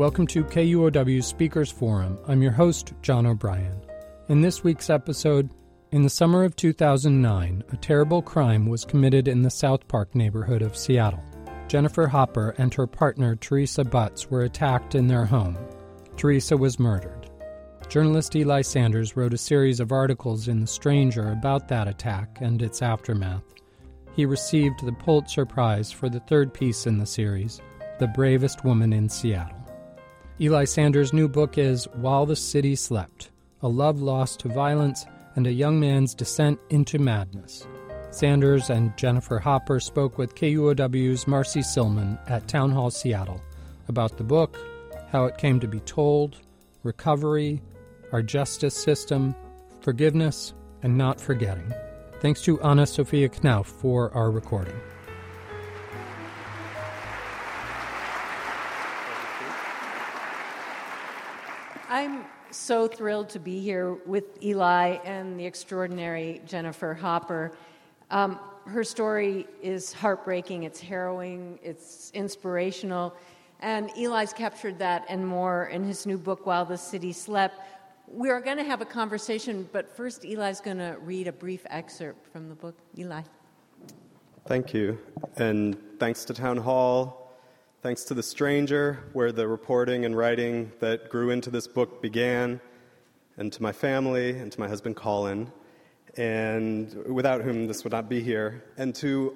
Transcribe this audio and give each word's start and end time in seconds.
Welcome 0.00 0.28
to 0.28 0.44
KUOW 0.44 1.22
Speakers 1.22 1.70
Forum. 1.70 2.18
I'm 2.26 2.40
your 2.40 2.52
host, 2.52 2.94
John 3.02 3.26
O'Brien. 3.26 3.82
In 4.30 4.40
this 4.40 4.64
week's 4.64 4.88
episode, 4.88 5.50
in 5.92 6.00
the 6.00 6.08
summer 6.08 6.42
of 6.42 6.56
2009, 6.56 7.62
a 7.70 7.76
terrible 7.76 8.22
crime 8.22 8.64
was 8.64 8.86
committed 8.86 9.28
in 9.28 9.42
the 9.42 9.50
South 9.50 9.86
Park 9.88 10.14
neighborhood 10.14 10.62
of 10.62 10.74
Seattle. 10.74 11.22
Jennifer 11.68 12.06
Hopper 12.06 12.54
and 12.56 12.72
her 12.72 12.86
partner, 12.86 13.36
Teresa 13.36 13.84
Butts, 13.84 14.30
were 14.30 14.44
attacked 14.44 14.94
in 14.94 15.06
their 15.06 15.26
home. 15.26 15.58
Teresa 16.16 16.56
was 16.56 16.78
murdered. 16.78 17.28
Journalist 17.90 18.34
Eli 18.34 18.62
Sanders 18.62 19.18
wrote 19.18 19.34
a 19.34 19.38
series 19.38 19.80
of 19.80 19.92
articles 19.92 20.48
in 20.48 20.62
The 20.62 20.66
Stranger 20.66 21.30
about 21.30 21.68
that 21.68 21.88
attack 21.88 22.38
and 22.40 22.62
its 22.62 22.80
aftermath. 22.80 23.44
He 24.16 24.24
received 24.24 24.82
the 24.82 24.92
Pulitzer 24.92 25.44
Prize 25.44 25.92
for 25.92 26.08
the 26.08 26.20
third 26.20 26.54
piece 26.54 26.86
in 26.86 26.96
the 26.96 27.04
series, 27.04 27.60
The 27.98 28.08
Bravest 28.08 28.64
Woman 28.64 28.94
in 28.94 29.06
Seattle. 29.10 29.59
Eli 30.42 30.64
Sanders' 30.64 31.12
new 31.12 31.28
book 31.28 31.58
is 31.58 31.86
While 31.92 32.24
the 32.24 32.34
City 32.34 32.74
Slept 32.74 33.28
A 33.60 33.68
Love 33.68 34.00
Lost 34.00 34.40
to 34.40 34.48
Violence 34.48 35.04
and 35.36 35.46
a 35.46 35.52
Young 35.52 35.78
Man's 35.78 36.14
Descent 36.14 36.58
into 36.70 36.98
Madness. 36.98 37.66
Sanders 38.10 38.70
and 38.70 38.96
Jennifer 38.96 39.38
Hopper 39.38 39.80
spoke 39.80 40.16
with 40.16 40.34
KUOW's 40.34 41.26
Marcie 41.26 41.62
Sillman 41.62 42.18
at 42.26 42.48
Town 42.48 42.70
Hall 42.70 42.90
Seattle 42.90 43.42
about 43.88 44.16
the 44.16 44.24
book, 44.24 44.56
how 45.12 45.26
it 45.26 45.36
came 45.36 45.60
to 45.60 45.68
be 45.68 45.80
told, 45.80 46.38
recovery, 46.84 47.60
our 48.10 48.22
justice 48.22 48.74
system, 48.74 49.34
forgiveness, 49.82 50.54
and 50.82 50.96
not 50.96 51.20
forgetting. 51.20 51.70
Thanks 52.20 52.40
to 52.44 52.58
Anna 52.62 52.86
Sophia 52.86 53.28
Knauf 53.28 53.66
for 53.66 54.10
our 54.14 54.30
recording. 54.30 54.80
I'm 61.92 62.24
so 62.52 62.86
thrilled 62.86 63.30
to 63.30 63.40
be 63.40 63.58
here 63.58 63.94
with 64.06 64.40
Eli 64.44 64.98
and 65.04 65.38
the 65.38 65.44
extraordinary 65.44 66.40
Jennifer 66.46 66.94
Hopper. 66.94 67.50
Um, 68.12 68.38
her 68.66 68.84
story 68.84 69.48
is 69.60 69.92
heartbreaking, 69.92 70.62
it's 70.62 70.78
harrowing, 70.78 71.58
it's 71.64 72.12
inspirational, 72.14 73.16
and 73.58 73.90
Eli's 73.98 74.32
captured 74.32 74.78
that 74.78 75.04
and 75.08 75.26
more 75.26 75.64
in 75.66 75.82
his 75.82 76.06
new 76.06 76.16
book, 76.16 76.46
While 76.46 76.64
the 76.64 76.78
City 76.78 77.12
Slept. 77.12 77.58
We 78.06 78.30
are 78.30 78.40
going 78.40 78.58
to 78.58 78.64
have 78.64 78.80
a 78.80 78.86
conversation, 78.86 79.68
but 79.72 79.90
first, 79.90 80.24
Eli's 80.24 80.60
going 80.60 80.78
to 80.78 80.96
read 81.02 81.26
a 81.26 81.32
brief 81.32 81.66
excerpt 81.70 82.24
from 82.32 82.48
the 82.48 82.54
book. 82.54 82.76
Eli. 82.96 83.22
Thank 84.46 84.72
you. 84.72 84.96
And 85.38 85.76
thanks 85.98 86.24
to 86.26 86.34
Town 86.34 86.56
Hall, 86.56 87.19
thanks 87.82 88.04
to 88.04 88.12
The 88.12 88.22
Stranger, 88.22 88.98
where 89.14 89.32
the 89.32 89.48
reporting 89.48 90.04
and 90.04 90.14
writing 90.14 90.70
that 90.80 91.08
grew 91.08 91.30
into 91.30 91.48
this 91.48 91.66
book 91.66 92.02
began, 92.02 92.60
and 93.38 93.50
to 93.54 93.62
my 93.62 93.72
family, 93.72 94.38
and 94.38 94.52
to 94.52 94.60
my 94.60 94.68
husband 94.68 94.96
Colin 94.96 95.50
and 96.16 96.92
without 97.06 97.40
whom 97.40 97.68
this 97.68 97.84
would 97.84 97.92
not 97.92 98.08
be 98.08 98.20
here, 98.20 98.64
and 98.76 98.94
to 98.96 99.34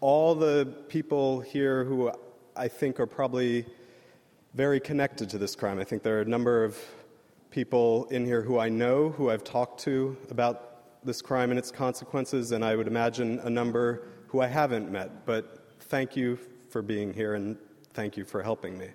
all 0.00 0.34
the 0.34 0.66
people 0.88 1.40
here 1.40 1.82
who 1.82 2.12
I 2.54 2.68
think 2.68 3.00
are 3.00 3.06
probably 3.06 3.66
very 4.52 4.78
connected 4.78 5.30
to 5.30 5.38
this 5.38 5.56
crime. 5.56 5.80
I 5.80 5.84
think 5.84 6.02
there 6.02 6.18
are 6.18 6.22
a 6.22 6.26
number 6.26 6.62
of 6.62 6.78
people 7.50 8.04
in 8.10 8.24
here 8.24 8.42
who 8.42 8.58
I 8.58 8.68
know, 8.68 9.08
who 9.08 9.30
I've 9.30 9.44
talked 9.44 9.80
to 9.84 10.16
about 10.30 11.04
this 11.04 11.22
crime 11.22 11.50
and 11.50 11.58
its 11.58 11.72
consequences, 11.72 12.52
and 12.52 12.64
I 12.64 12.76
would 12.76 12.86
imagine 12.86 13.40
a 13.40 13.50
number 13.50 14.02
who 14.28 14.42
I 14.42 14.46
haven't 14.46 14.92
met. 14.92 15.24
But 15.26 15.66
thank 15.80 16.14
you 16.14 16.38
for 16.68 16.82
being 16.82 17.14
here 17.14 17.34
and 17.34 17.56
thank 17.94 18.16
you 18.16 18.24
for 18.24 18.42
helping 18.42 18.76
me. 18.76 18.88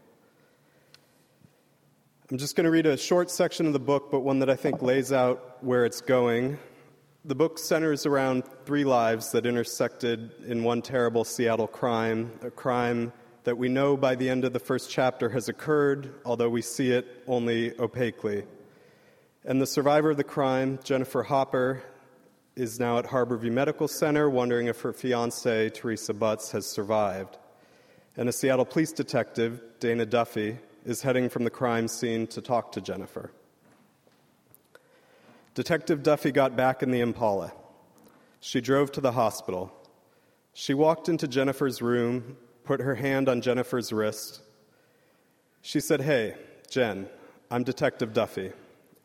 I'm 2.30 2.37
just 2.37 2.55
going 2.55 2.65
to 2.65 2.71
read 2.71 2.86
a 2.86 2.95
short 2.95 3.32
section 3.32 3.65
of 3.65 3.73
the 3.73 3.80
book, 3.80 4.11
but 4.11 4.20
one 4.20 4.39
that 4.39 4.49
I 4.49 4.55
think 4.55 4.83
lays 4.83 5.11
out 5.11 5.58
where 5.61 5.86
it's 5.86 6.02
going 6.02 6.60
the 7.26 7.36
book 7.36 7.59
centers 7.59 8.05
around 8.05 8.43
three 8.65 8.86
lives 8.86 9.32
that 9.33 9.45
intersected 9.45 10.32
in 10.48 10.64
one 10.64 10.82
terrible 10.82 11.26
Seattle 11.26 11.67
crime, 11.67 12.32
a 12.42 12.49
crime 12.49 13.11
that 13.43 13.58
we 13.58 13.67
know 13.67 13.98
by 13.98 14.15
the 14.15 14.30
end 14.30 14.45
of 14.45 14.54
the 14.54 14.59
first 14.59 14.89
chapter 14.89 15.30
has 15.30 15.49
occurred, 15.49 16.14
although 16.23 16.49
we 16.49 16.61
see 16.61 16.92
it 16.92 17.23
only 17.27 17.77
opaquely. 17.77 18.45
And 19.43 19.61
the 19.61 19.67
survivor 19.67 20.11
of 20.11 20.17
the 20.17 20.23
crime, 20.23 20.80
Jennifer 20.83 21.23
Hopper, 21.23 21.83
is 22.55 22.80
now 22.80 22.98
at 22.98 23.05
Harborview 23.05 23.52
Medical 23.52 23.88
Center 23.88 24.30
wondering 24.30 24.67
if 24.67 24.82
her 24.82 24.93
fiance, 24.93 25.70
Teresa 25.70 26.14
Butts, 26.14 26.52
has 26.52 26.65
survived. 26.65 27.38
And 28.19 28.27
a 28.27 28.33
Seattle 28.33 28.65
police 28.65 28.91
detective, 28.91 29.61
Dana 29.80 30.05
Duffy, 30.05 30.57
is 30.83 31.02
heading 31.03 31.30
from 31.30 31.45
the 31.45 31.49
crime 31.49 31.87
scene 31.87 32.27
to 32.27 32.41
talk 32.41 32.73
to 32.73 32.81
Jennifer. 32.81 33.31
Detective 35.55 36.03
Duffy 36.03 36.33
got 36.33 36.53
back 36.58 36.83
in 36.83 36.91
the 36.91 36.99
Impala. 36.99 37.53
She 38.41 38.59
drove 38.59 38.91
to 38.91 38.99
the 38.99 39.13
hospital. 39.13 39.71
She 40.53 40.73
walked 40.73 41.08
into 41.08 41.29
Jennifer's 41.29 41.81
room, 41.81 42.35
put 42.65 42.81
her 42.81 42.95
hand 42.95 43.29
on 43.29 43.39
Jennifer's 43.39 43.93
wrist. 43.93 44.41
She 45.61 45.79
said, 45.79 46.02
Hey, 46.02 46.35
Jen, 46.69 47.08
I'm 47.49 47.63
Detective 47.63 48.11
Duffy. 48.11 48.52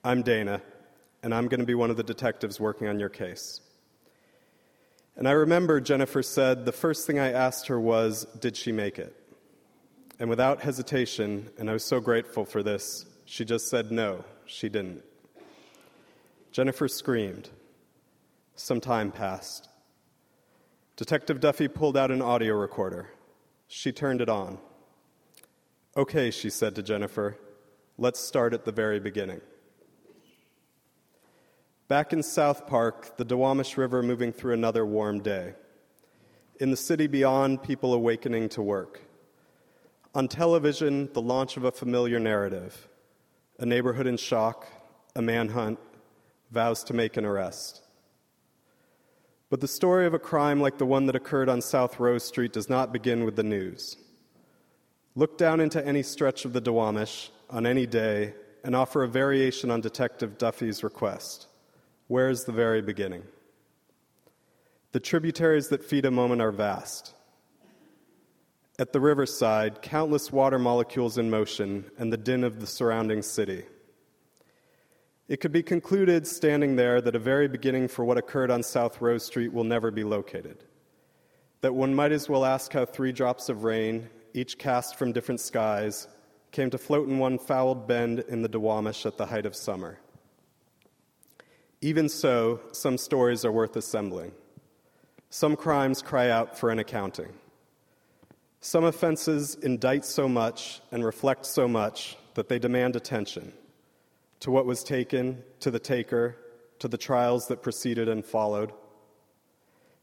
I'm 0.03 0.22
Dana, 0.22 0.60
and 1.22 1.32
I'm 1.32 1.47
going 1.47 1.60
to 1.60 1.66
be 1.66 1.76
one 1.76 1.92
of 1.92 1.97
the 1.97 2.03
detectives 2.03 2.58
working 2.58 2.88
on 2.88 2.98
your 2.98 3.10
case. 3.10 3.60
And 5.16 5.28
I 5.28 5.32
remember 5.32 5.80
Jennifer 5.80 6.22
said 6.22 6.64
the 6.64 6.72
first 6.72 7.06
thing 7.06 7.19
I 7.19 7.30
asked 7.32 7.69
her 7.69 7.78
was, 7.78 8.25
Did 8.41 8.56
she 8.56 8.72
make 8.72 8.98
it? 8.98 9.14
And 10.19 10.28
without 10.28 10.62
hesitation, 10.62 11.50
and 11.58 11.70
I 11.70 11.72
was 11.72 11.84
so 11.84 12.00
grateful 12.00 12.44
for 12.44 12.62
this, 12.62 13.06
she 13.24 13.44
just 13.44 13.69
said, 13.69 13.92
No, 13.92 14.24
she 14.44 14.69
didn't. 14.69 15.03
Jennifer 16.50 16.88
screamed. 16.88 17.50
Some 18.56 18.80
time 18.80 19.10
passed. 19.10 19.69
Detective 20.97 21.41
Duffy 21.41 21.66
pulled 21.66 21.97
out 21.97 22.12
an 22.12 22.22
audio 22.22 22.54
recorder. 22.54 23.10
She 23.66 23.91
turned 23.91 24.20
it 24.20 24.28
on. 24.28 24.58
Okay, 25.97 26.30
she 26.30 26.50
said 26.50 26.74
to 26.76 26.82
Jennifer, 26.82 27.36
let's 27.98 28.20
start 28.20 28.54
at 28.54 28.64
the 28.64 28.72
very 28.72 29.00
beginning. 29.00 29.41
Back 31.87 32.15
in 32.15 32.22
South 32.22 32.67
Park, 32.67 33.19
the 33.19 33.27
Duwamish 33.27 33.77
River 33.77 34.03
moving 34.03 34.33
through 34.33 34.55
another 34.55 34.87
warm 34.87 35.21
day. 35.21 35.53
In 36.59 36.71
the 36.71 36.78
city 36.78 37.06
beyond, 37.06 37.62
people 37.62 37.93
awakening 37.93 38.49
to 38.50 38.62
work. 38.62 39.03
On 40.15 40.27
television, 40.27 41.11
the 41.12 41.21
launch 41.21 41.59
of 41.59 41.65
a 41.65 41.72
familiar 41.72 42.19
narrative 42.19 42.89
a 43.59 43.67
neighborhood 43.67 44.06
in 44.06 44.17
shock, 44.17 44.67
a 45.15 45.22
manhunt, 45.22 45.78
vows 46.50 46.83
to 46.84 46.95
make 46.95 47.17
an 47.17 47.25
arrest. 47.25 47.83
But 49.51 49.61
the 49.61 49.69
story 49.69 50.06
of 50.06 50.15
a 50.15 50.19
crime 50.19 50.61
like 50.61 50.78
the 50.78 50.87
one 50.87 51.06
that 51.06 51.15
occurred 51.15 51.49
on 51.49 51.61
South 51.61 52.01
Rose 52.01 52.25
Street 52.25 52.53
does 52.53 52.69
not 52.69 52.93
begin 52.93 53.25
with 53.25 53.37
the 53.37 53.45
news. 53.45 53.97
Look 55.15 55.39
down 55.39 55.61
into 55.61 55.87
any 55.87 56.03
stretch 56.03 56.45
of 56.45 56.53
the 56.53 56.61
Duwamish 56.61 57.28
on 57.49 57.66
any 57.66 57.87
day 57.87 58.34
and 58.65 58.75
offer 58.75 59.05
a 59.05 59.09
variation 59.09 59.71
on 59.71 59.81
Detective 59.81 60.39
Duffy's 60.39 60.83
request. 60.83 61.47
Where 62.09 62.28
is 62.28 62.44
the 62.44 62.53
very 62.53 62.82
beginning? 62.82 63.22
The 64.92 65.00
tributaries 65.00 65.69
that 65.69 65.82
feed 65.82 66.04
a 66.04 66.10
moment 66.10 66.42
are 66.42 66.53
vast. 66.53 67.15
At 68.78 68.92
the 68.92 69.00
riverside, 69.00 69.82
countless 69.82 70.32
water 70.32 70.59
molecules 70.59 71.16
in 71.16 71.31
motion 71.31 71.91
and 71.97 72.12
the 72.12 72.16
din 72.16 72.44
of 72.44 72.60
the 72.60 72.66
surrounding 72.66 73.22
city. 73.22 73.65
It 75.28 75.41
could 75.41 75.53
be 75.53 75.62
concluded 75.62 76.26
standing 76.26 76.76
there 76.76 77.00
that 77.00 77.15
a 77.15 77.20
very 77.20 77.48
beginning 77.48 77.88
for 77.88 78.04
what 78.04 78.19
occurred 78.19 78.50
on 78.50 78.62
South 78.62 79.00
Rose 79.00 79.25
Street 79.25 79.53
will 79.53 79.65
never 79.65 79.91
be 79.91 80.04
located. 80.04 80.65
That 81.62 81.74
one 81.74 81.95
might 81.95 82.12
as 82.12 82.28
well 82.28 82.45
ask 82.45 82.72
how 82.74 82.84
three 82.84 83.12
drops 83.12 83.48
of 83.48 83.65
rain, 83.65 84.10
each 84.34 84.59
cast 84.59 84.97
from 84.97 85.12
different 85.12 85.41
skies, 85.41 86.09
came 86.53 86.68
to 86.68 86.78
float 86.78 87.09
in 87.09 87.18
one 87.18 87.39
fouled 87.39 87.89
bend 87.89 88.21
in 88.28 88.42
the 88.42 88.48
Duwamish 88.48 89.06
at 89.06 89.16
the 89.16 89.27
height 89.27 89.47
of 89.47 89.56
summer. 89.56 89.98
Even 91.84 92.09
so, 92.09 92.60
some 92.72 92.97
stories 92.97 93.45
are 93.45 93.53
worth 93.53 93.77
assembling. 93.77 94.33
Some 95.28 95.54
crimes 95.54 96.01
cry 96.01 96.31
out 96.31 96.57
for 96.59 96.71
an 96.71 96.78
accounting. 96.78 97.34
Some 98.63 98.84
offenses 98.84 99.54
indict 99.57 100.07
so 100.07 100.27
much 100.27 100.81
and 100.91 101.04
reflect 101.04 101.45
so 101.45 101.69
much 101.69 102.16
that 102.36 102.48
they 102.48 102.59
demand 102.59 102.97
attention 102.97 103.53
to 104.41 104.51
what 104.51 104.65
was 104.65 104.83
taken, 104.83 105.42
to 105.60 105.71
the 105.71 105.78
taker, 105.78 106.39
to 106.78 106.89
the 106.89 106.97
trials 106.97 107.48
that 107.48 107.60
preceded 107.60 108.09
and 108.09 108.25
followed. 108.25 108.72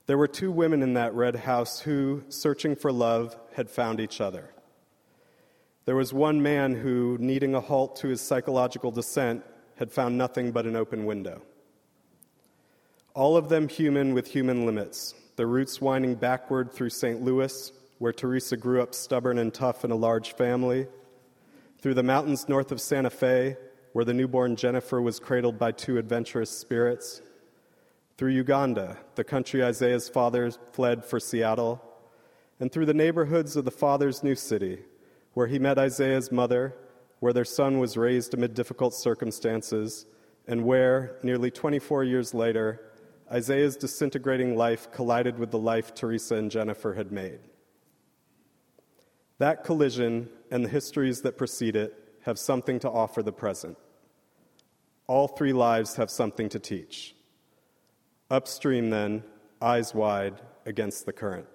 There 0.06 0.19
were 0.19 0.27
two 0.27 0.51
women 0.51 0.84
in 0.84 0.94
that 0.94 1.16
red 1.16 1.36
house 1.36 1.80
who, 1.80 2.22
searching 2.30 2.75
for 2.75 2.92
love, 2.92 3.36
had 3.56 3.72
found 3.72 4.00
each 4.00 4.22
other. 4.22 4.51
There 5.86 5.95
was 5.95 6.13
one 6.13 6.44
man 6.44 6.75
who, 6.75 7.18
needing 7.19 7.56
a 7.56 7.60
halt 7.60 7.95
to 8.01 8.07
his 8.10 8.22
psychological 8.22 8.92
descent, 8.92 9.44
had 9.77 9.92
found 9.92 10.16
nothing 10.16 10.51
but 10.51 10.68
an 10.68 10.75
open 10.75 11.06
window. 11.06 11.42
All 13.13 13.36
of 13.36 13.50
them 13.50 13.68
human 13.68 14.13
with 14.13 14.28
human 14.28 14.66
limits, 14.66 15.13
the 15.36 15.46
roots 15.46 15.81
winding 15.81 16.16
backward 16.16 16.72
through 16.72 16.92
St. 16.92 17.22
Louis, 17.22 17.74
where 17.98 18.13
Teresa 18.13 18.56
grew 18.56 18.81
up 18.81 18.96
stubborn 18.96 19.38
and 19.38 19.54
tough 19.54 19.84
in 19.84 19.92
a 19.92 19.96
large 19.96 20.34
family. 20.36 20.88
Through 21.80 21.96
the 21.96 22.04
mountains 22.04 22.48
north 22.48 22.72
of 22.72 22.80
Santa 22.80 23.10
Fe, 23.10 23.58
where 23.92 24.06
the 24.06 24.13
newborn 24.13 24.56
Jennifer 24.56 25.02
was 25.02 25.19
cradled 25.19 25.60
by 25.60 25.74
two 25.74 25.98
adventurous 25.98 26.52
spirits, 26.52 27.22
through 28.18 28.31
Uganda, 28.31 28.98
the 29.16 29.25
country 29.25 29.62
Isaiah's 29.62 30.08
father 30.08 30.50
fled 30.72 31.04
for 31.04 31.19
Seattle, 31.19 31.84
and 32.62 32.72
through 32.72 32.86
the 32.86 32.94
neighborhoods 32.94 33.58
of 33.58 33.66
the 33.66 33.72
father's 33.72 34.24
new 34.24 34.36
city, 34.36 34.84
where 35.34 35.48
he 35.48 35.60
met 35.60 35.78
Isaiah's 35.78 36.31
mother, 36.31 36.75
where 37.19 37.34
their 37.34 37.44
son 37.44 37.78
was 37.78 37.98
raised 37.98 38.34
amid 38.34 38.54
difficult 38.54 38.94
circumstances, 38.94 40.06
and 40.48 40.63
where, 40.63 41.18
nearly 41.24 41.52
24 41.52 42.06
years 42.06 42.34
later, 42.34 42.80
Isaiah's 43.31 43.78
disintegrating 43.78 44.57
life 44.57 44.92
collided 44.92 45.39
with 45.39 45.51
the 45.51 45.57
life 45.57 45.94
Teresa 45.94 46.36
and 46.36 46.51
Jennifer 46.51 46.94
had 46.94 47.12
made. 47.12 47.39
That 49.38 49.63
collision 49.63 50.30
and 50.51 50.66
the 50.66 50.69
histories 50.69 51.22
that 51.22 51.38
precede 51.38 51.75
it 51.75 51.98
have 52.24 52.38
something 52.38 52.80
to 52.80 52.89
offer 52.89 53.24
the 53.24 53.31
present. 53.31 53.78
All 55.07 55.28
three 55.28 55.54
lives 55.54 55.95
have 55.95 56.12
something 56.12 56.50
to 56.50 56.60
teach. 56.60 57.16
Upstream, 58.30 58.89
then, 58.89 59.24
eyes 59.62 59.95
wide 59.95 60.42
against 60.66 61.06
the 61.06 61.13
current. 61.13 61.48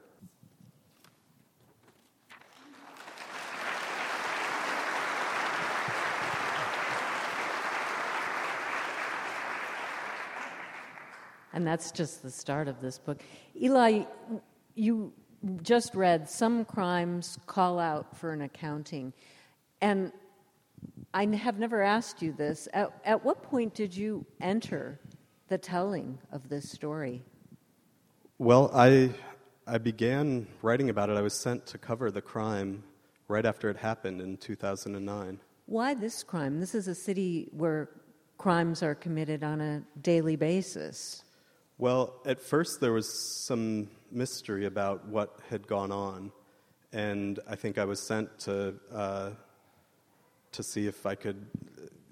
And 11.56 11.66
that's 11.66 11.90
just 11.90 12.22
the 12.22 12.30
start 12.30 12.68
of 12.68 12.82
this 12.82 12.98
book. 12.98 13.22
Eli, 13.58 14.02
you 14.74 15.10
just 15.62 15.94
read 15.94 16.28
some 16.28 16.66
crimes 16.66 17.38
call 17.46 17.78
out 17.78 18.14
for 18.14 18.34
an 18.34 18.42
accounting. 18.42 19.14
And 19.80 20.12
I 21.14 21.24
have 21.24 21.58
never 21.58 21.80
asked 21.80 22.20
you 22.20 22.32
this. 22.32 22.68
At, 22.74 22.92
at 23.06 23.24
what 23.24 23.42
point 23.42 23.74
did 23.74 23.96
you 23.96 24.26
enter 24.38 25.00
the 25.48 25.56
telling 25.56 26.18
of 26.30 26.46
this 26.50 26.70
story? 26.70 27.24
Well, 28.36 28.70
I, 28.74 29.08
I 29.66 29.78
began 29.78 30.46
writing 30.60 30.90
about 30.90 31.08
it. 31.08 31.16
I 31.16 31.22
was 31.22 31.32
sent 31.32 31.64
to 31.68 31.78
cover 31.78 32.10
the 32.10 32.20
crime 32.20 32.82
right 33.28 33.46
after 33.46 33.70
it 33.70 33.78
happened 33.78 34.20
in 34.20 34.36
2009. 34.36 35.40
Why 35.64 35.94
this 35.94 36.22
crime? 36.22 36.60
This 36.60 36.74
is 36.74 36.86
a 36.86 36.94
city 36.94 37.48
where 37.52 37.88
crimes 38.36 38.82
are 38.82 38.94
committed 38.94 39.42
on 39.42 39.62
a 39.62 39.82
daily 40.02 40.36
basis. 40.36 41.22
Well, 41.78 42.22
at 42.24 42.40
first 42.40 42.80
there 42.80 42.94
was 42.94 43.44
some 43.46 43.90
mystery 44.10 44.64
about 44.64 45.06
what 45.08 45.38
had 45.50 45.66
gone 45.66 45.92
on, 45.92 46.32
and 46.90 47.38
I 47.46 47.56
think 47.56 47.76
I 47.76 47.84
was 47.84 48.00
sent 48.00 48.38
to 48.40 48.76
uh, 48.90 49.30
to 50.52 50.62
see 50.62 50.86
if 50.86 51.04
I 51.04 51.16
could 51.16 51.46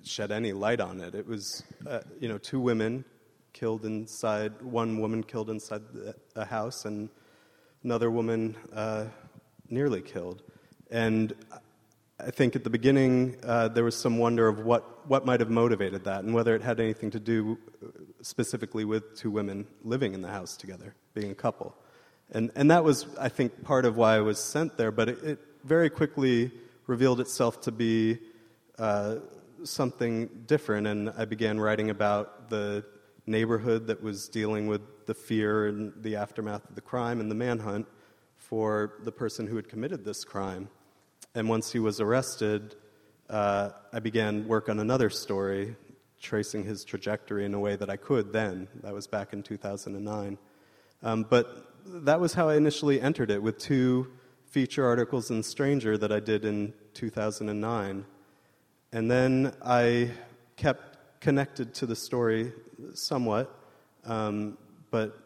shed 0.03 0.31
any 0.33 0.53
light 0.53 0.81
on 0.81 1.01
it. 1.01 1.15
It 1.15 1.27
was, 1.27 1.63
uh, 1.87 2.01
you 2.21 2.29
know, 2.29 2.37
two 2.37 2.61
women 2.61 3.07
killed 3.55 3.87
inside, 3.87 4.61
one 4.61 5.01
woman 5.01 5.25
killed 5.25 5.49
inside 5.49 5.81
a 6.37 6.45
house, 6.45 6.85
and 6.85 7.09
another 7.85 8.11
woman 8.11 8.57
uh, 8.71 9.07
nearly 9.71 10.03
killed. 10.03 10.43
And 10.91 11.33
I 12.27 12.31
think 12.31 12.57
at 12.57 12.65
the 12.65 12.71
beginning 12.71 13.37
uh, 13.43 13.69
there 13.69 13.85
was 13.85 13.95
some 13.95 14.17
wonder 14.17 14.49
of 14.49 14.61
what, 14.61 15.07
what 15.07 15.27
might 15.27 15.41
have 15.41 15.51
motivated 15.51 16.05
that 16.05 16.25
and 16.25 16.33
whether 16.33 16.55
it 16.55 16.63
had 16.63 16.81
anything 16.81 17.11
to 17.11 17.21
do 17.21 17.59
specifically 18.23 18.87
with 18.87 19.15
two 19.15 19.31
women 19.31 19.67
living 19.83 20.15
in 20.15 20.23
the 20.23 20.29
house 20.29 20.57
together, 20.57 20.95
being 21.13 21.31
a 21.31 21.35
couple. 21.35 21.77
And, 22.31 22.51
and 22.55 22.71
that 22.71 22.83
was, 22.83 23.07
I 23.21 23.29
think, 23.29 23.63
part 23.63 23.85
of 23.85 23.99
why 23.99 24.17
I 24.17 24.21
was 24.21 24.39
sent 24.39 24.79
there, 24.79 24.91
but 24.91 25.11
it, 25.11 25.23
it 25.23 25.39
very 25.65 25.91
quickly 25.91 26.51
revealed 26.87 27.21
itself 27.21 27.61
to 27.63 27.73
be 27.73 28.21
uh, 28.79 29.17
something 29.63 30.45
different, 30.47 30.87
and 30.87 31.11
I 31.11 31.27
began 31.27 31.61
writing 31.61 31.91
about 31.91 32.49
the 32.49 32.87
neighborhood 33.27 33.87
that 33.89 34.03
was 34.03 34.29
dealing 34.29 34.67
with 34.67 35.07
the 35.07 35.15
fear 35.15 35.67
and 35.67 35.93
the 36.03 36.17
aftermath 36.17 36.69
of 36.71 36.75
the 36.75 36.81
crime 36.81 37.21
and 37.21 37.31
the 37.31 37.35
manhunt 37.35 37.87
for 38.39 38.95
the 39.03 39.13
person 39.13 39.47
who 39.47 39.57
had 39.57 39.69
committed 39.69 40.07
this 40.07 40.25
crime. 40.25 40.71
And 41.37 41.49
once 41.49 41.73
he 41.73 41.81
was 41.81 42.01
arrested, 42.01 42.77
uh, 43.29 43.71
I 43.93 43.99
began 43.99 44.47
work 44.47 44.69
on 44.69 44.79
another 44.79 45.11
story 45.11 45.75
tracing 46.21 46.65
his 46.65 46.85
trajectory 46.85 47.45
in 47.45 47.55
a 47.55 47.59
way 47.59 47.75
that 47.75 47.91
I 47.91 47.97
could 47.97 48.33
then. 48.33 48.69
That 48.83 48.95
was 48.95 49.09
back 49.09 49.33
in 49.33 49.43
2009. 49.43 50.39
Um, 51.03 51.27
but 51.29 51.73
that 51.85 52.21
was 52.21 52.35
how 52.35 52.49
I 52.49 52.57
initially 52.57 53.01
entered 53.01 53.33
it 53.33 53.43
with 53.43 53.59
two 53.59 54.13
feature 54.47 54.87
articles 54.87 55.31
in 55.31 55.43
Stranger 55.43 55.99
that 55.99 56.13
I 56.13 56.21
did 56.21 56.45
in 56.45 56.73
2009. 56.95 58.05
And 58.93 59.11
then 59.11 59.55
I 59.61 60.13
kept 60.57 61.21
connected 61.21 61.75
to 61.75 61.87
the 61.87 61.97
story 61.97 62.53
somewhat, 62.95 63.53
um, 64.05 64.57
but 64.93 65.19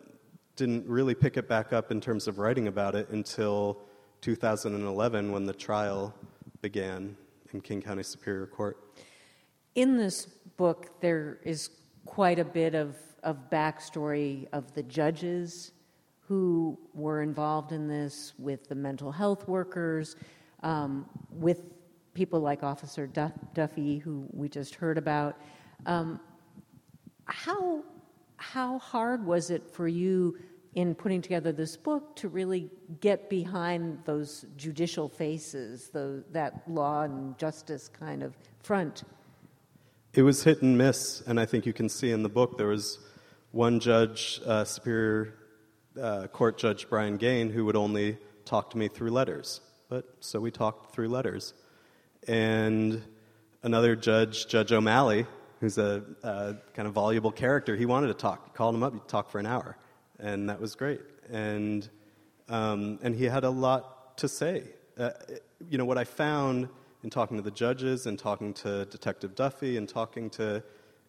didn't 0.56 0.88
really 0.88 1.14
pick 1.14 1.36
it 1.36 1.48
back 1.48 1.74
up 1.74 1.90
in 1.92 2.00
terms 2.00 2.26
of 2.26 2.38
writing 2.38 2.66
about 2.66 2.94
it 2.94 3.10
until 3.10 3.78
2011 4.20 5.32
when 5.32 5.46
the 5.46 5.52
trial 5.52 6.14
began 6.60 7.16
in 7.52 7.60
King 7.60 7.80
County 7.80 8.02
Superior 8.02 8.46
Court. 8.46 8.78
In 9.74 9.96
this 9.96 10.26
book, 10.56 11.00
there 11.00 11.38
is 11.44 11.70
quite 12.04 12.38
a 12.38 12.44
bit 12.44 12.74
of, 12.74 12.96
of 13.22 13.50
backstory 13.50 14.48
of 14.52 14.72
the 14.74 14.82
judges 14.82 15.72
who 16.26 16.78
were 16.94 17.22
involved 17.22 17.72
in 17.72 17.88
this, 17.88 18.34
with 18.38 18.68
the 18.68 18.74
mental 18.74 19.10
health 19.10 19.48
workers, 19.48 20.16
um, 20.62 21.06
with 21.30 21.62
people 22.12 22.40
like 22.40 22.62
Officer 22.62 23.06
Duff, 23.06 23.32
Duffy, 23.54 23.98
who 23.98 24.26
we 24.32 24.48
just 24.48 24.74
heard 24.74 24.98
about. 24.98 25.40
Um, 25.86 26.20
how, 27.24 27.82
how 28.36 28.78
hard 28.78 29.24
was 29.24 29.50
it 29.50 29.70
for 29.70 29.88
you 29.88 30.36
in 30.78 30.94
putting 30.94 31.20
together 31.20 31.50
this 31.50 31.76
book 31.76 32.14
to 32.14 32.28
really 32.28 32.70
get 33.00 33.28
behind 33.28 33.98
those 34.04 34.46
judicial 34.56 35.08
faces, 35.08 35.88
the, 35.88 36.22
that 36.30 36.62
law 36.68 37.02
and 37.02 37.36
justice 37.36 37.88
kind 37.88 38.22
of 38.22 38.36
front? 38.62 39.02
It 40.14 40.22
was 40.22 40.44
hit 40.44 40.62
and 40.62 40.78
miss, 40.78 41.20
and 41.26 41.40
I 41.40 41.46
think 41.46 41.66
you 41.66 41.72
can 41.72 41.88
see 41.88 42.12
in 42.12 42.22
the 42.22 42.28
book 42.28 42.58
there 42.58 42.68
was 42.68 43.00
one 43.50 43.80
judge, 43.80 44.40
uh, 44.46 44.64
Superior 44.64 45.34
uh, 46.00 46.28
Court 46.28 46.56
Judge 46.56 46.88
Brian 46.88 47.16
Gain, 47.16 47.50
who 47.50 47.64
would 47.64 47.74
only 47.74 48.16
talk 48.44 48.70
to 48.70 48.78
me 48.78 48.86
through 48.86 49.10
letters. 49.10 49.60
But 49.88 50.04
so 50.20 50.38
we 50.38 50.52
talked 50.52 50.94
through 50.94 51.08
letters. 51.08 51.54
And 52.28 53.02
another 53.64 53.96
judge, 53.96 54.46
Judge 54.46 54.70
O'Malley, 54.70 55.26
who's 55.58 55.76
a, 55.76 56.04
a 56.22 56.54
kind 56.74 56.86
of 56.86 56.94
voluble 56.94 57.32
character, 57.32 57.74
he 57.74 57.84
wanted 57.84 58.06
to 58.08 58.14
talk. 58.14 58.44
He 58.44 58.52
called 58.52 58.76
him 58.76 58.84
up, 58.84 58.94
he 58.94 59.00
talked 59.08 59.32
for 59.32 59.40
an 59.40 59.46
hour, 59.46 59.76
and 60.18 60.48
that 60.48 60.60
was 60.60 60.74
great. 60.74 61.00
And, 61.30 61.88
um, 62.48 62.98
and 63.02 63.14
he 63.14 63.24
had 63.24 63.44
a 63.44 63.50
lot 63.50 64.18
to 64.18 64.28
say. 64.28 64.64
Uh, 64.98 65.10
you 65.68 65.78
know, 65.78 65.84
what 65.84 65.98
I 65.98 66.04
found 66.04 66.68
in 67.02 67.10
talking 67.10 67.36
to 67.36 67.42
the 67.42 67.50
judges 67.50 68.06
and 68.06 68.18
talking 68.18 68.52
to 68.54 68.84
Detective 68.86 69.34
Duffy 69.34 69.76
and 69.76 69.88
talking 69.88 70.30
to 70.30 70.62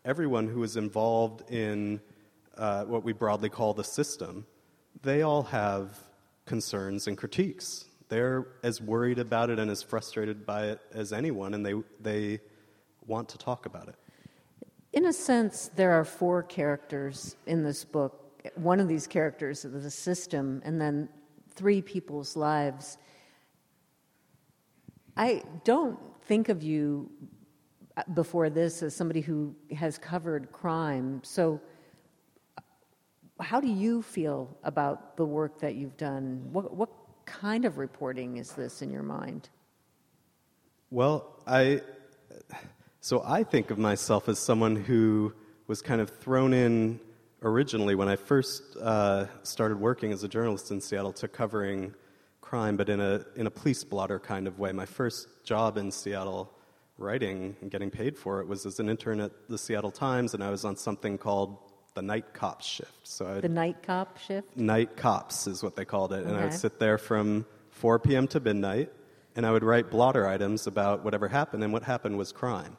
everyone 0.06 0.48
who 0.48 0.60
was 0.60 0.78
involved 0.78 1.50
in 1.52 2.00
uh, 2.58 2.86
what 2.86 3.04
we 3.04 3.14
broadly 3.14 3.50
call 3.50 3.74
the 3.74 3.84
system, 3.84 4.46
they 5.02 5.22
all 5.22 5.44
have 5.44 5.98
concerns 6.46 7.08
and 7.08 7.18
critiques. 7.18 7.86
They're 8.10 8.48
as 8.64 8.82
worried 8.82 9.20
about 9.20 9.50
it 9.50 9.60
and 9.60 9.70
as 9.70 9.82
frustrated 9.84 10.46
by 10.46 10.68
it 10.68 10.82
as 10.94 11.14
anyone, 11.14 11.54
and 11.54 11.66
they, 11.66 11.74
they 12.02 12.40
want 13.06 13.30
to 13.30 13.38
talk 13.38 13.66
about 13.66 13.88
it. 13.88 13.96
In 14.94 15.06
a 15.06 15.14
sense, 15.14 15.70
there 15.76 15.92
are 15.92 16.04
four 16.04 16.42
characters 16.42 17.36
in 17.46 17.64
this 17.64 17.86
book. 17.86 18.19
One 18.56 18.80
of 18.80 18.88
these 18.88 19.08
characters 19.08 19.66
of 19.66 19.84
the 19.84 19.92
system, 19.92 20.62
and 20.64 20.80
then 20.80 21.10
three 21.56 21.82
people's 21.82 22.36
lives. 22.36 22.98
I 25.18 25.44
don't 25.64 26.00
think 26.24 26.50
of 26.50 26.64
you 26.64 27.10
uh, 27.98 28.04
before 28.14 28.50
this 28.50 28.82
as 28.82 28.96
somebody 28.96 29.22
who 29.22 29.56
has 29.76 29.98
covered 29.98 30.52
crime. 30.52 31.22
So, 31.24 31.60
how 33.40 33.60
do 33.60 33.68
you 33.68 34.02
feel 34.02 34.58
about 34.64 35.18
the 35.18 35.26
work 35.26 35.60
that 35.60 35.76
you've 35.76 35.98
done? 35.98 36.48
What, 36.52 36.76
what 36.76 36.90
kind 37.26 37.66
of 37.66 37.78
reporting 37.78 38.38
is 38.38 38.52
this 38.52 38.82
in 38.82 38.92
your 38.92 39.04
mind? 39.04 39.50
Well, 40.92 41.42
I 41.46 41.82
so 43.02 43.24
I 43.26 43.44
think 43.44 43.72
of 43.72 43.78
myself 43.78 44.28
as 44.28 44.40
someone 44.40 44.76
who 44.76 45.34
was 45.68 45.82
kind 45.82 46.02
of 46.02 46.10
thrown 46.10 46.54
in 46.54 47.00
originally 47.42 47.96
when 47.96 48.08
I 48.08 48.16
first 48.16 48.78
uh, 48.78 49.26
started 49.44 49.80
working 49.80 50.12
as 50.12 50.24
a 50.24 50.28
journalist 50.28 50.72
in 50.72 50.82
Seattle 50.82 51.14
to 51.14 51.28
covering 51.28 51.94
crime, 52.42 52.78
but 52.78 52.90
in 52.90 53.00
a, 53.00 53.26
in 53.36 53.48
a 53.48 53.52
police 53.52 53.84
blotter 53.84 54.20
kind 54.20 54.48
of 54.48 54.60
way. 54.60 54.72
My 54.72 54.86
first 54.86 55.28
job 55.44 55.78
in 55.78 55.92
Seattle 55.92 56.52
writing 56.98 57.56
and 57.62 57.72
getting 57.72 57.90
paid 57.90 58.18
for 58.18 58.42
it 58.42 58.48
was 58.48 58.66
as 58.66 58.80
an 58.80 58.90
intern 58.90 59.20
at 59.22 59.32
the 59.48 59.58
Seattle 59.58 59.92
Times, 59.92 60.34
and 60.34 60.44
I 60.44 60.50
was 60.50 60.66
on 60.66 60.76
something 60.76 61.18
called 61.18 61.58
the 61.94 62.02
night 62.02 62.34
cops 62.34 62.66
shift. 62.66 63.08
So 63.08 63.28
I'd, 63.28 63.42
the 63.42 63.50
night 63.50 63.84
cop 63.84 64.18
shift? 64.18 64.56
Night 64.58 64.96
cops 64.98 65.48
is 65.48 65.64
what 65.64 65.76
they 65.76 65.86
called 65.86 66.14
it. 66.14 66.18
Okay. 66.18 66.30
And 66.30 66.38
I 66.38 66.44
would 66.46 66.54
sit 66.54 66.80
there 66.80 66.98
from 66.98 67.46
4 67.72 68.00
p.m. 68.00 68.28
to 68.28 68.40
midnight 68.40 68.92
and 69.36 69.46
I 69.46 69.52
would 69.52 69.64
write 69.64 69.90
blotter 69.90 70.28
items 70.28 70.68
about 70.68 71.04
whatever 71.06 71.28
happened, 71.30 71.64
and 71.64 71.72
what 71.72 71.84
happened 71.84 72.18
was 72.18 72.32
crime, 72.32 72.76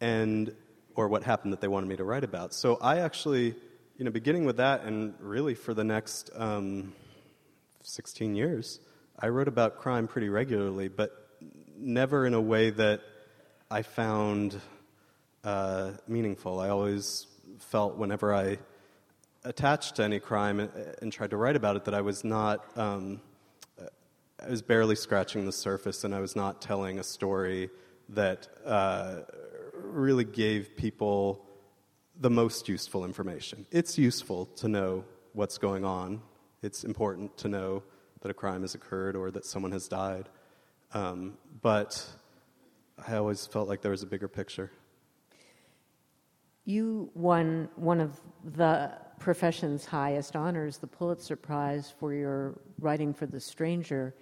and 0.00 0.52
or 0.96 1.06
what 1.06 1.22
happened 1.22 1.52
that 1.52 1.60
they 1.60 1.68
wanted 1.68 1.88
me 1.88 1.96
to 1.96 2.04
write 2.04 2.24
about. 2.24 2.52
So 2.52 2.78
I 2.80 2.98
actually, 2.98 3.54
you 4.00 4.04
know, 4.04 4.10
beginning 4.10 4.46
with 4.46 4.56
that, 4.56 4.84
and 4.84 5.12
really 5.20 5.54
for 5.54 5.74
the 5.74 5.84
next 5.84 6.30
um, 6.34 6.94
16 7.82 8.34
years, 8.34 8.80
I 9.18 9.28
wrote 9.28 9.46
about 9.46 9.76
crime 9.76 10.08
pretty 10.08 10.30
regularly, 10.30 10.88
but 10.88 11.28
never 11.76 12.24
in 12.24 12.32
a 12.32 12.40
way 12.40 12.70
that 12.70 13.02
I 13.70 13.82
found 13.82 14.58
uh, 15.44 15.90
meaningful. 16.08 16.60
I 16.60 16.70
always 16.70 17.26
felt 17.58 17.98
whenever 17.98 18.34
I 18.34 18.56
attached 19.44 19.96
to 19.96 20.02
any 20.02 20.18
crime 20.18 20.60
and, 20.60 20.70
and, 21.02 21.12
tried 21.12 21.28
to 21.32 21.36
write 21.36 21.56
about 21.56 21.76
it 21.76 21.84
that 21.84 21.92
I 21.92 22.00
was 22.00 22.24
not, 22.24 22.64
um, 22.78 23.20
I 24.42 24.48
was 24.48 24.62
barely 24.62 24.96
scratching 24.96 25.44
the 25.44 25.52
surface 25.52 26.04
and 26.04 26.14
I 26.14 26.20
was 26.20 26.34
not 26.34 26.62
telling 26.62 26.98
a 26.98 27.04
story 27.04 27.68
that 28.08 28.48
uh, 28.64 29.16
really 29.74 30.24
gave 30.24 30.74
people 30.74 31.44
the 32.20 32.30
most 32.30 32.68
useful 32.68 33.04
information. 33.04 33.66
It's 33.70 33.96
useful 33.96 34.44
to 34.56 34.68
know 34.68 35.04
what's 35.32 35.56
going 35.56 35.84
on, 35.84 36.20
it's 36.62 36.84
important 36.84 37.36
to 37.38 37.48
know 37.48 37.82
that 38.20 38.30
a 38.30 38.34
crime 38.34 38.60
has 38.60 38.74
occurred 38.74 39.16
or 39.16 39.30
that 39.30 39.46
someone 39.46 39.72
has 39.72 39.88
died. 39.88 40.28
Um, 40.92 41.38
but 41.62 42.04
I 43.08 43.16
always 43.16 43.46
felt 43.46 43.68
like 43.68 43.80
there 43.80 43.92
was 43.92 44.02
a 44.02 44.06
bigger 44.06 44.28
picture. 44.28 44.70
You 46.66 47.10
won 47.14 47.70
one 47.76 48.00
of 48.00 48.20
the 48.44 48.92
profession's 49.18 49.86
highest 49.86 50.36
honors, 50.36 50.76
the 50.76 50.86
Pulitzer 50.86 51.36
Prize, 51.36 51.92
for 51.98 52.12
your 52.12 52.60
writing 52.78 53.14
for 53.14 53.26
The 53.26 53.40
Stranger. 53.40 54.14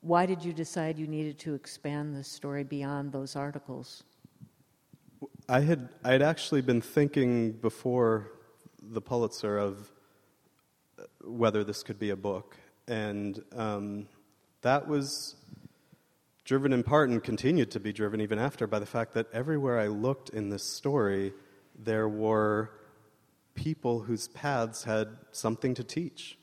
Why 0.00 0.24
did 0.24 0.42
you 0.42 0.54
decide 0.54 0.98
you 0.98 1.06
needed 1.06 1.38
to 1.40 1.54
expand 1.54 2.16
this 2.16 2.28
story 2.28 2.64
beyond 2.64 3.12
those 3.12 3.36
articles? 3.36 4.04
I 5.50 5.60
had 5.60 5.88
I 6.04 6.12
had 6.12 6.20
actually 6.20 6.60
been 6.60 6.82
thinking 6.82 7.52
before 7.52 8.32
the 8.82 9.00
Pulitzer 9.00 9.56
of 9.56 9.90
whether 11.24 11.64
this 11.64 11.82
could 11.82 11.98
be 11.98 12.10
a 12.10 12.16
book, 12.16 12.58
and 12.86 13.42
um, 13.56 14.08
that 14.60 14.86
was 14.86 15.36
driven 16.44 16.74
in 16.74 16.82
part 16.82 17.08
and 17.08 17.24
continued 17.24 17.70
to 17.70 17.80
be 17.80 17.94
driven 17.94 18.20
even 18.20 18.38
after 18.38 18.66
by 18.66 18.78
the 18.78 18.84
fact 18.86 19.14
that 19.14 19.26
everywhere 19.32 19.78
I 19.78 19.86
looked 19.86 20.28
in 20.28 20.50
this 20.50 20.64
story, 20.64 21.32
there 21.78 22.10
were 22.10 22.70
people 23.54 24.00
whose 24.00 24.28
paths 24.28 24.84
had 24.84 25.08
something 25.32 25.72
to 25.74 25.84
teach. 25.84 26.36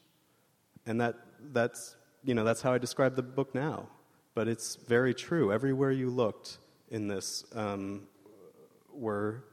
And 0.88 1.00
that, 1.02 1.16
that's, 1.54 1.96
you 2.24 2.34
know, 2.34 2.44
that's 2.44 2.62
how 2.62 2.74
I 2.74 2.80
describe 2.80 3.16
the 3.16 3.24
book 3.24 3.54
now. 3.54 3.88
But 4.34 4.48
it's 4.48 4.76
very 4.76 5.14
true. 5.14 5.52
Everywhere 5.52 5.92
you 5.92 6.10
looked 6.10 6.58
in 6.90 7.08
this 7.08 7.44
um, 7.54 8.08
were 8.98 9.44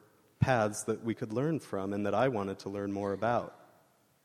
paths 0.41 0.85
that 0.85 1.05
we 1.05 1.15
could 1.15 1.33
learn 1.33 1.61
from 1.61 1.93
and 1.93 2.07
that 2.07 2.15
I 2.15 2.29
wanted 2.29 2.59
to 2.61 2.69
learn 2.69 2.93
more 2.93 3.13
about. 3.13 3.55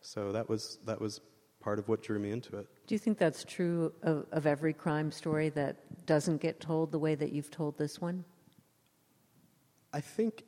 So 0.02 0.32
that 0.32 0.50
was, 0.50 0.80
that 0.86 1.00
was 1.00 1.22
part 1.60 1.80
of 1.80 1.88
what 1.88 2.02
drew 2.02 2.20
me 2.20 2.32
into 2.32 2.58
it. 2.58 2.68
Do 2.88 2.96
you 2.96 3.00
think 3.00 3.18
that's 3.18 3.44
true 3.44 3.94
of, 4.02 4.26
of 4.32 4.48
every 4.48 4.74
crime 4.74 5.12
story 5.12 5.50
that 5.50 6.06
doesn't 6.06 6.42
get 6.42 6.60
told 6.60 6.92
the 6.92 7.00
way 7.00 7.16
that 7.16 7.32
you've 7.32 7.52
told 7.52 7.78
this 7.78 8.00
one? 8.00 8.24
I 9.94 10.02
think 10.02 10.44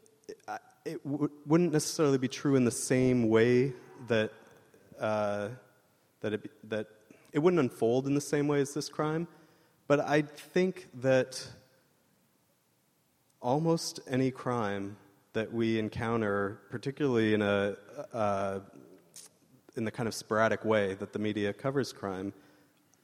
it 0.86 1.04
w- 1.04 1.30
wouldn't 1.46 1.74
necessarily 1.74 2.18
be 2.18 2.28
true 2.28 2.56
in 2.56 2.66
the 2.66 2.72
same 2.72 3.30
way 3.30 3.74
that 4.08 4.32
uh, 5.00 5.50
that 6.22 6.34
it 6.34 6.70
that 6.70 6.88
it 7.32 7.40
wouldn't 7.40 7.60
unfold 7.60 8.08
in 8.08 8.16
the 8.16 8.22
same 8.22 8.48
way 8.48 8.62
as 8.62 8.74
this 8.74 8.90
crime, 8.90 9.28
but 9.88 10.00
I 10.00 10.22
think 10.22 10.88
that 10.96 11.46
almost 13.42 14.00
any 14.08 14.32
crime 14.32 14.98
that 15.34 15.52
we 15.54 15.80
encounter, 15.80 16.60
particularly 16.70 17.34
in 17.34 17.42
a 17.42 17.76
uh, 18.14 18.60
in 19.76 19.86
the 19.86 19.92
kind 19.92 20.08
of 20.08 20.14
sporadic 20.14 20.66
way 20.66 20.96
that 20.96 21.14
the 21.14 21.20
media 21.20 21.54
covers 21.54 21.94
crime, 21.94 22.34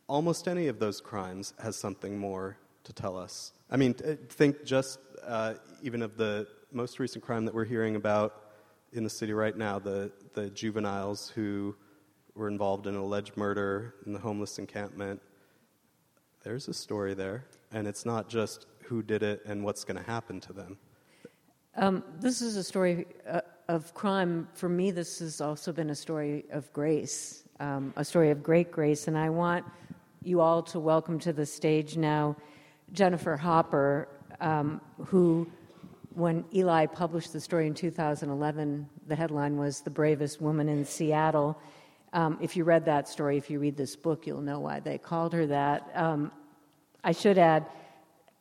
almost 0.07 0.47
any 0.47 0.67
of 0.67 0.79
those 0.79 0.99
crimes 0.99 1.53
has 1.59 1.75
something 1.75 2.17
more 2.17 2.57
to 2.83 2.93
tell 2.93 3.17
us. 3.17 3.53
I 3.69 3.77
mean, 3.77 3.93
think 3.93 4.65
just 4.65 4.99
uh, 5.25 5.55
even 5.81 6.01
of 6.01 6.17
the 6.17 6.47
most 6.71 6.99
recent 6.99 7.23
crime 7.23 7.45
that 7.45 7.53
we're 7.53 7.65
hearing 7.65 7.95
about 7.95 8.41
in 8.93 9.03
the 9.03 9.09
city 9.09 9.33
right 9.33 9.57
now 9.57 9.79
the, 9.79 10.11
the 10.33 10.49
juveniles 10.49 11.29
who 11.29 11.75
were 12.35 12.47
involved 12.47 12.87
in 12.87 12.95
an 12.95 13.01
alleged 13.01 13.37
murder 13.37 13.95
in 14.05 14.13
the 14.13 14.19
homeless 14.19 14.59
encampment. 14.59 15.21
There's 16.43 16.67
a 16.67 16.73
story 16.73 17.13
there, 17.13 17.45
and 17.71 17.87
it's 17.87 18.05
not 18.05 18.29
just 18.29 18.67
who 18.85 19.01
did 19.01 19.23
it 19.23 19.41
and 19.45 19.63
what's 19.63 19.83
going 19.83 19.97
to 19.97 20.03
happen 20.03 20.39
to 20.41 20.53
them. 20.53 20.77
Um, 21.75 22.03
this 22.19 22.41
is 22.41 22.55
a 22.55 22.63
story 22.63 23.05
uh, 23.27 23.41
of 23.67 23.93
crime. 23.93 24.47
For 24.53 24.69
me, 24.69 24.91
this 24.91 25.19
has 25.19 25.41
also 25.41 25.73
been 25.73 25.89
a 25.89 25.95
story 25.95 26.45
of 26.51 26.71
grace, 26.71 27.43
um, 27.59 27.93
a 27.97 28.05
story 28.05 28.31
of 28.31 28.41
great 28.41 28.71
grace. 28.71 29.07
And 29.07 29.17
I 29.17 29.29
want 29.29 29.65
you 30.23 30.41
all 30.41 30.63
to 30.63 30.79
welcome 30.79 31.19
to 31.19 31.33
the 31.33 31.45
stage 31.45 31.97
now 31.97 32.35
Jennifer 32.93 33.35
Hopper, 33.35 34.07
um, 34.39 34.79
who, 35.05 35.49
when 36.13 36.45
Eli 36.53 36.85
published 36.85 37.33
the 37.33 37.41
story 37.41 37.67
in 37.67 37.73
2011, 37.73 38.87
the 39.07 39.15
headline 39.15 39.57
was 39.57 39.81
The 39.81 39.89
Bravest 39.89 40.41
Woman 40.41 40.69
in 40.69 40.85
Seattle. 40.85 41.59
Um, 42.13 42.37
if 42.41 42.55
you 42.55 42.63
read 42.63 42.85
that 42.85 43.09
story, 43.09 43.37
if 43.37 43.49
you 43.49 43.59
read 43.59 43.75
this 43.75 43.95
book, 43.95 44.25
you'll 44.25 44.41
know 44.41 44.59
why 44.59 44.79
they 44.79 44.97
called 44.97 45.33
her 45.33 45.45
that. 45.47 45.91
Um, 45.93 46.31
I 47.03 47.11
should 47.11 47.37
add, 47.37 47.65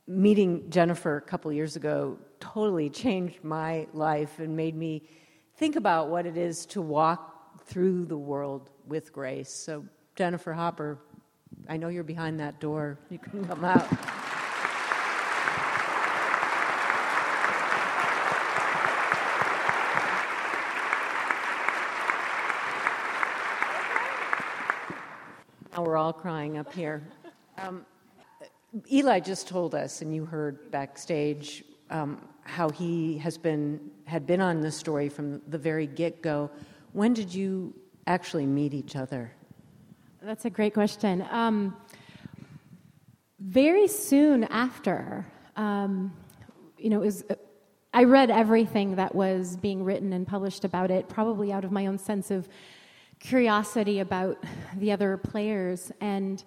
meeting 0.07 0.69
Jennifer 0.71 1.17
a 1.17 1.21
couple 1.21 1.53
years 1.53 1.77
ago 1.77 2.19
totally 2.41 2.91
changed 2.91 3.43
my 3.43 3.87
life 3.93 4.39
and 4.39 4.57
made 4.57 4.77
me 4.77 5.03
think 5.57 5.77
about 5.77 6.11
what 6.11 6.27
it 6.27 6.37
is 6.37 6.67
to 6.67 6.83
walk 6.83 7.65
through 7.67 8.05
the 8.05 8.17
world 8.17 8.71
with 8.87 9.13
grace. 9.13 9.51
So, 9.51 9.85
Jennifer 10.15 10.53
Hopper, 10.53 10.99
I 11.69 11.77
know 11.77 11.89
you're 11.89 12.05
behind 12.05 12.39
that 12.41 12.61
door. 12.61 12.99
You 13.09 13.19
can 13.19 13.45
come 13.47 13.65
out. 13.65 13.89
Now 25.73 25.83
we're 25.83 25.97
all 25.97 26.13
crying 26.13 26.57
up 26.59 26.73
here. 26.73 27.03
Um, 27.59 27.85
Eli 28.91 29.21
just 29.21 29.47
told 29.47 29.75
us, 29.75 30.03
and 30.03 30.15
you 30.15 30.25
heard 30.25 30.71
backstage 30.71 31.65
um, 31.91 32.21
how 32.43 32.69
he 32.71 33.19
has 33.19 33.39
been 33.39 33.91
had 34.05 34.27
been 34.27 34.41
on 34.41 34.61
this 34.61 34.77
story 34.77 35.09
from 35.09 35.41
the 35.49 35.59
very 35.59 35.87
get 35.87 36.23
go. 36.23 36.51
When 36.93 37.15
did 37.15 37.33
you 37.33 37.75
actually 38.07 38.47
meet 38.47 38.75
each 38.75 38.97
other? 38.97 39.33
That's 40.23 40.45
a 40.45 40.51
great 40.51 40.75
question. 40.75 41.25
Um, 41.31 41.77
very 43.39 43.87
soon 43.87 44.45
after, 44.45 45.27
um, 45.57 46.13
you 46.79 46.91
know, 46.91 47.01
was. 47.01 47.25
I 47.97 48.03
read 48.03 48.29
everything 48.29 48.97
that 48.97 49.15
was 49.15 49.57
being 49.57 49.85
written 49.85 50.13
and 50.13 50.27
published 50.27 50.65
about 50.65 50.91
it, 50.91 51.09
probably 51.09 51.53
out 51.53 51.65
of 51.65 51.71
my 51.71 51.87
own 51.87 51.97
sense 51.97 52.33
of 52.33 52.49
curiosity 53.21 54.01
about 54.01 54.43
the 54.77 54.91
other 54.91 55.17
players 55.17 55.93
and 56.01 56.43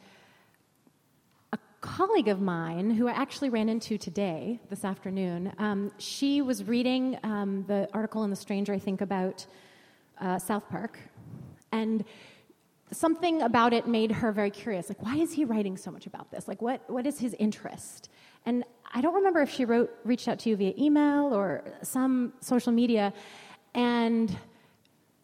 colleague 1.82 2.28
of 2.28 2.42
mine 2.42 2.90
who 2.90 3.08
I 3.08 3.12
actually 3.12 3.50
ran 3.50 3.70
into 3.70 3.98
today, 3.98 4.60
this 4.70 4.84
afternoon, 4.84 5.54
um, 5.60 5.92
she 5.98 6.42
was 6.42 6.64
reading 6.64 7.18
um, 7.24 7.66
the 7.68 7.88
article 7.94 8.24
in 8.24 8.30
The 8.30 8.36
Stranger, 8.36 8.74
I 8.74 8.80
think, 8.80 9.02
about 9.02 9.46
uh, 10.20 10.40
South 10.40 10.68
Park. 10.70 10.98
And 11.72 12.04
something 12.92 13.42
about 13.42 13.74
it 13.74 13.88
made 13.88 14.12
her 14.12 14.32
very 14.32 14.50
curious. 14.50 14.90
Like, 14.90 15.04
why 15.04 15.18
is 15.18 15.34
he 15.34 15.46
writing 15.46 15.78
so 15.78 15.92
much 15.92 16.08
about 16.08 16.32
this? 16.32 16.48
Like, 16.48 16.62
what, 16.62 16.90
what 16.90 17.06
is 17.06 17.20
his 17.20 17.36
interest? 17.38 18.10
And 18.46 18.64
I 18.94 19.02
don't 19.02 19.14
remember 19.14 19.42
if 19.42 19.52
she 19.52 19.66
wrote, 19.66 19.92
reached 20.04 20.28
out 20.28 20.40
to 20.40 20.50
you 20.50 20.56
via 20.56 20.74
email 20.78 21.34
or 21.34 21.64
some 21.84 22.34
social 22.40 22.72
media 22.72 23.14
and 23.76 24.36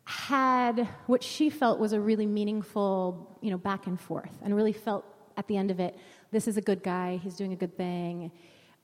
had 0.03 0.87
what 1.07 1.23
she 1.23 1.49
felt 1.49 1.79
was 1.79 1.93
a 1.93 1.99
really 1.99 2.25
meaningful, 2.25 3.39
you 3.41 3.49
know, 3.49 3.57
back 3.57 3.87
and 3.87 3.99
forth 3.99 4.37
and 4.43 4.55
really 4.55 4.73
felt 4.73 5.05
at 5.37 5.47
the 5.47 5.57
end 5.57 5.71
of 5.71 5.79
it 5.79 5.97
this 6.33 6.47
is 6.47 6.57
a 6.57 6.61
good 6.61 6.83
guy, 6.83 7.19
he's 7.23 7.35
doing 7.35 7.53
a 7.53 7.55
good 7.55 7.77
thing. 7.77 8.31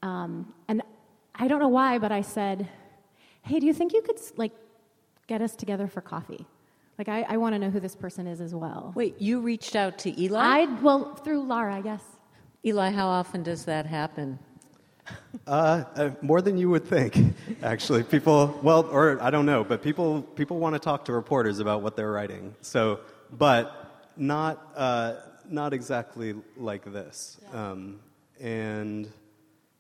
Um, 0.02 0.54
and 0.70 0.82
I 1.36 1.48
don't 1.50 1.60
know 1.60 1.68
why, 1.68 1.98
but 1.98 2.12
I 2.12 2.22
said, 2.22 2.70
hey, 3.42 3.60
do 3.60 3.66
you 3.66 3.74
think 3.74 3.92
you 3.92 4.02
could 4.02 4.20
like 4.38 4.54
get 5.28 5.42
us 5.42 5.56
together 5.56 5.88
for 5.88 6.00
coffee? 6.00 6.46
Like, 6.98 7.10
I, 7.10 7.22
I 7.24 7.38
want 7.38 7.56
to 7.56 7.60
know 7.60 7.70
who 7.70 7.80
this 7.80 7.96
person 7.96 8.28
is 8.28 8.42
as 8.42 8.54
well. 8.54 8.92
Wait, 8.96 9.22
you 9.22 9.40
reached 9.40 9.76
out 9.76 9.98
to 10.00 10.22
Eli? 10.22 10.40
I, 10.40 10.66
well, 10.82 11.16
through 11.16 11.44
Laura, 11.44 11.74
I 11.76 11.82
guess. 11.82 12.04
Eli, 12.66 12.92
how 12.92 13.08
often 13.08 13.42
does 13.42 13.64
that 13.66 13.86
happen? 13.86 14.38
Uh, 15.48 15.86
uh, 15.96 16.10
more 16.22 16.42
than 16.42 16.58
you 16.58 16.70
would 16.70 16.86
think, 16.86 17.18
actually. 17.64 18.04
People, 18.04 18.60
well, 18.62 18.84
or 18.92 19.18
I 19.24 19.30
don't 19.30 19.46
know, 19.46 19.64
but 19.64 19.82
people, 19.82 20.22
people 20.22 20.60
want 20.60 20.76
to 20.76 20.80
talk 20.80 21.06
to 21.06 21.14
reporters 21.14 21.60
about 21.60 21.82
what 21.82 21.96
they're 21.96 22.12
writing. 22.12 22.54
So, 22.62 23.00
but 23.32 24.12
not, 24.18 24.72
uh, 24.76 25.16
not 25.50 25.74
exactly 25.74 26.36
like 26.58 26.86
this. 26.92 27.40
Yeah. 27.52 27.72
Um, 27.72 28.00
and 28.40 29.12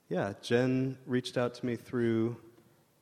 yeah, 0.10 0.34
Jen 0.42 0.98
reached 1.06 1.38
out 1.38 1.54
to 1.56 1.66
me 1.66 1.76
through 1.76 2.38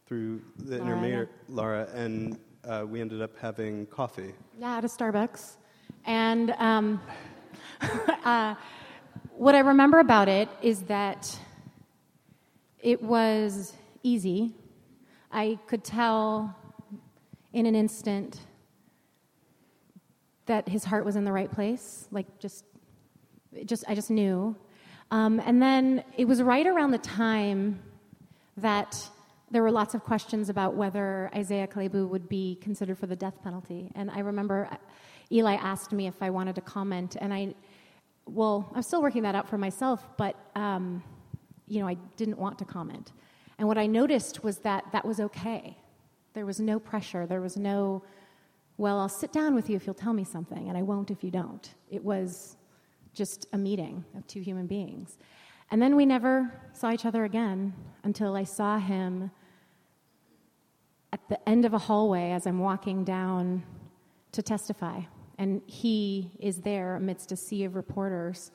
through 0.05 0.41
the 0.57 0.77
Laura, 0.77 0.91
intermediate 0.91 1.29
Laura, 1.49 1.89
and 1.93 2.39
uh, 2.63 2.85
we 2.87 3.01
ended 3.01 3.21
up 3.21 3.37
having 3.39 3.85
coffee. 3.87 4.33
Yeah, 4.57 4.77
at 4.77 4.85
a 4.85 4.87
Starbucks. 4.87 5.57
And 6.05 6.51
um, 6.51 7.01
uh, 8.23 8.55
what 9.35 9.53
I 9.53 9.59
remember 9.59 9.99
about 9.99 10.29
it 10.29 10.47
is 10.61 10.83
that 10.83 11.37
it 12.79 13.01
was 13.01 13.73
easy. 14.03 14.55
I 15.31 15.59
could 15.67 15.83
tell 15.83 16.55
in 17.51 17.65
an 17.65 17.75
instant 17.75 18.39
that 20.47 20.67
his 20.67 20.83
heart 20.83 21.05
was 21.05 21.15
in 21.15 21.23
the 21.23 21.31
right 21.31 21.51
place. 21.51 22.07
Like 22.11 22.39
just, 22.39 22.65
just 23.65 23.83
I 23.87 23.95
just 23.95 24.09
knew. 24.09 24.55
Um, 25.11 25.39
and 25.45 25.61
then 25.61 26.03
it 26.17 26.25
was 26.25 26.41
right 26.41 26.67
around 26.67 26.91
the 26.91 26.97
time 26.97 27.79
that 28.57 29.09
there 29.49 29.63
were 29.63 29.71
lots 29.71 29.93
of 29.93 30.03
questions 30.03 30.49
about 30.49 30.73
whether 30.73 31.29
Isaiah 31.33 31.67
Kalebu 31.67 32.09
would 32.09 32.27
be 32.27 32.57
considered 32.61 32.97
for 32.97 33.07
the 33.07 33.15
death 33.15 33.41
penalty. 33.41 33.91
And 33.95 34.11
I 34.11 34.19
remember 34.19 34.67
uh, 34.69 34.75
Eli 35.31 35.55
asked 35.55 35.93
me 35.93 36.07
if 36.07 36.21
I 36.21 36.29
wanted 36.29 36.55
to 36.55 36.61
comment, 36.61 37.15
and 37.19 37.33
I, 37.33 37.53
well, 38.25 38.69
I'm 38.75 38.81
still 38.81 39.01
working 39.01 39.23
that 39.23 39.35
out 39.35 39.47
for 39.47 39.57
myself, 39.57 40.05
but 40.17 40.35
um, 40.55 41.03
you 41.67 41.79
know, 41.79 41.87
I 41.87 41.95
didn't 42.17 42.37
want 42.37 42.59
to 42.59 42.65
comment. 42.65 43.13
And 43.57 43.67
what 43.67 43.77
I 43.77 43.87
noticed 43.87 44.43
was 44.43 44.59
that 44.59 44.85
that 44.91 45.05
was 45.05 45.19
okay. 45.19 45.77
There 46.33 46.45
was 46.45 46.59
no 46.59 46.79
pressure. 46.79 47.25
There 47.25 47.41
was 47.41 47.57
no, 47.57 48.03
well, 48.77 48.99
I'll 48.99 49.09
sit 49.09 49.33
down 49.33 49.55
with 49.55 49.69
you 49.69 49.75
if 49.75 49.85
you'll 49.85 49.95
tell 49.95 50.13
me 50.13 50.23
something, 50.23 50.69
and 50.69 50.77
I 50.77 50.83
won't 50.83 51.09
if 51.09 51.23
you 51.23 51.31
don't. 51.31 51.73
It 51.89 52.03
was 52.03 52.57
just 53.13 53.47
a 53.53 53.57
meeting 53.57 54.05
of 54.15 54.25
two 54.27 54.41
human 54.41 54.67
beings. 54.67 55.17
And 55.71 55.81
then 55.81 55.95
we 55.95 56.05
never 56.05 56.53
saw 56.73 56.91
each 56.91 57.05
other 57.05 57.25
again 57.25 57.73
until 58.03 58.35
I 58.35 58.43
saw 58.43 58.77
him 58.77 59.31
at 61.11 61.19
the 61.29 61.49
end 61.49 61.65
of 61.65 61.73
a 61.73 61.77
hallway 61.77 62.31
as 62.31 62.45
I'm 62.45 62.59
walking 62.59 63.03
down 63.03 63.63
to 64.33 64.41
testify. 64.41 65.01
And 65.39 65.61
he 65.65 66.31
is 66.39 66.57
there 66.57 66.95
amidst 66.95 67.31
a 67.31 67.35
sea 67.35 67.63
of 67.63 67.75
reporters. 67.75 68.51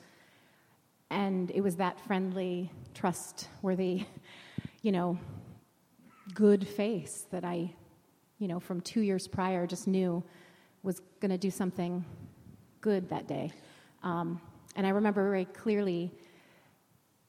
And 1.09 1.51
it 1.51 1.61
was 1.61 1.75
that 1.75 1.99
friendly, 1.99 2.71
trustworthy, 2.93 4.05
you 4.81 4.91
know, 4.91 5.19
good 6.33 6.67
face 6.67 7.27
that 7.31 7.43
I, 7.43 7.75
you 8.39 8.47
know, 8.47 8.59
from 8.59 8.81
two 8.81 9.01
years 9.01 9.27
prior 9.27 9.65
just 9.67 9.87
knew 9.87 10.23
was 10.81 11.01
going 11.19 11.31
to 11.31 11.37
do 11.37 11.49
something 11.49 12.03
good 12.81 13.09
that 13.09 13.27
day. 13.27 13.51
Um, 14.03 14.41
and 14.75 14.85
I 14.85 14.89
remember 14.89 15.23
very 15.23 15.45
clearly 15.45 16.11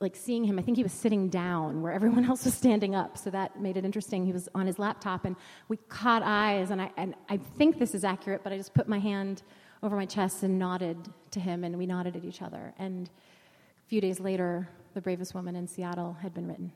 like 0.00 0.16
seeing 0.16 0.44
him, 0.44 0.58
I 0.58 0.62
think 0.62 0.76
he 0.76 0.82
was 0.82 0.92
sitting 0.92 1.28
down 1.28 1.80
where 1.80 1.92
everyone 1.92 2.25
else 2.30 2.44
was 2.44 2.54
standing 2.54 2.94
up, 2.94 3.16
so 3.16 3.30
that 3.30 3.61
made 3.61 3.76
it 3.76 3.84
interesting. 3.84 4.26
He 4.26 4.32
was 4.32 4.49
on 4.54 4.66
his 4.66 4.78
laptop, 4.78 5.25
and 5.25 5.34
we 5.68 5.76
caught 5.88 6.23
eyes, 6.23 6.70
and 6.70 6.80
I, 6.82 6.90
and 6.96 7.14
I 7.28 7.38
think 7.38 7.78
this 7.78 7.94
is 7.94 8.04
accurate, 8.04 8.42
but 8.44 8.52
I 8.52 8.56
just 8.56 8.75
put 8.75 8.88
my 8.88 8.99
hand 8.99 9.42
over 9.82 9.96
my 9.96 10.06
chest 10.06 10.42
and 10.42 10.58
nodded 10.58 10.96
to 11.30 11.40
him, 11.40 11.64
and 11.64 11.78
we 11.78 11.87
nodded 11.87 12.16
at 12.16 12.25
each 12.25 12.42
other. 12.42 12.75
And 12.78 13.08
a 13.08 13.88
few 13.88 14.00
days 14.00 14.20
later, 14.20 14.68
The 14.94 15.00
Bravest 15.00 15.34
Woman 15.34 15.56
in 15.56 15.66
Seattle 15.66 16.14
had 16.20 16.34
been 16.34 16.49
written. 16.49 16.73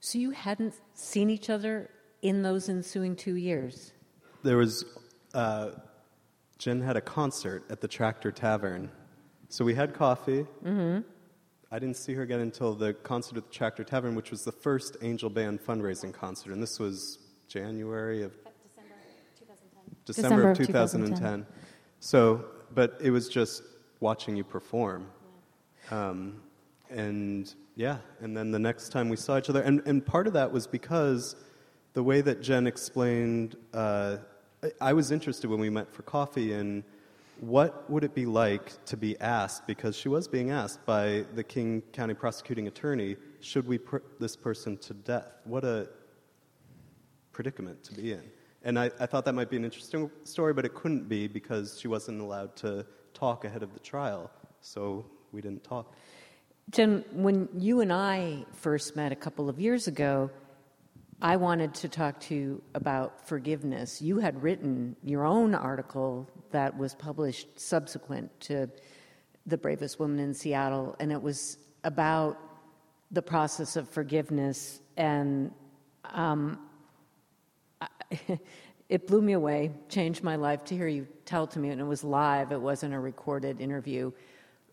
So 0.00 0.18
you 0.18 0.30
hadn't 0.32 0.74
seen 0.94 1.30
each 1.30 1.48
other 1.48 1.90
in 2.22 2.42
those 2.42 2.68
ensuing 2.68 3.16
two 3.16 3.36
years? 3.36 3.92
There 4.42 4.56
was, 4.56 4.84
uh, 5.34 5.72
Jen 6.58 6.80
had 6.80 6.96
a 6.96 7.00
concert 7.00 7.64
at 7.70 7.80
the 7.80 7.88
Tractor 7.88 8.32
Tavern. 8.32 8.90
So 9.48 9.64
we 9.64 9.74
had 9.74 9.92
coffee. 9.92 10.46
Mm-hmm. 10.64 11.00
I 11.70 11.78
didn't 11.78 11.96
see 11.96 12.14
her 12.14 12.22
again 12.22 12.40
until 12.40 12.74
the 12.74 12.94
concert 12.94 13.36
at 13.36 13.44
the 13.44 13.52
Tractor 13.52 13.84
Tavern, 13.84 14.14
which 14.14 14.30
was 14.30 14.44
the 14.44 14.52
first 14.52 14.96
Angel 15.02 15.30
Band 15.30 15.60
fundraising 15.60 16.12
concert, 16.12 16.52
and 16.52 16.62
this 16.62 16.78
was 16.78 17.18
January 17.48 18.22
of 18.22 18.32
December 18.44 18.84
2010. 19.38 19.94
December, 20.04 20.28
December 20.28 20.50
of 20.50 20.60
of 20.60 20.66
2010. 20.66 21.18
2010. 21.18 21.46
So, 22.00 22.44
but 22.74 22.98
it 23.02 23.10
was 23.10 23.28
just 23.28 23.62
watching 24.00 24.36
you 24.36 24.44
perform. 24.44 25.06
Um, 25.90 26.42
and 26.90 27.54
yeah, 27.74 27.98
and 28.20 28.36
then 28.36 28.50
the 28.50 28.58
next 28.58 28.90
time 28.90 29.08
we 29.08 29.16
saw 29.16 29.38
each 29.38 29.48
other, 29.48 29.62
and, 29.62 29.80
and 29.86 30.04
part 30.04 30.26
of 30.26 30.34
that 30.34 30.52
was 30.52 30.66
because 30.66 31.36
the 31.92 32.02
way 32.02 32.20
that 32.20 32.42
Jen 32.42 32.66
explained, 32.66 33.56
uh, 33.74 34.18
I- 34.80 34.92
was 34.92 35.10
interested 35.10 35.50
when 35.50 35.60
we 35.60 35.70
met 35.70 35.92
for 35.92 36.02
coffee 36.02 36.52
in 36.52 36.84
what 37.40 37.90
would 37.90 38.04
it 38.04 38.14
be 38.14 38.24
like 38.24 38.84
to 38.86 38.96
be 38.96 39.18
asked, 39.20 39.66
because 39.66 39.96
she 39.96 40.08
was 40.08 40.28
being 40.28 40.50
asked 40.50 40.84
by 40.86 41.24
the 41.34 41.42
King 41.42 41.82
County 41.92 42.14
prosecuting 42.14 42.68
attorney, 42.68 43.16
should 43.40 43.66
we 43.66 43.78
put 43.78 44.20
this 44.20 44.36
person 44.36 44.76
to 44.78 44.94
death? 44.94 45.26
What 45.44 45.64
a 45.64 45.88
predicament 47.32 47.82
to 47.84 47.94
be 47.94 48.12
in. 48.12 48.22
And 48.62 48.78
I, 48.78 48.90
I 49.00 49.06
thought 49.06 49.24
that 49.24 49.32
might 49.32 49.50
be 49.50 49.56
an 49.56 49.64
interesting 49.64 50.08
story, 50.22 50.52
but 50.54 50.64
it 50.64 50.74
couldn't 50.74 51.08
be 51.08 51.26
because 51.26 51.80
she 51.80 51.88
wasn't 51.88 52.20
allowed 52.20 52.54
to 52.56 52.86
talk 53.12 53.44
ahead 53.44 53.64
of 53.64 53.74
the 53.74 53.80
trial. 53.80 54.30
So 54.60 55.04
we 55.32 55.40
didn't 55.40 55.64
talk. 55.64 55.92
Jen, 56.70 57.04
when 57.10 57.48
you 57.58 57.80
and 57.80 57.92
I 57.92 58.44
first 58.52 58.94
met 58.94 59.10
a 59.10 59.16
couple 59.16 59.48
of 59.48 59.58
years 59.58 59.88
ago, 59.88 60.30
I 61.24 61.36
wanted 61.36 61.72
to 61.74 61.88
talk 61.88 62.18
to 62.22 62.34
you 62.34 62.62
about 62.74 63.28
forgiveness. 63.28 64.02
You 64.02 64.18
had 64.18 64.42
written 64.42 64.96
your 65.04 65.24
own 65.24 65.54
article 65.54 66.28
that 66.50 66.76
was 66.76 66.96
published 66.96 67.60
subsequent 67.60 68.40
to 68.40 68.68
The 69.46 69.56
Bravest 69.56 70.00
Woman 70.00 70.18
in 70.18 70.34
Seattle, 70.34 70.96
and 70.98 71.12
it 71.12 71.22
was 71.22 71.58
about 71.84 72.40
the 73.12 73.22
process 73.22 73.76
of 73.76 73.88
forgiveness. 73.88 74.80
And 74.96 75.52
um, 76.06 76.58
I, 77.80 77.86
it 78.88 79.06
blew 79.06 79.22
me 79.22 79.34
away, 79.34 79.70
changed 79.88 80.24
my 80.24 80.34
life 80.34 80.64
to 80.64 80.76
hear 80.76 80.88
you 80.88 81.06
tell 81.24 81.46
to 81.46 81.60
me, 81.60 81.68
and 81.68 81.80
it 81.80 81.84
was 81.84 82.02
live, 82.02 82.50
it 82.50 82.60
wasn't 82.60 82.94
a 82.94 82.98
recorded 82.98 83.60
interview. 83.60 84.10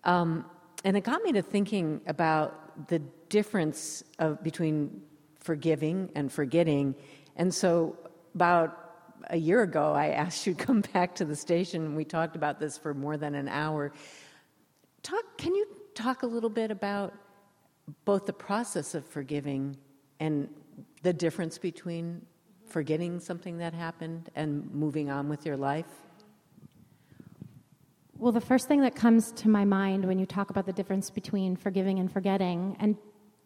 Um, 0.03 0.45
and 0.83 0.97
it 0.97 1.03
got 1.03 1.21
me 1.21 1.31
to 1.33 1.43
thinking 1.43 2.01
about 2.07 2.87
the 2.87 2.97
difference 3.29 4.03
of, 4.17 4.43
between 4.43 5.03
forgiving 5.39 6.11
and 6.15 6.31
forgetting. 6.31 6.95
And 7.35 7.53
so, 7.53 7.97
about 8.35 8.77
a 9.29 9.37
year 9.37 9.61
ago, 9.61 9.93
I 9.93 10.07
asked 10.23 10.45
you 10.45 10.53
to 10.53 10.65
come 10.65 10.81
back 10.93 11.15
to 11.15 11.25
the 11.25 11.35
station, 11.35 11.83
and 11.83 11.95
we 11.95 12.05
talked 12.05 12.35
about 12.35 12.59
this 12.59 12.77
for 12.77 12.93
more 12.93 13.17
than 13.17 13.35
an 13.35 13.47
hour. 13.47 13.91
Talk, 15.03 15.37
can 15.37 15.55
you 15.55 15.65
talk 15.95 16.23
a 16.23 16.27
little 16.27 16.49
bit 16.49 16.71
about 16.71 17.13
both 18.05 18.25
the 18.25 18.33
process 18.33 18.95
of 18.95 19.05
forgiving 19.05 19.77
and 20.19 20.49
the 21.01 21.13
difference 21.13 21.57
between 21.57 22.25
forgetting 22.67 23.19
something 23.19 23.57
that 23.57 23.73
happened 23.73 24.29
and 24.35 24.69
moving 24.73 25.09
on 25.09 25.29
with 25.29 25.45
your 25.45 25.57
life? 25.57 25.87
Well, 28.17 28.33
the 28.33 28.41
first 28.41 28.67
thing 28.67 28.81
that 28.81 28.95
comes 28.95 29.31
to 29.33 29.49
my 29.49 29.63
mind 29.63 30.05
when 30.05 30.19
you 30.19 30.25
talk 30.25 30.49
about 30.49 30.65
the 30.65 30.73
difference 30.73 31.09
between 31.09 31.55
forgiving 31.55 31.99
and 31.99 32.11
forgetting, 32.11 32.75
and 32.79 32.97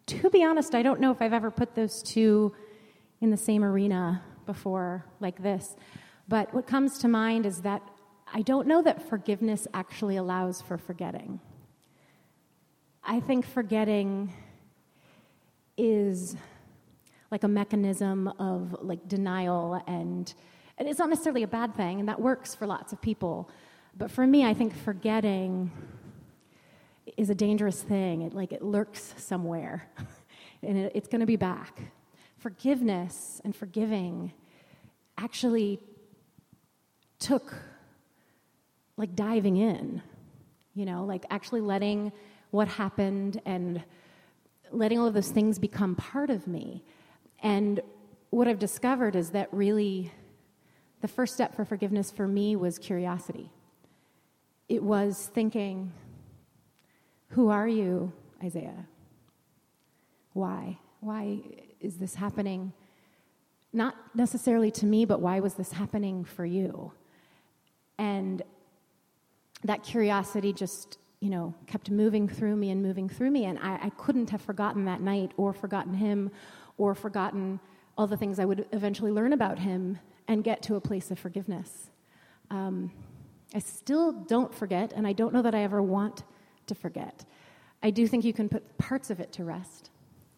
to 0.07 0.29
be 0.29 0.43
honest, 0.43 0.75
I 0.75 0.83
don't 0.83 0.99
know 0.99 1.11
if 1.11 1.21
I've 1.21 1.33
ever 1.33 1.51
put 1.51 1.75
those 1.75 2.01
two 2.03 2.53
in 3.21 3.29
the 3.29 3.37
same 3.37 3.63
arena 3.63 4.21
before 4.45 5.05
like 5.19 5.41
this, 5.41 5.75
but 6.27 6.53
what 6.53 6.67
comes 6.67 6.99
to 6.99 7.07
mind 7.07 7.45
is 7.45 7.61
that 7.61 7.81
I 8.33 8.41
don't 8.41 8.67
know 8.67 8.81
that 8.81 9.07
forgiveness 9.09 9.67
actually 9.73 10.17
allows 10.17 10.61
for 10.61 10.77
forgetting. 10.77 11.39
I 13.03 13.19
think 13.19 13.45
forgetting 13.45 14.33
is 15.77 16.35
like 17.31 17.43
a 17.43 17.47
mechanism 17.47 18.27
of 18.39 18.75
like 18.81 19.07
denial 19.07 19.81
and 19.87 20.33
and 20.77 20.87
it's 20.87 20.99
not 20.99 21.09
necessarily 21.09 21.43
a 21.43 21.47
bad 21.47 21.75
thing 21.75 21.99
and 21.99 22.07
that 22.07 22.19
works 22.19 22.53
for 22.53 22.67
lots 22.67 22.93
of 22.93 23.01
people 23.01 23.49
but 23.97 24.11
for 24.11 24.27
me 24.27 24.45
i 24.45 24.53
think 24.53 24.71
forgetting 24.75 25.71
is 27.17 27.29
a 27.29 27.35
dangerous 27.35 27.81
thing. 27.81 28.21
It 28.21 28.33
like 28.33 28.51
it 28.51 28.61
lurks 28.61 29.13
somewhere 29.17 29.89
and 30.63 30.77
it, 30.77 30.91
it's 30.95 31.07
going 31.07 31.21
to 31.21 31.27
be 31.27 31.35
back. 31.35 31.81
Forgiveness 32.37 33.41
and 33.43 33.55
forgiving 33.55 34.33
actually 35.17 35.79
took 37.19 37.53
like 38.97 39.15
diving 39.15 39.55
in 39.57 40.01
you 40.73 40.85
know 40.85 41.05
like 41.05 41.25
actually 41.29 41.61
letting 41.61 42.11
what 42.51 42.67
happened 42.67 43.41
and 43.45 43.81
letting 44.71 44.99
all 44.99 45.07
of 45.07 45.13
those 45.13 45.29
things 45.29 45.59
become 45.59 45.95
part 45.95 46.29
of 46.29 46.47
me. 46.47 46.83
And 47.41 47.79
what 48.31 48.47
I've 48.47 48.59
discovered 48.59 49.15
is 49.15 49.31
that 49.31 49.47
really 49.51 50.11
the 51.01 51.07
first 51.07 51.33
step 51.33 51.55
for 51.55 51.65
forgiveness 51.65 52.11
for 52.11 52.27
me 52.27 52.55
was 52.55 52.77
curiosity. 52.79 53.51
It 54.69 54.81
was 54.83 55.29
thinking, 55.33 55.91
Who 57.33 57.49
are 57.49 57.67
you, 57.67 58.13
Isaiah? 58.43 58.85
Why? 60.33 60.77
Why 60.99 61.39
is 61.81 61.97
this 61.97 62.13
happening? 62.13 62.73
Not 63.73 63.95
necessarily 64.13 64.69
to 64.69 64.85
me, 64.85 65.05
but 65.05 65.19
why 65.19 65.39
was 65.39 65.55
this 65.55 65.71
happening 65.71 66.25
for 66.25 66.45
you? 66.45 66.91
And 67.97 68.43
that 69.63 69.81
curiosity 69.81 70.53
just, 70.53 70.99
you 71.21 71.31
know, 71.31 71.55
kept 71.65 71.89
moving 71.89 72.27
through 72.27 72.55
me 72.55 72.69
and 72.69 72.83
moving 72.83 73.09
through 73.09 73.31
me. 73.31 73.45
And 73.45 73.57
I, 73.57 73.79
I 73.81 73.89
couldn't 73.97 74.29
have 74.29 74.41
forgotten 74.41 74.85
that 74.85 75.01
night 75.01 75.31
or 75.35 75.53
forgotten 75.53 75.95
him 75.95 76.29
or 76.77 76.93
forgotten 76.93 77.59
all 77.97 78.05
the 78.05 78.17
things 78.17 78.37
I 78.37 78.45
would 78.45 78.67
eventually 78.71 79.11
learn 79.11 79.33
about 79.33 79.57
him 79.57 79.97
and 80.27 80.43
get 80.43 80.61
to 80.63 80.75
a 80.75 80.81
place 80.81 81.09
of 81.09 81.17
forgiveness. 81.17 81.89
Um, 82.51 82.91
I 83.55 83.59
still 83.59 84.11
don't 84.11 84.53
forget, 84.53 84.93
and 84.93 85.07
I 85.07 85.13
don't 85.13 85.33
know 85.33 85.41
that 85.41 85.55
I 85.55 85.63
ever 85.63 85.81
want 85.81 86.23
to 86.67 86.75
forget. 86.75 87.25
I 87.81 87.89
do 87.89 88.07
think 88.07 88.23
you 88.23 88.33
can 88.33 88.49
put 88.49 88.77
parts 88.77 89.09
of 89.09 89.19
it 89.19 89.31
to 89.33 89.43
rest. 89.43 89.89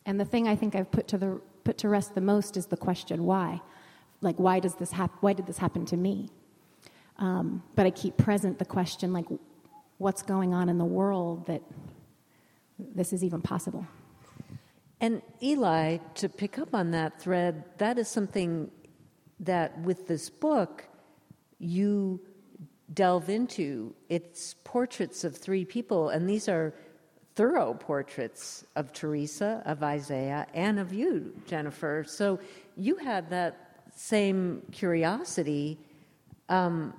And 0.06 0.20
the 0.20 0.26
thing 0.26 0.48
I 0.48 0.56
think 0.56 0.76
I've 0.76 0.92
put 0.92 1.08
to, 1.10 1.18
the, 1.18 1.42
put 1.64 1.78
to 1.80 1.90
rest 1.90 2.16
the 2.16 2.22
most 2.22 2.58
is 2.58 2.68
the 2.68 2.78
question 2.78 3.24
why? 3.24 3.62
Like, 4.22 4.38
why, 4.38 4.60
does 4.60 4.76
this 4.76 4.92
hap- 4.92 5.22
why 5.22 5.34
did 5.34 5.46
this 5.46 5.58
happen 5.58 5.86
to 5.88 5.98
me? 5.98 6.30
Um, 7.18 7.64
but 7.76 7.86
I 7.86 7.92
keep 7.92 8.18
present 8.18 8.60
the 8.60 8.66
question, 8.66 9.14
like, 9.14 9.26
what's 9.98 10.22
going 10.22 10.54
on 10.54 10.70
in 10.70 10.78
the 10.78 10.86
world 10.86 11.46
that 11.48 11.62
this 12.78 13.14
is 13.14 13.24
even 13.24 13.42
possible? 13.42 13.86
And 15.00 15.22
Eli, 15.42 15.98
to 16.16 16.30
pick 16.30 16.58
up 16.58 16.74
on 16.74 16.92
that 16.92 17.22
thread, 17.22 17.64
that 17.78 17.98
is 17.98 18.08
something 18.08 18.72
that 19.40 19.78
with 19.82 20.08
this 20.08 20.30
book 20.30 20.86
you 21.60 22.20
delve 22.93 23.30
into. 23.30 23.93
It's 24.10 24.56
portraits 24.63 25.24
of 25.24 25.36
three 25.36 25.65
people, 25.65 26.10
and 26.10 26.30
these 26.30 26.48
are 26.48 26.74
thorough 27.36 27.74
portraits 27.74 28.65
of 28.76 28.93
Teresa, 28.93 29.62
of 29.65 29.84
Isaiah, 29.84 30.48
and 30.54 30.80
of 30.80 30.93
you, 30.93 31.34
Jennifer. 31.48 32.06
So 32.08 32.39
you 32.78 32.95
had 32.95 33.30
that 33.30 33.82
same 33.93 34.62
curiosity. 34.71 35.78
Um, 36.48 36.93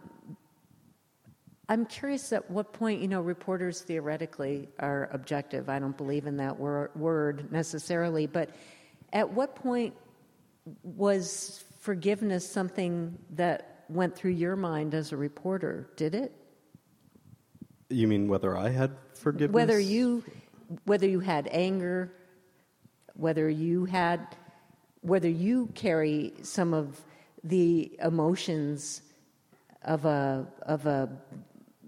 I'm 1.69 1.87
curious 1.87 2.33
at 2.33 2.49
what 2.51 2.73
point, 2.73 3.01
you 3.01 3.09
know, 3.09 3.21
reporters 3.21 3.81
theoretically 3.81 4.69
are 4.79 5.09
objective. 5.13 5.69
I 5.69 5.79
don't 5.79 5.97
believe 5.97 6.27
in 6.27 6.37
that 6.37 6.59
wor- 6.59 6.91
word 6.95 7.51
necessarily, 7.51 8.27
but 8.27 8.51
at 9.13 9.29
what 9.29 9.57
point 9.57 9.95
was 10.83 11.65
forgiveness 11.81 12.49
something 12.49 13.17
that 13.31 13.76
went 13.89 14.17
through 14.17 14.33
your 14.33 14.57
mind 14.57 14.95
as 14.95 15.13
a 15.13 15.17
reporter? 15.17 15.89
Did 15.97 16.15
it? 16.15 16.33
You 17.89 18.09
mean 18.09 18.29
whether 18.29 18.57
I 18.57 18.71
had 18.71 18.97
forgiveness? 19.15 19.55
Whether 19.55 19.79
you, 19.79 20.25
whether 20.85 21.07
you 21.07 21.21
had 21.21 21.49
anger, 21.53 22.13
whether 23.15 23.49
you 23.49 23.85
had, 23.85 24.37
whether 25.03 25.29
you 25.29 25.69
carry 25.75 26.33
some 26.43 26.75
of 26.75 27.01
the 27.45 27.97
emotions 28.03 29.03
of 29.83 30.05
a 30.05 30.47
of 30.63 30.87
a 30.87 31.09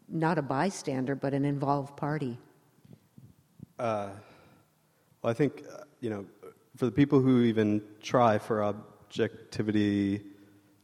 not 0.08 0.38
a 0.38 0.42
bystander, 0.42 1.14
but 1.14 1.34
an 1.34 1.44
involved 1.44 1.96
party? 1.96 2.38
Uh, 3.78 4.10
well, 5.22 5.30
I 5.30 5.34
think, 5.34 5.64
uh, 5.72 5.82
you 6.00 6.10
know, 6.10 6.24
for 6.76 6.86
the 6.86 6.92
people 6.92 7.20
who 7.20 7.42
even 7.42 7.82
try 8.02 8.38
for 8.38 8.62
objectivity 8.62 10.22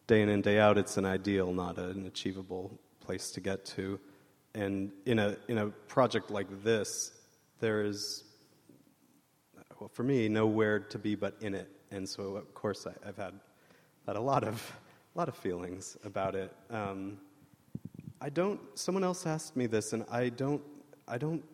day 0.07 0.23
in 0.23 0.29
and 0.29 0.43
day 0.43 0.59
out, 0.59 0.79
it's 0.79 0.97
an 0.97 1.05
ideal, 1.05 1.53
not 1.53 1.79
an 1.79 2.07
achievable 2.07 2.79
place 3.01 3.31
to 3.33 3.41
get 3.41 3.65
to. 3.65 3.99
And 4.55 4.93
in 5.07 5.19
a, 5.19 5.37
in 5.49 5.59
a 5.59 5.69
project 5.69 6.31
like 6.31 6.63
this, 6.63 7.13
there 7.61 7.85
is, 7.85 8.25
well, 9.81 9.91
for 9.93 10.03
me, 10.03 10.29
nowhere 10.29 10.79
to 10.81 10.99
be 10.99 11.15
but 11.15 11.37
in 11.41 11.55
it. 11.55 11.69
And 11.91 12.09
so, 12.09 12.37
of 12.37 12.55
course, 12.55 12.87
I, 12.87 13.07
have 13.07 13.17
had, 13.17 13.35
had 14.07 14.17
a 14.17 14.21
lot 14.21 14.45
of, 14.45 14.77
a 15.15 15.19
lot 15.19 15.29
of 15.29 15.37
feelings 15.37 15.97
about 16.05 16.35
it. 16.35 16.53
Um, 16.71 17.19
I 18.21 18.31
don't. 18.31 18.61
Someone 18.75 19.05
else 19.05 19.27
asked 19.27 19.55
me 19.55 19.67
this, 19.67 19.93
and 19.93 20.05
I 20.11 20.31
don't. 20.31 20.63
I 21.07 21.19
don't. 21.19 21.45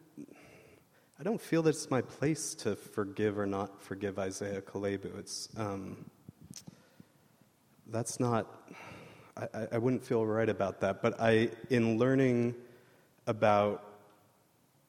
I 1.18 1.22
don't 1.22 1.40
feel 1.40 1.62
that 1.62 1.70
it's 1.70 1.90
my 1.90 2.00
place 2.00 2.54
to 2.56 2.76
forgive 2.76 3.38
or 3.38 3.46
not 3.46 3.82
forgive 3.82 4.18
Isaiah 4.18 4.62
Kalebu. 4.62 5.18
It's 5.18 5.48
um, 5.56 6.04
that's 7.90 8.20
not. 8.20 8.46
I, 9.36 9.66
I 9.72 9.78
wouldn't 9.78 10.04
feel 10.04 10.24
right 10.24 10.48
about 10.48 10.80
that. 10.80 11.02
But 11.02 11.20
I, 11.20 11.50
in 11.70 11.98
learning 11.98 12.54
about 13.26 13.84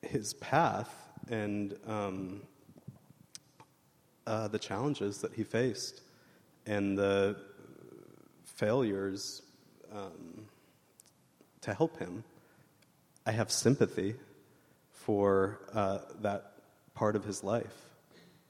his 0.01 0.33
path 0.35 0.93
and 1.29 1.75
um, 1.87 2.41
uh, 4.25 4.47
the 4.47 4.59
challenges 4.59 5.19
that 5.19 5.33
he 5.33 5.43
faced 5.43 6.01
and 6.65 6.97
the 6.97 7.37
failures. 8.45 9.41
Um, 9.91 10.45
to 11.61 11.73
help 11.73 11.97
him. 11.99 12.23
I 13.25 13.31
have 13.31 13.51
sympathy 13.51 14.15
for 14.91 15.59
uh, 15.73 15.99
that 16.21 16.53
part 16.93 17.15
of 17.15 17.23
his 17.23 17.43
life. 17.43 17.90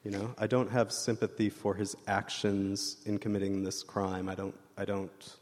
You 0.03 0.11
know, 0.11 0.33
I 0.37 0.47
don't 0.47 0.69
have 0.71 0.91
sympathy 0.91 1.49
for 1.49 1.75
his 1.75 1.95
actions 2.07 2.97
in 3.05 3.19
committing 3.19 3.63
this 3.63 3.83
crime. 3.83 4.29
I 4.29 4.35
don't. 4.35 4.55
I 4.77 4.85
don't. 4.85 5.37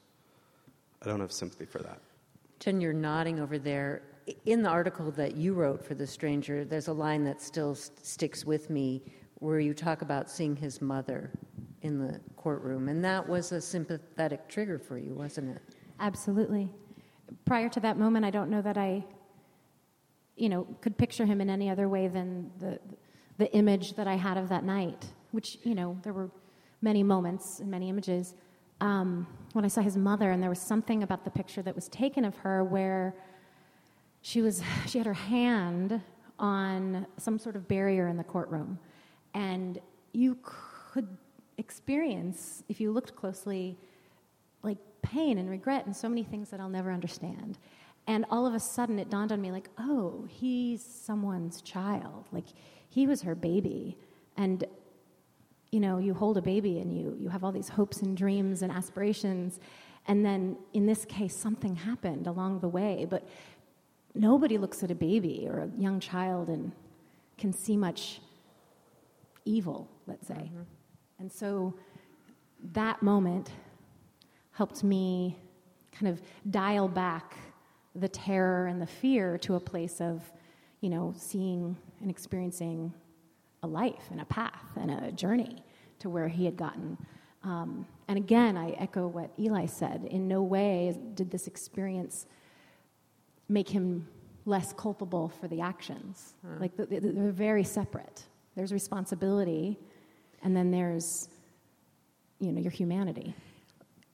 I 1.01 1.05
don't 1.05 1.21
have 1.21 1.31
sympathy 1.31 1.65
for 1.65 1.79
that. 1.79 1.99
Jen, 2.59 2.81
you're 2.81 2.91
nodding 2.91 3.39
over 3.39 3.57
there. 3.57 4.01
In 4.45 4.61
the 4.61 4.69
article 4.69 5.11
that 5.11 5.37
you 5.37 5.53
wrote 5.53 5.83
for 5.83 5.95
The 5.95 6.05
Stranger, 6.05 6.65
there's 6.65 6.89
a 6.89 6.93
line 6.93 7.23
that 7.23 7.41
still 7.41 7.73
st- 7.73 8.05
sticks 8.05 8.45
with 8.45 8.69
me 8.69 9.01
where 9.35 9.59
you 9.59 9.73
talk 9.73 10.01
about 10.01 10.29
seeing 10.29 10.55
his 10.55 10.81
mother 10.81 11.31
in 11.81 11.97
the 11.97 12.19
courtroom. 12.35 12.89
And 12.89 13.03
that 13.05 13.27
was 13.27 13.53
a 13.53 13.61
sympathetic 13.61 14.49
trigger 14.49 14.77
for 14.77 14.97
you, 14.97 15.13
wasn't 15.13 15.55
it? 15.55 15.61
Absolutely 16.01 16.69
prior 17.45 17.69
to 17.69 17.79
that 17.81 17.97
moment, 17.97 18.25
I 18.25 18.29
don't 18.29 18.49
know 18.49 18.61
that 18.61 18.77
I, 18.77 19.03
you 20.35 20.49
know, 20.49 20.67
could 20.81 20.97
picture 20.97 21.25
him 21.25 21.41
in 21.41 21.49
any 21.49 21.69
other 21.69 21.89
way 21.89 22.07
than 22.07 22.51
the, 22.59 22.79
the 23.39 23.51
image 23.53 23.93
that 23.93 24.07
I 24.07 24.15
had 24.15 24.37
of 24.37 24.49
that 24.49 24.63
night, 24.63 25.05
which, 25.31 25.57
you 25.63 25.73
know, 25.73 25.97
there 26.03 26.13
were 26.13 26.29
many 26.81 27.01
moments 27.01 27.59
and 27.61 27.71
many 27.71 27.89
images. 27.89 28.35
Um, 28.81 29.25
when 29.53 29.65
I 29.65 29.69
saw 29.69 29.81
his 29.81 29.97
mother, 29.97 30.31
and 30.31 30.43
there 30.43 30.49
was 30.49 30.59
something 30.59 31.03
about 31.03 31.23
the 31.23 31.31
picture 31.31 31.61
that 31.63 31.73
was 31.73 31.87
taken 31.87 32.25
of 32.25 32.35
her 32.37 32.63
where 32.63 33.15
she 34.21 34.41
was, 34.41 34.61
she 34.87 34.97
had 34.97 35.07
her 35.07 35.13
hand 35.13 36.01
on 36.37 37.07
some 37.17 37.39
sort 37.39 37.55
of 37.55 37.67
barrier 37.67 38.09
in 38.09 38.17
the 38.17 38.23
courtroom. 38.23 38.77
And 39.33 39.79
you 40.11 40.37
could 40.43 41.07
experience, 41.57 42.63
if 42.67 42.81
you 42.81 42.91
looked 42.91 43.15
closely, 43.15 43.77
like 44.63 44.77
pain 45.01 45.37
and 45.37 45.49
regret 45.49 45.85
and 45.85 45.95
so 45.95 46.09
many 46.09 46.23
things 46.23 46.49
that 46.49 46.59
I'll 46.59 46.69
never 46.69 46.91
understand. 46.91 47.57
And 48.05 48.25
all 48.29 48.45
of 48.45 48.53
a 48.53 48.59
sudden 48.59 48.99
it 48.99 49.09
dawned 49.09 49.31
on 49.31 49.39
me 49.41 49.51
like, 49.51 49.69
oh, 49.77 50.25
he's 50.27 50.83
someone's 50.83 51.61
child. 51.61 52.27
Like 52.31 52.47
he 52.89 53.07
was 53.07 53.21
her 53.21 53.35
baby. 53.35 53.97
And 54.37 54.65
you 55.71 55.79
know, 55.79 55.99
you 55.99 56.15
hold 56.15 56.37
a 56.37 56.41
baby 56.41 56.79
and 56.79 56.91
you 56.91 57.15
you 57.19 57.29
have 57.29 57.43
all 57.43 57.51
these 57.51 57.69
hopes 57.69 58.01
and 58.01 58.17
dreams 58.17 58.61
and 58.61 58.71
aspirations. 58.71 59.59
And 60.07 60.25
then 60.25 60.57
in 60.73 60.85
this 60.85 61.05
case 61.05 61.35
something 61.35 61.75
happened 61.75 62.27
along 62.27 62.59
the 62.59 62.69
way, 62.69 63.05
but 63.09 63.27
nobody 64.15 64.57
looks 64.57 64.83
at 64.83 64.91
a 64.91 64.95
baby 64.95 65.47
or 65.47 65.59
a 65.59 65.69
young 65.77 65.99
child 65.99 66.49
and 66.49 66.71
can 67.37 67.53
see 67.53 67.77
much 67.77 68.19
evil, 69.45 69.87
let's 70.07 70.27
say. 70.27 70.33
Mm-hmm. 70.33 70.61
And 71.19 71.31
so 71.31 71.73
that 72.73 73.01
moment 73.01 73.51
helped 74.51 74.83
me 74.83 75.37
kind 75.91 76.07
of 76.07 76.21
dial 76.49 76.87
back 76.87 77.37
the 77.95 78.07
terror 78.07 78.67
and 78.67 78.81
the 78.81 78.87
fear 78.87 79.37
to 79.39 79.55
a 79.55 79.59
place 79.59 80.01
of, 80.01 80.21
you 80.81 80.89
know, 80.89 81.13
seeing 81.17 81.77
and 82.01 82.09
experiencing 82.09 82.93
a 83.63 83.67
life 83.67 84.07
and 84.11 84.21
a 84.21 84.25
path 84.25 84.69
and 84.75 84.91
a 84.91 85.11
journey 85.11 85.63
to 85.99 86.09
where 86.09 86.27
he 86.27 86.45
had 86.45 86.55
gotten. 86.55 86.97
Um, 87.43 87.85
and 88.07 88.17
again, 88.17 88.57
I 88.57 88.71
echo 88.71 89.07
what 89.07 89.31
Eli 89.39 89.65
said. 89.65 90.05
In 90.09 90.27
no 90.27 90.41
way 90.41 90.97
did 91.13 91.29
this 91.31 91.47
experience 91.47 92.25
make 93.47 93.69
him 93.69 94.07
less 94.45 94.73
culpable 94.73 95.29
for 95.29 95.47
the 95.47 95.61
actions. 95.61 96.35
Hmm. 96.41 96.59
Like, 96.59 96.71
they're 96.75 97.31
very 97.31 97.63
separate. 97.63 98.23
There's 98.55 98.73
responsibility, 98.73 99.77
and 100.43 100.55
then 100.55 100.71
there's, 100.71 101.29
you 102.39 102.51
know, 102.51 102.61
your 102.61 102.71
humanity 102.71 103.35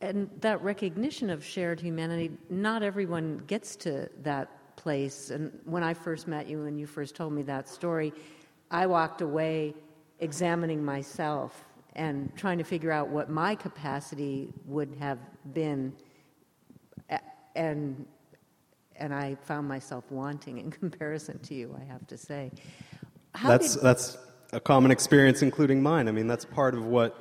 and 0.02 0.30
that 0.42 0.62
recognition 0.62 1.30
of 1.30 1.44
shared 1.44 1.80
humanity, 1.80 2.32
not 2.50 2.84
everyone 2.84 3.42
gets 3.48 3.76
to 3.78 4.10
that 4.24 4.50
place. 4.76 5.32
And 5.32 5.58
when 5.66 5.84
I 5.84 5.94
first 5.94 6.28
met 6.28 6.48
you 6.48 6.66
and 6.66 6.80
you 6.80 6.88
first 6.88 7.16
told 7.16 7.34
me 7.34 7.42
that 7.44 7.68
story, 7.70 8.14
I 8.72 8.86
walked 8.88 9.22
away 9.22 9.74
examining 10.20 10.84
myself 10.84 11.66
and 11.94 12.36
trying 12.36 12.58
to 12.58 12.64
figure 12.64 12.92
out 12.92 13.10
what 13.10 13.30
my 13.30 13.56
capacity 13.56 14.54
would 14.66 14.96
have 15.00 15.20
been. 15.54 15.94
And, 17.56 18.06
and 18.98 19.14
I 19.14 19.36
found 19.44 19.68
myself 19.68 20.04
wanting 20.10 20.58
in 20.58 20.72
comparison 20.82 21.40
to 21.40 21.56
you, 21.56 21.78
I 21.80 21.86
have 21.92 22.06
to 22.08 22.18
say. 22.18 22.52
How 23.34 23.50
that's, 23.50 23.76
did... 23.76 23.84
that's 23.84 24.18
a 24.52 24.60
common 24.60 24.92
experience, 24.92 25.42
including 25.42 25.82
mine. 25.82 26.08
I 26.08 26.12
mean, 26.12 26.28
that's 26.28 26.46
part 26.46 26.76
of 26.76 26.86
what 26.86 27.18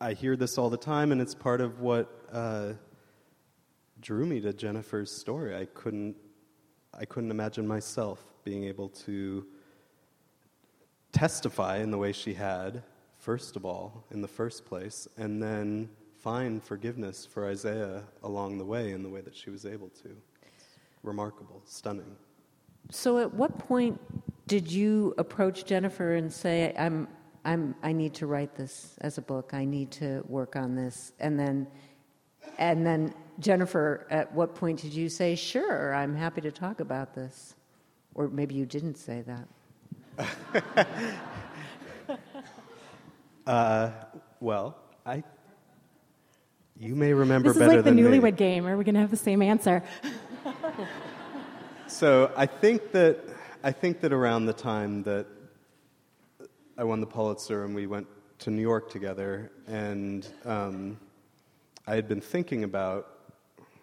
I 0.00 0.14
hear 0.14 0.36
this 0.36 0.56
all 0.58 0.70
the 0.70 0.78
time, 0.78 1.12
and 1.12 1.20
it's 1.20 1.34
part 1.34 1.60
of 1.60 1.80
what 1.80 2.08
uh, 2.32 2.72
drew 4.00 4.24
me 4.24 4.40
to 4.40 4.52
Jennifer's 4.52 5.12
story. 5.12 5.54
I 5.54 5.66
couldn't, 5.66 6.16
I 6.98 7.04
couldn't 7.04 7.30
imagine 7.30 7.66
myself 7.66 8.24
being 8.44 8.64
able 8.64 8.88
to 8.88 9.46
testify 11.12 11.78
in 11.78 11.90
the 11.90 11.98
way 11.98 12.12
she 12.12 12.34
had, 12.34 12.82
first 13.18 13.56
of 13.56 13.64
all, 13.64 14.04
in 14.10 14.22
the 14.22 14.28
first 14.28 14.64
place, 14.64 15.08
and 15.16 15.42
then 15.42 15.88
find 16.18 16.62
forgiveness 16.62 17.26
for 17.26 17.48
Isaiah 17.48 18.04
along 18.22 18.58
the 18.58 18.64
way 18.64 18.92
in 18.92 19.02
the 19.02 19.08
way 19.08 19.20
that 19.20 19.34
she 19.34 19.50
was 19.50 19.64
able 19.64 19.88
to. 20.02 20.16
Remarkable, 21.02 21.62
stunning. 21.64 22.16
So, 22.90 23.18
at 23.18 23.32
what 23.32 23.58
point 23.58 23.98
did 24.46 24.70
you 24.70 25.14
approach 25.16 25.64
Jennifer 25.64 26.14
and 26.16 26.30
say, 26.30 26.74
"I'm, 26.78 27.08
I'm, 27.44 27.74
I 27.82 27.92
need 27.92 28.14
to 28.14 28.26
write 28.26 28.54
this 28.54 28.96
as 29.00 29.16
a 29.16 29.22
book. 29.22 29.54
I 29.54 29.64
need 29.64 29.90
to 29.92 30.22
work 30.28 30.56
on 30.56 30.74
this," 30.74 31.12
and 31.20 31.38
then, 31.38 31.66
and 32.58 32.84
then 32.84 33.14
Jennifer, 33.40 34.06
at 34.10 34.32
what 34.32 34.54
point 34.54 34.80
did 34.80 34.92
you 34.92 35.08
say, 35.08 35.34
"Sure, 35.34 35.94
I'm 35.94 36.14
happy 36.14 36.42
to 36.42 36.52
talk 36.52 36.80
about 36.80 37.14
this," 37.14 37.54
or 38.14 38.28
maybe 38.28 38.54
you 38.54 38.66
didn't 38.66 38.96
say 38.96 39.22
that? 39.22 39.48
uh, 43.46 43.90
well, 44.40 44.76
I. 45.06 45.24
You 46.78 46.94
may 46.94 47.12
remember 47.12 47.50
this 47.50 47.58
better 47.58 47.78
is 47.78 47.84
like 47.84 47.94
the 47.94 48.00
newlywed 48.00 48.22
me. 48.22 48.30
game. 48.32 48.66
Are 48.66 48.76
we 48.76 48.84
going 48.84 48.94
to 48.94 49.00
have 49.00 49.10
the 49.10 49.16
same 49.16 49.42
answer? 49.42 49.82
so 51.86 52.32
I 52.36 52.46
think 52.46 52.92
that 52.92 53.18
I 53.62 53.72
think 53.72 54.00
that 54.00 54.12
around 54.12 54.46
the 54.46 54.54
time 54.54 55.02
that 55.02 55.26
I 56.78 56.84
won 56.84 57.00
the 57.00 57.06
Pulitzer 57.06 57.64
and 57.64 57.74
we 57.74 57.86
went 57.86 58.06
to 58.40 58.50
New 58.50 58.62
York 58.62 58.90
together, 58.90 59.50
and 59.66 60.26
um, 60.46 60.98
I 61.86 61.94
had 61.94 62.08
been 62.08 62.22
thinking 62.22 62.64
about 62.64 63.19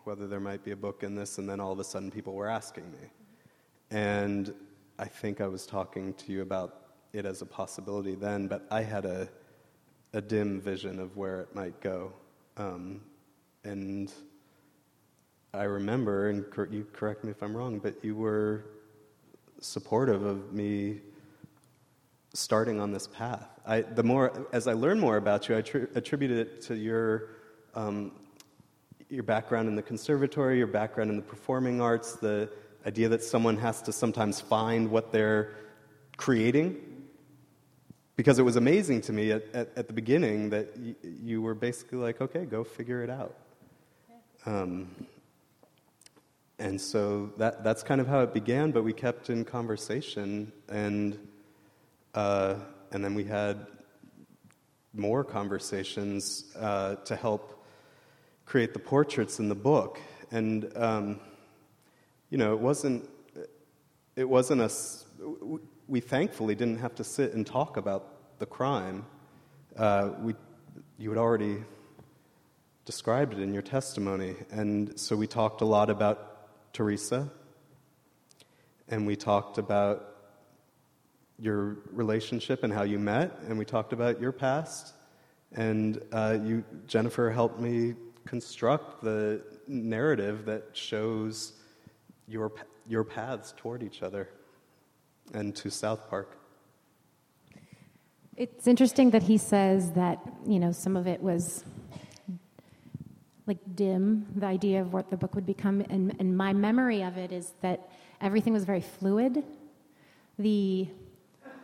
whether 0.07 0.25
there 0.25 0.39
might 0.39 0.63
be 0.63 0.71
a 0.71 0.75
book 0.75 1.03
in 1.03 1.15
this, 1.15 1.37
and 1.37 1.49
then 1.49 1.59
all 1.59 1.73
of 1.73 1.79
a 1.79 1.83
sudden 1.83 2.09
people 2.09 2.33
were 2.33 2.47
asking 2.47 2.89
me. 2.93 3.09
And 3.91 4.53
I 4.97 5.03
think 5.03 5.41
I 5.41 5.47
was 5.47 5.65
talking 5.65 6.13
to 6.13 6.31
you 6.31 6.43
about 6.43 6.93
it 7.11 7.25
as 7.25 7.41
a 7.41 7.45
possibility 7.45 8.15
then, 8.15 8.47
but 8.47 8.65
I 8.71 8.83
had 8.83 9.03
a, 9.03 9.27
a 10.13 10.21
dim 10.21 10.61
vision 10.61 11.01
of 11.01 11.17
where 11.17 11.41
it 11.41 11.53
might 11.53 11.81
go. 11.81 12.13
Um, 12.55 13.01
and 13.65 14.09
I 15.53 15.63
remember, 15.63 16.29
and 16.29 16.49
cor- 16.51 16.69
you 16.71 16.87
correct 16.93 17.25
me 17.25 17.31
if 17.31 17.43
I'm 17.43 17.55
wrong, 17.55 17.79
but 17.79 18.01
you 18.01 18.15
were 18.15 18.63
supportive 19.59 20.23
of 20.23 20.53
me 20.53 21.01
starting 22.33 22.79
on 22.79 22.93
this 22.93 23.07
path. 23.07 23.49
I, 23.65 23.81
the 23.81 24.03
more, 24.03 24.47
as 24.53 24.67
I 24.67 24.73
learn 24.73 25.01
more 25.01 25.17
about 25.17 25.49
you, 25.49 25.57
I 25.57 25.61
tri- 25.63 25.87
attribute 25.95 26.31
it 26.31 26.61
to 26.61 26.75
your, 26.77 27.31
um, 27.75 28.13
your 29.09 29.23
background 29.23 29.67
in 29.67 29.75
the 29.75 29.81
conservatory, 29.81 30.57
your 30.57 30.67
background 30.67 31.09
in 31.09 31.15
the 31.15 31.21
performing 31.21 31.79
arts, 31.81 32.13
the 32.13 32.49
idea 32.85 33.09
that 33.09 33.23
someone 33.23 33.57
has 33.57 33.81
to 33.83 33.91
sometimes 33.91 34.41
find 34.41 34.91
what 34.91 35.11
they're 35.11 35.55
creating. 36.17 36.77
Because 38.15 38.39
it 38.39 38.43
was 38.43 38.55
amazing 38.55 39.01
to 39.01 39.13
me 39.13 39.31
at, 39.31 39.43
at, 39.53 39.69
at 39.77 39.87
the 39.87 39.93
beginning 39.93 40.49
that 40.49 40.75
y- 40.77 40.95
you 41.03 41.41
were 41.41 41.53
basically 41.53 41.99
like, 41.99 42.19
okay, 42.19 42.45
go 42.45 42.63
figure 42.63 43.03
it 43.03 43.09
out. 43.09 43.35
Um, 44.45 44.89
and 46.57 46.81
so 46.81 47.31
that, 47.37 47.63
that's 47.63 47.83
kind 47.83 48.01
of 48.01 48.07
how 48.07 48.21
it 48.21 48.33
began, 48.33 48.71
but 48.71 48.83
we 48.83 48.91
kept 48.91 49.29
in 49.29 49.45
conversation, 49.45 50.51
and, 50.67 51.19
uh, 52.15 52.55
and 52.91 53.05
then 53.05 53.13
we 53.13 53.23
had 53.23 53.67
more 54.93 55.23
conversations 55.23 56.45
uh, 56.59 56.95
to 56.95 57.15
help 57.15 57.56
create 58.47 58.73
the 58.73 58.79
portraits 58.79 59.39
in 59.39 59.49
the 59.49 59.55
book. 59.55 59.99
And, 60.31 60.71
um, 60.75 61.19
you 62.29 62.37
know, 62.37 62.53
it 62.53 62.59
wasn't, 62.59 63.07
it 64.15 64.27
wasn't 64.27 64.61
us, 64.61 65.05
we 65.87 65.99
thankfully 65.99 66.55
didn't 66.55 66.79
have 66.79 66.95
to 66.95 67.03
sit 67.03 67.33
and 67.33 67.45
talk 67.45 67.75
about 67.75 68.39
the 68.39 68.45
crime. 68.45 69.05
Uh, 69.75 70.11
we, 70.21 70.33
you 70.97 71.09
had 71.09 71.19
already 71.19 71.57
described 72.85 73.33
it 73.33 73.41
in 73.41 73.53
your 73.53 73.61
testimony, 73.61 74.33
and 74.49 74.97
so 74.97 75.15
we 75.15 75.27
talked 75.27 75.61
a 75.61 75.65
lot 75.65 75.89
about 75.89 76.73
Teresa, 76.73 77.29
and 78.87 79.05
we 79.05 79.17
talked 79.17 79.57
about 79.57 80.15
your 81.37 81.77
relationship 81.91 82.63
and 82.63 82.71
how 82.71 82.83
you 82.83 82.97
met, 82.97 83.39
and 83.47 83.59
we 83.59 83.65
talked 83.65 83.91
about 83.91 84.21
your 84.21 84.31
past. 84.31 84.93
And 85.51 86.01
uh, 86.13 86.37
you, 86.41 86.63
Jennifer, 86.87 87.29
helped 87.29 87.59
me 87.59 87.95
construct 88.27 89.03
the 89.03 89.41
narrative 89.67 90.45
that 90.45 90.63
shows 90.73 91.53
your, 92.27 92.51
your 92.87 93.03
paths 93.03 93.53
toward 93.55 93.81
each 93.81 94.03
other 94.03 94.29
and 95.33 95.55
to 95.55 95.71
South 95.71 96.09
Park. 96.09 96.37
It's 98.35 98.67
interesting 98.67 99.11
that 99.11 99.23
he 99.23 99.37
says 99.37 99.93
that, 99.93 100.19
you 100.45 100.59
know, 100.59 100.71
some 100.71 100.95
of 100.97 101.07
it 101.07 101.21
was 101.21 101.63
like 103.47 103.57
dim, 103.75 104.27
the 104.35 104.45
idea 104.45 104.81
of 104.81 104.91
what 104.91 105.09
the 105.09 105.17
book 105.17 105.33
would 105.33 105.45
become. 105.45 105.81
And, 105.89 106.13
and 106.19 106.37
my 106.37 106.51
memory 106.51 107.01
of 107.03 107.17
it 107.17 107.31
is 107.31 107.53
that 107.61 107.89
everything 108.19 108.51
was 108.51 108.65
very 108.65 108.81
fluid. 108.81 109.43
The, 110.37 110.87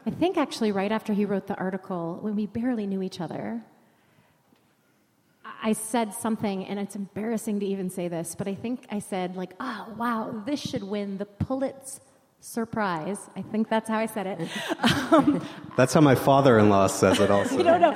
I 0.05 0.09
think 0.11 0.37
actually 0.37 0.71
right 0.71 0.91
after 0.91 1.13
he 1.13 1.25
wrote 1.25 1.45
the 1.45 1.55
article, 1.55 2.19
when 2.21 2.35
we 2.35 2.47
barely 2.47 2.87
knew 2.87 3.01
each 3.01 3.19
other, 3.19 3.61
I 5.65 5.71
said 5.71 6.13
something, 6.13 6.65
and 6.65 6.77
it's 6.77 6.97
embarrassing 6.97 7.61
to 7.61 7.65
even 7.65 7.89
say 7.89 8.09
this, 8.09 8.35
but 8.35 8.49
I 8.49 8.53
think 8.53 8.85
I 8.91 8.99
said, 8.99 9.37
like, 9.37 9.53
oh, 9.61 9.87
wow, 9.97 10.43
this 10.45 10.59
should 10.59 10.83
win 10.83 11.17
the 11.17 11.25
Pulitzer 11.25 12.01
surprise. 12.41 13.29
I 13.37 13.41
think 13.41 13.69
that's 13.69 13.87
how 13.87 13.97
I 13.97 14.05
said 14.05 14.27
it. 14.27 14.49
Um, 15.13 15.45
that's 15.77 15.93
how 15.93 16.01
my 16.01 16.15
father 16.15 16.57
in 16.57 16.69
law 16.69 16.87
says 16.87 17.19
it 17.19 17.29
also. 17.29 17.55
you 17.55 17.63
don't 17.63 17.79
know. 17.79 17.95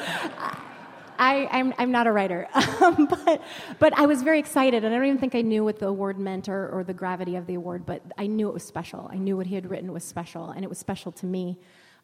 I, 1.18 1.48
I'm, 1.52 1.74
I'm 1.80 1.92
not 1.92 2.06
a 2.06 2.12
writer, 2.12 2.48
um, 2.82 3.08
but, 3.08 3.42
but 3.80 3.98
I 3.98 4.06
was 4.06 4.22
very 4.22 4.38
excited, 4.38 4.84
and 4.84 4.94
I 4.94 4.98
don't 5.00 5.08
even 5.08 5.18
think 5.18 5.34
I 5.34 5.42
knew 5.42 5.64
what 5.64 5.80
the 5.80 5.88
award 5.88 6.20
meant 6.20 6.48
or, 6.48 6.70
or 6.70 6.84
the 6.84 6.94
gravity 6.94 7.36
of 7.36 7.48
the 7.48 7.56
award, 7.56 7.88
but 7.88 8.04
I 8.20 8.28
knew 8.28 8.48
it 8.48 8.54
was 8.54 8.64
special. 8.64 9.10
I 9.12 9.18
knew 9.18 9.36
what 9.36 9.48
he 9.48 9.56
had 9.56 9.68
written 9.70 9.92
was 9.92 10.04
special, 10.04 10.52
and 10.52 10.64
it 10.64 10.70
was 10.70 10.78
special 10.78 11.12
to 11.14 11.26
me. 11.26 11.58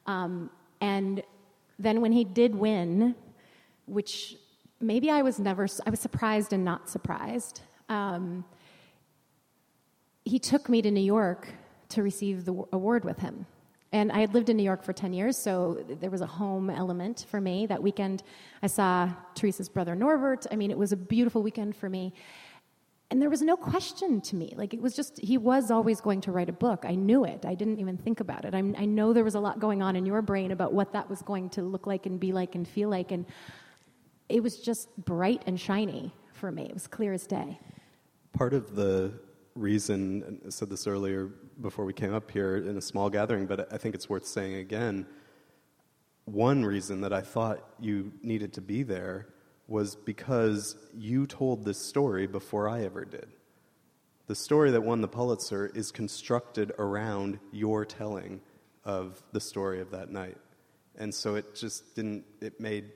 Um, 0.07 0.49
and 0.81 1.21
then 1.77 2.01
when 2.01 2.11
he 2.11 2.23
did 2.23 2.55
win, 2.55 3.13
which 3.85 4.35
maybe 4.83 5.09
I 5.09 5.21
was 5.21 5.39
never, 5.39 5.67
I 5.85 5.89
was 5.89 5.99
surprised 5.99 6.53
and 6.53 6.63
not 6.63 6.89
surprised, 6.89 7.61
um, 7.89 8.45
he 10.25 10.39
took 10.39 10.69
me 10.69 10.81
to 10.81 10.91
New 10.91 11.01
York 11.01 11.49
to 11.89 12.03
receive 12.03 12.45
the 12.45 12.63
award 12.71 13.05
with 13.05 13.19
him. 13.19 13.45
And 13.91 14.11
I 14.11 14.21
had 14.21 14.33
lived 14.33 14.49
in 14.49 14.57
New 14.57 14.63
York 14.63 14.83
for 14.83 14.91
10 14.91 15.13
years, 15.13 15.37
so 15.37 15.83
there 16.01 16.09
was 16.09 16.21
a 16.21 16.25
home 16.25 16.71
element 16.71 17.27
for 17.29 17.39
me. 17.39 17.67
That 17.67 17.83
weekend, 17.83 18.23
I 18.63 18.67
saw 18.67 19.11
Teresa's 19.35 19.69
brother 19.69 19.93
Norbert. 19.93 20.47
I 20.51 20.55
mean, 20.55 20.71
it 20.71 20.77
was 20.77 20.91
a 20.91 20.97
beautiful 20.97 21.43
weekend 21.43 21.75
for 21.75 21.89
me. 21.89 22.13
And 23.11 23.21
there 23.21 23.29
was 23.29 23.43
no 23.43 23.55
question 23.55 24.21
to 24.21 24.35
me. 24.35 24.55
Like, 24.57 24.73
it 24.73 24.81
was 24.81 24.95
just, 24.95 25.19
he 25.19 25.37
was 25.37 25.69
always 25.69 26.01
going 26.01 26.21
to 26.21 26.31
write 26.31 26.49
a 26.49 26.53
book. 26.53 26.83
I 26.87 26.95
knew 26.95 27.25
it. 27.25 27.45
I 27.45 27.53
didn't 27.53 27.79
even 27.79 27.95
think 27.95 28.19
about 28.19 28.45
it. 28.45 28.55
I, 28.55 28.57
I 28.57 28.85
know 28.85 29.13
there 29.13 29.23
was 29.23 29.35
a 29.35 29.39
lot 29.39 29.59
going 29.59 29.83
on 29.83 29.95
in 29.95 30.07
your 30.07 30.23
brain 30.23 30.51
about 30.51 30.73
what 30.73 30.93
that 30.93 31.07
was 31.07 31.21
going 31.21 31.51
to 31.51 31.61
look 31.61 31.85
like 31.85 32.07
and 32.07 32.19
be 32.19 32.31
like 32.31 32.55
and 32.55 32.67
feel 32.67 32.89
like. 32.89 33.11
And 33.11 33.27
it 34.29 34.41
was 34.41 34.59
just 34.59 34.89
bright 34.97 35.43
and 35.45 35.59
shiny 35.59 36.13
for 36.33 36.51
me. 36.51 36.63
It 36.63 36.73
was 36.73 36.87
clear 36.87 37.13
as 37.13 37.27
day. 37.27 37.59
Part 38.33 38.53
of 38.53 38.75
the 38.75 39.13
reason, 39.55 40.41
I 40.45 40.49
said 40.49 40.69
this 40.69 40.87
earlier 40.87 41.29
before 41.61 41.85
we 41.85 41.93
came 41.93 42.13
up 42.13 42.31
here 42.31 42.57
in 42.57 42.77
a 42.77 42.81
small 42.81 43.09
gathering, 43.09 43.45
but 43.45 43.71
I 43.71 43.77
think 43.77 43.95
it's 43.95 44.09
worth 44.09 44.25
saying 44.25 44.55
again. 44.55 45.05
One 46.25 46.65
reason 46.65 47.01
that 47.01 47.13
I 47.13 47.21
thought 47.21 47.59
you 47.79 48.11
needed 48.21 48.53
to 48.53 48.61
be 48.61 48.83
there 48.83 49.27
was 49.67 49.95
because 49.95 50.75
you 50.93 51.25
told 51.27 51.65
this 51.65 51.77
story 51.77 52.27
before 52.27 52.67
I 52.67 52.83
ever 52.83 53.05
did. 53.05 53.27
The 54.27 54.35
story 54.35 54.71
that 54.71 54.81
won 54.81 55.01
the 55.01 55.07
Pulitzer 55.07 55.69
is 55.75 55.91
constructed 55.91 56.71
around 56.79 57.39
your 57.51 57.85
telling 57.85 58.41
of 58.85 59.21
the 59.31 59.39
story 59.39 59.81
of 59.81 59.91
that 59.91 60.09
night. 60.09 60.37
And 60.97 61.13
so 61.13 61.35
it 61.35 61.55
just 61.55 61.95
didn't, 61.95 62.23
it 62.41 62.59
made 62.59 62.91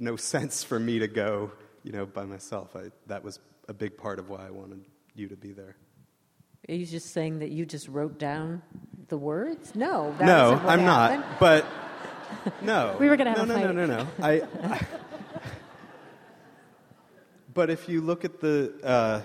no 0.00 0.16
sense 0.16 0.64
for 0.64 0.80
me 0.80 0.98
to 0.98 1.08
go, 1.08 1.52
you 1.84 1.92
know, 1.92 2.06
by 2.06 2.24
myself. 2.24 2.74
I, 2.74 2.90
that 3.06 3.22
was 3.22 3.38
a 3.68 3.74
big 3.74 3.96
part 3.96 4.18
of 4.18 4.30
why 4.30 4.46
I 4.46 4.50
wanted 4.50 4.84
you 5.14 5.28
to 5.28 5.36
be 5.36 5.52
there. 5.52 5.76
Are 6.68 6.74
you 6.74 6.86
just 6.86 7.12
saying 7.12 7.40
that 7.40 7.50
you 7.50 7.66
just 7.66 7.88
wrote 7.88 8.18
down 8.18 8.62
the 9.08 9.16
words? 9.16 9.74
No. 9.74 10.14
no, 10.20 10.60
I'm 10.66 10.80
happened. 10.80 11.20
not. 11.20 11.40
But 11.40 11.66
no. 12.62 12.96
we 12.98 13.08
were 13.08 13.16
going 13.16 13.32
to 13.32 13.38
have 13.38 13.48
no, 13.48 13.54
a 13.54 13.58
no, 13.58 13.66
fight. 13.66 13.74
No, 13.74 13.86
no, 13.86 13.88
no, 13.96 14.04
no. 14.04 14.08
I, 14.20 14.42
I, 14.62 14.80
but 17.54 17.70
if 17.70 17.88
you 17.88 18.00
look 18.00 18.24
at 18.24 18.40
the, 18.40 18.72
uh, 18.82 19.22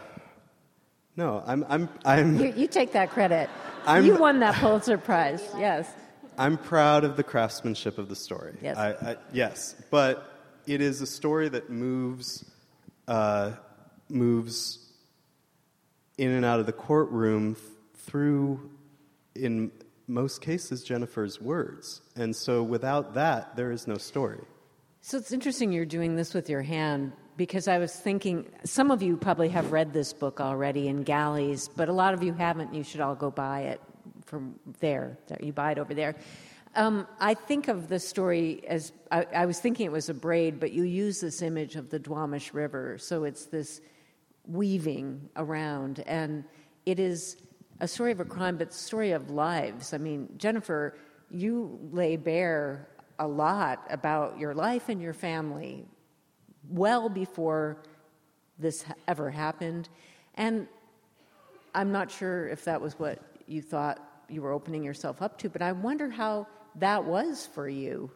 no, 1.15 1.43
I'm, 1.45 1.65
I'm, 1.69 1.89
I'm. 2.03 2.39
You, 2.39 2.53
you 2.55 2.67
take 2.67 2.93
that 2.93 3.11
credit. 3.11 3.49
I'm, 3.85 4.05
you 4.05 4.17
won 4.17 4.39
that 4.39 4.55
Pulitzer 4.55 4.97
Prize. 4.97 5.43
Yes. 5.57 5.89
I'm 6.37 6.57
proud 6.57 7.05
of 7.05 7.15
the 7.15 7.23
craftsmanship 7.23 7.97
of 7.97 8.09
the 8.09 8.15
story. 8.15 8.57
Yes. 8.61 8.77
I, 8.77 8.89
I, 8.89 9.15
yes, 9.31 9.75
but 9.89 10.34
it 10.67 10.81
is 10.81 11.01
a 11.01 11.07
story 11.07 11.49
that 11.49 11.69
moves, 11.69 12.45
uh, 13.07 13.51
moves 14.09 14.79
in 16.17 16.31
and 16.31 16.45
out 16.45 16.59
of 16.59 16.65
the 16.65 16.73
courtroom 16.73 17.55
through, 17.95 18.69
in 19.35 19.71
most 20.07 20.41
cases, 20.41 20.83
Jennifer's 20.83 21.41
words. 21.41 22.01
And 22.15 22.35
so 22.35 22.63
without 22.63 23.15
that, 23.15 23.55
there 23.55 23.71
is 23.71 23.87
no 23.87 23.97
story. 23.97 24.41
So 25.01 25.17
it's 25.17 25.31
interesting 25.31 25.71
you're 25.71 25.85
doing 25.85 26.15
this 26.15 26.33
with 26.33 26.49
your 26.49 26.61
hand 26.61 27.11
because 27.37 27.67
I 27.67 27.77
was 27.77 27.93
thinking 27.93 28.47
some 28.63 28.91
of 28.91 29.01
you 29.03 29.17
probably 29.17 29.49
have 29.49 29.71
read 29.71 29.93
this 29.93 30.13
book 30.13 30.39
already 30.39 30.87
in 30.87 31.03
galleys, 31.03 31.67
but 31.67 31.89
a 31.89 31.93
lot 31.93 32.13
of 32.13 32.23
you 32.23 32.33
haven't. 32.33 32.73
You 32.73 32.83
should 32.83 33.01
all 33.01 33.15
go 33.15 33.29
buy 33.29 33.61
it 33.61 33.81
from 34.25 34.55
there. 34.79 35.17
You 35.39 35.53
buy 35.53 35.73
it 35.73 35.79
over 35.79 35.93
there. 35.93 36.15
Um, 36.77 37.07
I 37.21 37.35
think 37.35 37.69
of 37.69 37.87
the 37.87 37.99
story 37.99 38.61
as 38.67 38.91
I, 39.09 39.25
I, 39.33 39.45
was 39.45 39.61
thinking 39.61 39.85
it 39.85 39.93
was 39.93 40.09
a 40.09 40.13
braid, 40.13 40.59
but 40.59 40.73
you 40.73 40.83
use 40.83 41.21
this 41.21 41.41
image 41.41 41.77
of 41.77 41.89
the 41.89 41.99
Duwamish 41.99 42.53
River. 42.53 42.97
So 42.97 43.23
it's 43.23 43.45
this 43.45 43.79
weaving 44.45 45.29
around, 45.37 46.03
and 46.05 46.43
it 46.85 46.99
is 46.99 47.37
a 47.79 47.87
story 47.87 48.11
of 48.11 48.19
a 48.19 48.25
crime, 48.25 48.57
but 48.57 48.73
story 48.73 49.11
of 49.11 49.29
lives. 49.29 49.93
I 49.93 49.99
mean, 49.99 50.27
Jennifer, 50.37 50.97
you 51.31 51.79
lay 51.93 52.17
bare 52.17 52.89
a 53.19 53.27
lot 53.27 53.87
about 53.89 54.37
your 54.37 54.53
life 54.53 54.89
and 54.89 55.01
your 55.01 55.13
family 55.13 55.85
well 56.69 57.07
before 57.07 57.77
this 58.59 58.83
ever 59.07 59.29
happened. 59.29 59.87
And 60.35 60.67
I'm 61.73 61.93
not 61.93 62.11
sure 62.11 62.49
if 62.49 62.65
that 62.65 62.81
was 62.81 62.99
what 62.99 63.21
you 63.47 63.61
thought 63.61 63.99
you 64.27 64.41
were 64.41 64.51
opening 64.51 64.83
yourself 64.83 65.21
up 65.21 65.37
to, 65.39 65.49
but 65.49 65.61
I 65.61 65.71
wonder 65.71 66.09
how 66.09 66.47
that 66.79 67.05
was 67.05 67.47
for 67.53 67.67
you. 67.67 68.11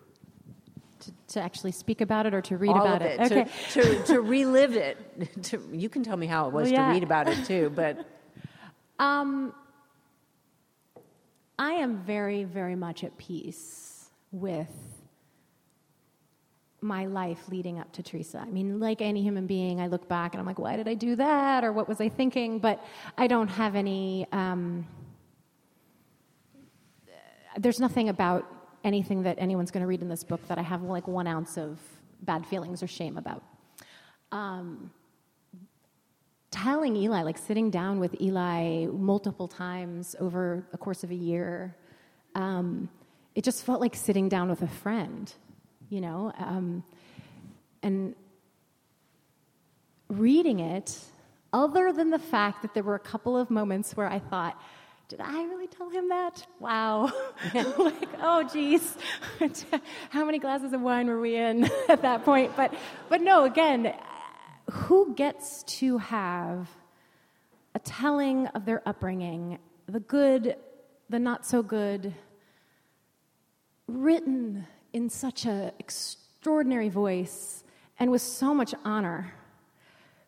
To, 1.00 1.12
to 1.36 1.41
actually 1.41 1.72
speak 1.72 2.02
about 2.02 2.26
it 2.26 2.34
or 2.34 2.41
to 2.41 2.58
read 2.58 2.72
All 2.72 2.82
about 2.82 3.02
it. 3.02 3.19
it? 3.19 3.32
Okay. 3.32 3.52
To, 3.72 3.82
to, 3.82 4.04
to 4.04 4.22
relive 4.22 4.76
it. 4.76 4.98
To, 5.43 5.62
you 5.72 5.88
can 5.88 6.04
tell 6.04 6.17
me 6.17 6.28
how 6.28 6.48
it 6.48 6.54
was 6.54 6.65
well, 6.65 6.74
yeah. 6.74 6.88
to 6.88 6.93
read 6.93 7.04
about 7.04 7.28
it 7.28 7.45
too, 7.45 7.72
but. 7.76 8.06
Um, 9.00 9.54
I 11.58 11.72
am 11.72 12.00
very, 12.00 12.43
very 12.43 12.76
much 12.76 13.06
at 13.06 13.17
peace 13.17 14.10
with 14.34 14.67
my 16.82 17.06
life 17.06 17.50
leading 17.50 17.80
up 17.80 17.91
to 17.93 18.04
Teresa. 18.04 18.39
I 18.39 18.45
mean, 18.45 18.80
like 18.80 19.02
any 19.02 19.22
human 19.22 19.48
being, 19.48 19.82
I 19.82 19.88
look 19.88 20.08
back 20.08 20.34
and 20.34 20.39
I'm 20.39 20.45
like, 20.45 20.60
why 20.60 20.78
did 20.78 20.88
I 20.88 20.93
do 20.93 21.15
that? 21.17 21.63
Or 21.63 21.74
what 21.74 21.89
was 21.89 22.00
I 22.00 22.10
thinking? 22.10 22.60
But 22.60 22.84
I 23.17 23.28
don't 23.28 23.50
have 23.50 23.76
any. 23.76 24.26
Um, 24.32 24.88
there's 27.58 27.80
nothing 27.80 28.10
about 28.10 28.46
anything 28.84 29.24
that 29.24 29.38
anyone's 29.40 29.72
going 29.72 29.82
to 29.82 29.88
read 29.88 30.02
in 30.02 30.10
this 30.10 30.24
book 30.24 30.46
that 30.48 30.58
I 30.58 30.62
have 30.62 30.84
like 30.84 31.08
one 31.08 31.28
ounce 31.28 31.58
of 31.58 31.80
bad 32.22 32.46
feelings 32.46 32.82
or 32.84 32.88
shame 32.88 33.18
about. 33.18 33.44
Um, 34.32 34.92
telling 36.52 36.96
Eli, 36.96 37.24
like 37.24 37.38
sitting 37.38 37.70
down 37.70 38.00
with 38.00 38.20
Eli 38.22 38.86
multiple 38.86 39.48
times 39.48 40.16
over 40.20 40.66
the 40.72 40.78
course 40.78 41.04
of 41.04 41.12
a 41.12 41.16
year, 41.16 41.76
um, 42.36 42.90
it 43.36 43.44
just 43.44 43.66
felt 43.66 43.82
like 43.82 43.96
sitting 43.96 44.30
down 44.30 44.50
with 44.50 44.62
a 44.62 44.68
friend, 44.68 45.32
you 45.90 46.02
know? 46.02 46.32
Um, 46.38 46.84
and 47.84 48.16
reading 50.10 50.60
it, 50.60 50.98
other 51.54 51.94
than 51.94 52.10
the 52.10 52.20
fact 52.20 52.62
that 52.62 52.74
there 52.74 52.84
were 52.84 52.96
a 52.96 53.00
couple 53.00 53.38
of 53.38 53.50
moments 53.50 53.96
where 53.96 54.08
I 54.08 54.20
thought, 54.20 54.62
did 55.10 55.22
I 55.22 55.43
really 55.45 55.65
tell 55.65 55.89
him 55.89 56.10
that? 56.10 56.45
Wow. 56.60 57.12
like, 57.54 58.10
oh, 58.22 58.48
geez. 58.54 58.95
How 60.12 60.24
many 60.24 60.38
glasses 60.38 60.72
of 60.72 60.82
wine 60.82 61.08
were 61.08 61.19
we 61.19 61.36
in 61.36 61.63
at 61.89 62.04
that 62.04 62.24
point? 62.24 62.56
But, 62.56 62.76
but 63.10 63.19
no, 63.19 63.43
again, 63.43 63.91
who 64.69 65.15
gets 65.15 65.63
to 65.63 65.98
have 65.98 66.69
a 67.74 67.80
telling 67.80 68.45
of 68.48 68.65
their 68.65 68.88
upbringing, 68.88 69.58
the 69.88 70.00
good, 70.00 70.56
the 71.10 71.17
not 71.17 71.43
so 71.43 71.63
good, 71.63 72.13
written 73.88 74.67
in 74.93 75.10
such 75.10 75.45
an 75.45 75.72
extraordinary 75.80 76.89
voice 76.89 77.63
and 77.98 78.12
with 78.12 78.22
so 78.22 78.54
much 78.54 78.76
honor? 78.86 79.34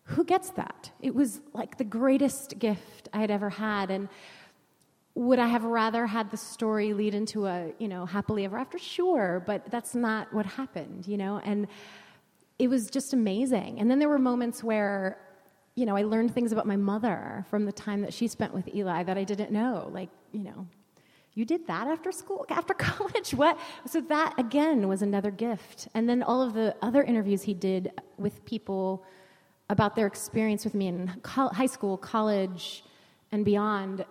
Who 0.06 0.24
gets 0.24 0.50
that? 0.52 0.90
It 1.00 1.14
was 1.14 1.40
like 1.54 1.78
the 1.78 1.84
greatest 1.84 2.58
gift 2.58 3.10
I 3.14 3.20
had 3.20 3.30
ever 3.30 3.52
had. 3.52 3.92
And 3.92 4.10
would 5.14 5.40
I 5.40 5.48
have 5.48 5.64
rather 5.64 6.06
had 6.06 6.32
the 6.32 6.38
story 6.38 6.94
lead 6.94 7.14
into 7.14 7.46
a, 7.46 7.74
you 7.80 7.88
know, 7.88 8.06
happily 8.06 8.46
ever 8.46 8.58
after? 8.58 8.78
Sure, 8.78 9.44
but 9.46 9.70
that's 9.70 9.94
not 9.94 10.34
what 10.34 10.46
happened, 10.46 11.08
you 11.08 11.18
know? 11.18 11.42
And 11.44 11.68
it 12.60 12.70
was 12.70 12.90
just 12.90 13.14
amazing. 13.14 13.80
And 13.80 13.92
then 13.92 14.00
there 14.00 14.08
were 14.08 14.20
moments 14.20 14.64
where, 14.64 15.18
you 15.76 15.86
know, 15.86 15.98
I 15.98 16.04
learned 16.04 16.34
things 16.34 16.52
about 16.52 16.66
my 16.66 16.78
mother 16.78 17.46
from 17.50 17.66
the 17.66 17.72
time 17.72 18.02
that 18.02 18.14
she 18.14 18.28
spent 18.28 18.54
with 18.54 18.74
Eli 18.74 19.04
that 19.04 19.18
I 19.18 19.24
didn't 19.24 19.52
know. 19.52 19.90
Like, 19.92 20.10
you 20.32 20.44
know, 20.44 20.68
you 21.34 21.44
did 21.44 21.68
that 21.68 21.88
after 21.88 22.12
school, 22.12 22.46
after 22.50 22.74
college? 22.74 23.34
What? 23.34 23.60
So 23.88 24.00
that, 24.02 24.36
again, 24.38 24.88
was 24.88 25.02
another 25.02 25.32
gift. 25.32 25.88
And 25.94 26.08
then 26.08 26.24
all 26.24 26.42
of 26.42 26.54
the 26.54 26.76
other 26.82 27.04
interviews 27.04 27.42
he 27.42 27.54
did 27.54 27.92
with 28.18 28.46
people 28.46 29.04
about 29.70 29.96
their 29.96 30.08
experience 30.08 30.64
with 30.64 30.74
me 30.74 30.88
in 30.88 31.08
high 31.26 31.66
school, 31.66 31.98
college, 31.98 32.84
and 33.32 33.44
beyond 33.46 34.06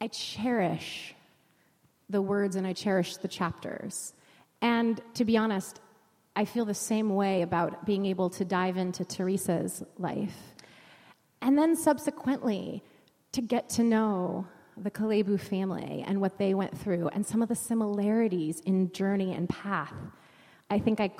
I 0.00 0.08
cherish 0.08 1.14
the 2.08 2.20
words 2.22 2.56
and 2.56 2.66
I 2.66 2.72
cherish 2.72 3.16
the 3.16 3.28
chapters. 3.28 4.12
And 4.60 5.00
to 5.14 5.24
be 5.24 5.36
honest, 5.36 5.80
I 6.36 6.44
feel 6.44 6.64
the 6.64 6.74
same 6.74 7.14
way 7.14 7.42
about 7.42 7.86
being 7.86 8.06
able 8.06 8.30
to 8.30 8.44
dive 8.44 8.76
into 8.76 9.04
Teresa's 9.04 9.82
life. 9.98 10.54
And 11.40 11.56
then 11.56 11.76
subsequently, 11.76 12.82
to 13.32 13.40
get 13.40 13.68
to 13.70 13.82
know 13.82 14.46
the 14.76 14.90
Kalebu 14.90 15.38
family 15.38 16.04
and 16.06 16.20
what 16.20 16.38
they 16.38 16.54
went 16.54 16.76
through 16.76 17.08
and 17.08 17.24
some 17.24 17.42
of 17.42 17.48
the 17.48 17.54
similarities 17.54 18.60
in 18.60 18.90
journey 18.92 19.32
and 19.32 19.48
path. 19.48 19.94
I 20.70 20.78
think 20.78 21.00
I 21.00 21.10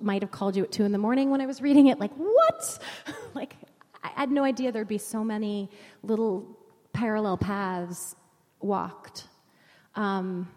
might 0.00 0.22
have 0.22 0.30
called 0.30 0.56
you 0.56 0.64
at 0.64 0.72
two 0.72 0.84
in 0.84 0.92
the 0.92 0.98
morning 0.98 1.30
when 1.30 1.40
I 1.40 1.46
was 1.46 1.60
reading 1.62 1.88
it, 1.88 2.00
like, 2.00 2.12
what? 2.14 2.78
like, 3.34 3.54
I 4.02 4.08
had 4.08 4.30
no 4.30 4.42
idea 4.42 4.72
there'd 4.72 4.88
be 4.88 4.98
so 4.98 5.22
many 5.22 5.70
little 6.02 6.58
parallel 6.92 7.36
paths 7.36 8.16
walked. 8.60 9.26
Um, 9.94 10.48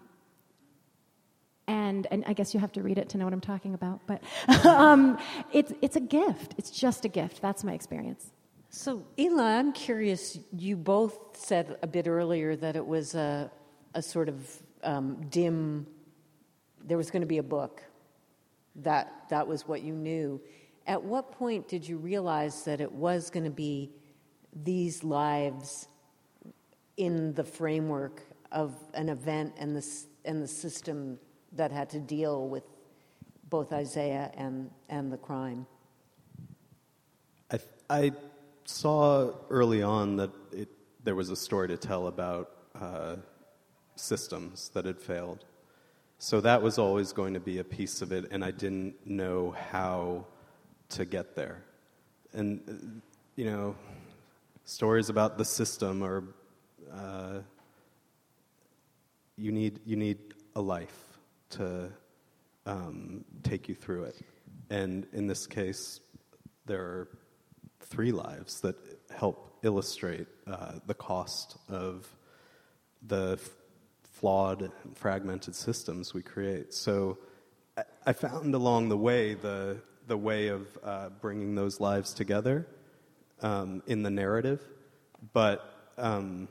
and, 1.67 2.07
and 2.11 2.23
I 2.25 2.33
guess 2.33 2.53
you 2.53 2.59
have 2.59 2.71
to 2.73 2.81
read 2.81 2.97
it 2.97 3.09
to 3.09 3.17
know 3.17 3.25
what 3.25 3.33
I'm 3.33 3.41
talking 3.41 3.73
about, 3.73 4.01
but 4.07 4.23
um, 4.65 5.17
it's, 5.51 5.73
it's 5.81 5.95
a 5.95 6.01
gift. 6.01 6.55
It's 6.57 6.71
just 6.71 7.03
a 7.05 7.09
gift. 7.09 7.41
That's 7.41 7.63
my 7.63 7.73
experience. 7.73 8.31
So, 8.69 9.05
Eli, 9.17 9.57
I'm 9.57 9.73
curious. 9.73 10.39
You 10.55 10.75
both 10.75 11.37
said 11.37 11.77
a 11.81 11.87
bit 11.87 12.07
earlier 12.07 12.55
that 12.55 12.75
it 12.75 12.85
was 12.85 13.15
a, 13.15 13.51
a 13.93 14.01
sort 14.01 14.29
of 14.29 14.61
um, 14.83 15.25
dim, 15.29 15.87
there 16.85 16.97
was 16.97 17.11
going 17.11 17.21
to 17.21 17.27
be 17.27 17.37
a 17.37 17.43
book. 17.43 17.81
That, 18.77 19.11
that 19.29 19.47
was 19.47 19.67
what 19.67 19.81
you 19.81 19.93
knew. 19.93 20.39
At 20.85 21.03
what 21.03 21.31
point 21.33 21.67
did 21.67 21.87
you 21.87 21.97
realize 21.97 22.63
that 22.63 22.79
it 22.79 22.91
was 22.91 23.29
going 23.29 23.43
to 23.43 23.49
be 23.49 23.91
these 24.53 25.03
lives 25.03 25.87
in 26.97 27.33
the 27.33 27.43
framework 27.43 28.23
of 28.51 28.75
an 28.93 29.09
event 29.09 29.53
and 29.57 29.75
the, 29.75 29.85
and 30.25 30.41
the 30.41 30.47
system 30.47 31.19
that 31.53 31.71
had 31.71 31.89
to 31.91 31.99
deal 31.99 32.47
with 32.49 32.63
both 33.49 33.71
Isaiah 33.71 34.31
and, 34.35 34.69
and 34.89 35.11
the 35.11 35.17
crime? 35.17 35.65
I, 37.51 37.59
I 37.89 38.11
saw 38.65 39.31
early 39.49 39.81
on 39.81 40.17
that 40.17 40.31
it, 40.51 40.69
there 41.03 41.15
was 41.15 41.29
a 41.29 41.35
story 41.35 41.69
to 41.69 41.77
tell 41.77 42.07
about 42.07 42.51
uh, 42.75 43.15
systems 43.95 44.69
that 44.73 44.85
had 44.85 44.99
failed. 44.99 45.45
So 46.19 46.41
that 46.41 46.61
was 46.61 46.77
always 46.77 47.13
going 47.13 47.35
to 47.35 47.39
be 47.39 47.59
a 47.59 47.63
piece 47.63 48.01
of 48.01 48.11
it, 48.11 48.25
and 48.31 48.43
I 48.43 48.51
didn't 48.51 48.95
know 49.05 49.55
how 49.71 50.25
to 50.89 51.05
get 51.05 51.35
there. 51.35 51.63
And, 52.33 53.01
you 53.35 53.45
know, 53.45 53.75
stories 54.65 55.09
about 55.09 55.37
the 55.37 55.45
system 55.45 56.03
are 56.03 56.23
uh, 56.93 57.39
you 59.37 59.51
need 59.51 59.79
you 59.85 59.95
need 59.95 60.17
a 60.55 60.61
life 60.61 61.19
to 61.51 61.89
um, 62.65 63.23
take 63.43 63.69
you 63.69 63.75
through 63.75 64.03
it. 64.03 64.17
And 64.69 65.07
in 65.13 65.27
this 65.27 65.47
case, 65.47 66.01
there 66.65 66.81
are 66.81 67.07
three 67.79 68.11
lives 68.11 68.61
that 68.61 68.75
help 69.15 69.57
illustrate 69.63 70.27
uh, 70.45 70.73
the 70.85 70.93
cost 70.93 71.57
of 71.69 72.07
the 73.07 73.33
f- 73.33 73.49
flawed 74.03 74.61
and 74.61 74.71
fragmented 74.95 75.55
systems 75.55 76.13
we 76.13 76.21
create. 76.21 76.73
So 76.73 77.17
I, 77.77 77.83
I, 78.07 78.13
found 78.13 78.53
along 78.53 78.89
the 78.89 78.97
way 78.97 79.35
the, 79.35 79.77
the 80.07 80.17
way 80.17 80.47
of 80.49 80.67
uh, 80.83 81.09
bringing 81.21 81.55
those 81.55 81.79
lives 81.79 82.13
together 82.13 82.67
um, 83.41 83.81
in 83.87 84.03
the 84.03 84.09
narrative, 84.09 84.61
but 85.33 85.93
um, 85.97 86.47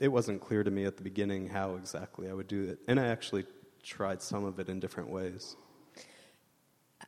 it 0.00 0.08
wasn't 0.08 0.40
clear 0.40 0.64
to 0.64 0.70
me 0.70 0.84
at 0.84 0.96
the 0.96 1.02
beginning 1.02 1.46
how 1.46 1.74
exactly 1.74 2.28
I 2.28 2.32
would 2.32 2.48
do 2.48 2.64
it. 2.64 2.78
And 2.88 2.98
I 2.98 3.06
actually 3.06 3.44
tried 3.82 4.22
some 4.22 4.44
of 4.44 4.58
it 4.58 4.68
in 4.68 4.80
different 4.80 5.10
ways. 5.10 5.56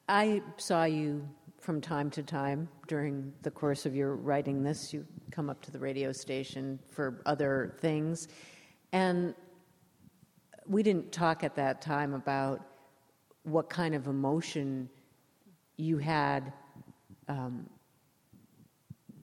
I 0.09 0.43
saw 0.59 0.85
you 0.85 1.27
from 1.59 1.81
time 1.81 2.11
to 2.11 2.23
time 2.23 2.69
during 2.89 3.33
the 3.43 3.51
course 3.51 3.87
of 3.87 3.95
your 3.95 4.17
writing 4.17 4.63
this. 4.63 4.93
You 4.93 5.07
come 5.31 5.49
up 5.49 5.63
to 5.63 5.71
the 5.71 5.79
radio 5.79 6.13
station 6.13 6.79
for 6.91 7.23
other 7.25 7.77
things. 7.81 8.29
And 8.93 9.35
we 10.67 10.83
didn't 10.83 11.13
talk 11.13 11.45
at 11.45 11.55
that 11.57 11.81
time 11.81 12.15
about 12.15 12.61
what 13.45 13.71
kind 13.71 13.95
of 13.95 14.07
emotion 14.07 14.89
you 15.77 15.99
had. 15.99 16.53
Um, 17.29 17.69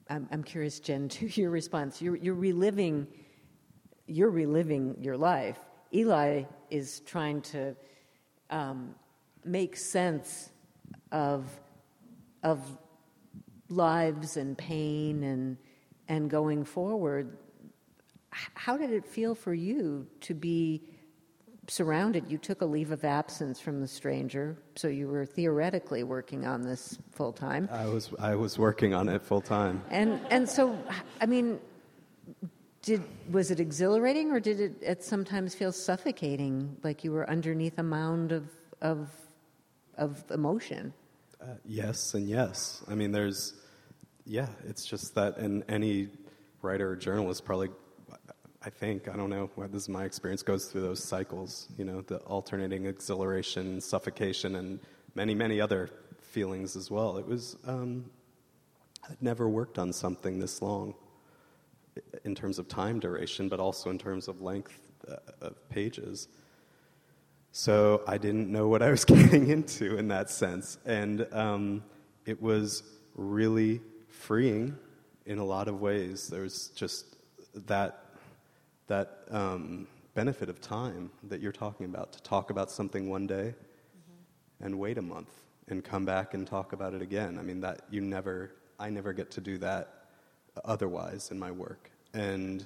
I'm, 0.09 0.27
I'm, 0.31 0.43
curious, 0.43 0.79
Jen, 0.79 1.07
to 1.09 1.27
your 1.27 1.51
response. 1.51 2.01
You're, 2.01 2.15
you're 2.15 2.33
reliving, 2.33 3.07
you're 4.09 4.29
reliving 4.29 4.95
your 4.99 5.17
life. 5.17 5.59
Eli 5.93 6.43
is 6.69 7.01
trying 7.01 7.41
to 7.41 7.75
um, 8.49 8.95
make 9.43 9.77
sense 9.77 10.49
of 11.11 11.45
of 12.43 12.59
lives 13.69 14.37
and 14.37 14.57
pain 14.57 15.23
and 15.23 15.57
and 16.07 16.29
going 16.29 16.63
forward. 16.63 17.37
How 18.31 18.77
did 18.77 18.91
it 18.91 19.05
feel 19.05 19.35
for 19.35 19.53
you 19.53 20.07
to 20.21 20.33
be 20.33 20.81
surrounded? 21.67 22.31
You 22.31 22.37
took 22.37 22.61
a 22.61 22.65
leave 22.65 22.91
of 22.91 23.03
absence 23.03 23.59
from 23.59 23.81
the 23.81 23.87
stranger, 23.87 24.57
so 24.75 24.87
you 24.87 25.07
were 25.07 25.25
theoretically 25.25 26.03
working 26.03 26.45
on 26.45 26.61
this 26.61 26.97
full 27.11 27.33
time. 27.33 27.69
I 27.71 27.85
was 27.85 28.11
I 28.19 28.35
was 28.35 28.57
working 28.57 28.93
on 28.93 29.09
it 29.09 29.21
full 29.23 29.41
time. 29.41 29.83
And 29.89 30.19
and 30.29 30.47
so 30.47 30.77
I 31.21 31.25
mean 31.25 31.59
did 32.81 33.03
was 33.31 33.51
it 33.51 33.59
exhilarating 33.59 34.31
or 34.31 34.39
did 34.39 34.81
it 34.81 35.03
sometimes 35.03 35.53
feel 35.53 35.71
suffocating 35.71 36.77
like 36.83 37.03
you 37.03 37.11
were 37.11 37.29
underneath 37.29 37.77
a 37.77 37.83
mound 37.83 38.31
of 38.31 38.49
of 38.81 39.09
of 39.97 40.23
emotion 40.31 40.93
uh, 41.41 41.45
yes 41.65 42.13
and 42.13 42.27
yes. 42.27 42.83
I 42.89 42.95
mean, 42.95 43.11
there's, 43.11 43.53
yeah, 44.25 44.49
it's 44.67 44.85
just 44.85 45.15
that, 45.15 45.37
and 45.37 45.63
any 45.69 46.09
writer 46.61 46.91
or 46.91 46.95
journalist 46.97 47.45
probably, 47.45 47.69
I 48.61 48.69
think, 48.69 49.07
I 49.07 49.15
don't 49.15 49.29
know, 49.29 49.49
this 49.71 49.83
is 49.83 49.89
my 49.89 50.03
experience, 50.03 50.43
goes 50.43 50.65
through 50.65 50.81
those 50.81 51.01
cycles, 51.01 51.69
you 51.77 51.85
know, 51.85 52.01
the 52.01 52.17
alternating 52.19 52.87
exhilaration, 52.87 53.79
suffocation, 53.79 54.55
and 54.57 54.81
many, 55.15 55.33
many 55.33 55.61
other 55.61 55.89
feelings 56.19 56.75
as 56.75 56.91
well. 56.91 57.17
It 57.17 57.25
was, 57.25 57.55
um, 57.65 58.09
I'd 59.09 59.21
never 59.21 59.47
worked 59.47 59.79
on 59.79 59.93
something 59.93 60.39
this 60.39 60.61
long 60.61 60.93
in 62.23 62.35
terms 62.35 62.59
of 62.59 62.67
time 62.67 62.99
duration, 62.99 63.49
but 63.49 63.59
also 63.59 63.89
in 63.89 63.97
terms 63.97 64.27
of 64.27 64.41
length 64.41 64.79
uh, 65.07 65.15
of 65.41 65.69
pages. 65.69 66.27
So 67.51 68.03
I 68.07 68.17
didn't 68.17 68.51
know 68.51 68.67
what 68.67 68.81
I 68.81 68.91
was 68.91 69.05
getting 69.13 69.49
into 69.49 69.97
in 69.97 70.07
that 70.09 70.29
sense. 70.29 70.77
And 70.85 71.27
um, 71.31 71.83
it 72.25 72.41
was 72.41 72.83
really 73.15 73.81
freeing 74.07 74.77
in 75.25 75.39
a 75.39 75.45
lot 75.45 75.67
of 75.67 75.81
ways. 75.81 76.27
There's 76.27 76.69
just 76.69 77.15
that, 77.53 78.05
that 78.87 79.19
um, 79.31 79.87
benefit 80.13 80.49
of 80.49 80.61
time 80.61 81.11
that 81.23 81.41
you're 81.41 81.51
talking 81.51 81.85
about 81.85 82.13
to 82.13 82.21
talk 82.21 82.49
about 82.49 82.71
something 82.71 83.09
one 83.09 83.27
day 83.27 83.53
mm-hmm. 83.53 84.65
and 84.65 84.77
wait 84.77 84.97
a 84.97 85.01
month 85.01 85.29
and 85.69 85.83
come 85.83 86.05
back 86.05 86.33
and 86.33 86.47
talk 86.47 86.73
about 86.73 86.93
it 86.93 87.01
again. 87.01 87.37
I 87.39 87.41
mean, 87.41 87.61
that 87.61 87.81
you 87.89 88.01
never, 88.01 88.51
I 88.79 88.89
never 88.89 89.13
get 89.13 89.31
to 89.31 89.41
do 89.41 89.57
that 89.59 90.05
otherwise 90.65 91.31
in 91.31 91.39
my 91.39 91.51
work. 91.51 91.88
And, 92.13 92.65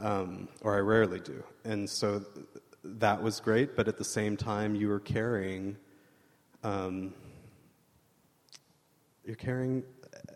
um, 0.00 0.48
or 0.62 0.76
I 0.76 0.80
rarely 0.80 1.20
do. 1.20 1.42
And 1.64 1.88
so 1.88 2.24
that 2.84 3.22
was 3.22 3.40
great, 3.40 3.76
but 3.76 3.88
at 3.88 3.98
the 3.98 4.04
same 4.04 4.36
time, 4.36 4.74
you 4.74 4.88
were 4.88 5.00
carrying, 5.00 5.76
um, 6.62 7.14
you're 9.24 9.36
carrying 9.36 9.82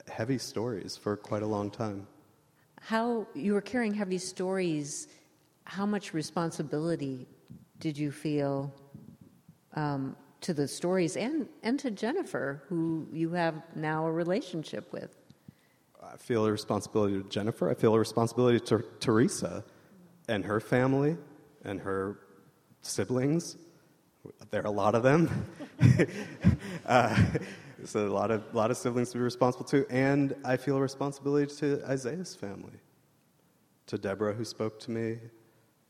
heavy 0.08 0.38
stories 0.38 0.96
for 0.96 1.16
quite 1.16 1.42
a 1.42 1.46
long 1.46 1.70
time. 1.70 2.06
How 2.80 3.26
you 3.34 3.54
were 3.54 3.62
carrying 3.62 3.94
heavy 3.94 4.18
stories? 4.18 5.08
How 5.64 5.86
much 5.86 6.12
responsibility 6.12 7.26
did 7.78 7.96
you 7.96 8.10
feel 8.10 8.72
um, 9.74 10.16
to 10.42 10.52
the 10.52 10.68
stories 10.68 11.16
and 11.16 11.48
and 11.62 11.78
to 11.80 11.90
Jennifer, 11.90 12.62
who 12.68 13.08
you 13.10 13.30
have 13.30 13.54
now 13.74 14.06
a 14.06 14.12
relationship 14.12 14.92
with? 14.92 15.16
I 16.14 16.16
feel 16.16 16.46
a 16.46 16.52
responsibility 16.52 17.20
to 17.20 17.28
Jennifer. 17.28 17.68
I 17.68 17.74
feel 17.74 17.92
a 17.92 17.98
responsibility 17.98 18.60
to 18.66 18.84
Teresa 19.00 19.64
and 20.28 20.44
her 20.44 20.60
family 20.60 21.16
and 21.64 21.80
her 21.80 22.20
siblings. 22.82 23.56
There 24.50 24.62
are 24.62 24.66
a 24.66 24.70
lot 24.70 24.94
of 24.94 25.02
them. 25.02 25.44
uh, 26.86 27.20
so 27.84 28.06
a 28.06 28.14
lot 28.14 28.30
of, 28.30 28.54
lot 28.54 28.70
of 28.70 28.76
siblings 28.76 29.10
to 29.10 29.18
be 29.18 29.24
responsible 29.24 29.64
to. 29.66 29.84
And 29.90 30.36
I 30.44 30.56
feel 30.56 30.76
a 30.76 30.80
responsibility 30.80 31.52
to 31.56 31.82
Isaiah's 31.84 32.36
family, 32.36 32.78
to 33.86 33.98
Deborah, 33.98 34.34
who 34.34 34.44
spoke 34.44 34.78
to 34.80 34.92
me, 34.92 35.18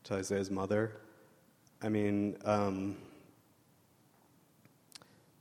to 0.05 0.15
Isaiah's 0.15 0.49
mother. 0.49 1.01
I 1.83 1.89
mean, 1.89 2.37
um, 2.45 2.97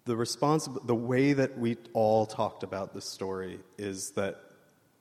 the, 0.05 0.15
responsi- 0.15 0.87
the 0.87 0.95
way 0.95 1.33
that 1.33 1.59
we 1.59 1.79
all 1.95 2.27
talked 2.27 2.63
about 2.63 2.93
this 2.93 3.07
story 3.07 3.61
is 3.79 4.11
that 4.11 4.44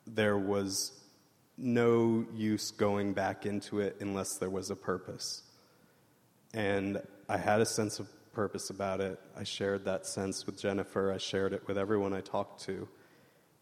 there 0.05 0.37
was 0.37 0.91
no 1.57 2.25
use 2.33 2.71
going 2.71 3.13
back 3.13 3.45
into 3.45 3.79
it 3.79 3.97
unless 3.99 4.37
there 4.37 4.49
was 4.49 4.69
a 4.69 4.75
purpose. 4.75 5.43
And 6.53 7.01
I 7.29 7.37
had 7.37 7.61
a 7.61 7.65
sense 7.65 7.99
of 7.99 8.07
purpose 8.33 8.69
about 8.69 8.99
it. 8.99 9.19
I 9.37 9.43
shared 9.43 9.85
that 9.85 10.05
sense 10.05 10.45
with 10.45 10.59
Jennifer, 10.59 11.11
I 11.11 11.17
shared 11.17 11.53
it 11.53 11.67
with 11.67 11.77
everyone 11.77 12.13
I 12.13 12.21
talked 12.21 12.63
to. 12.65 12.87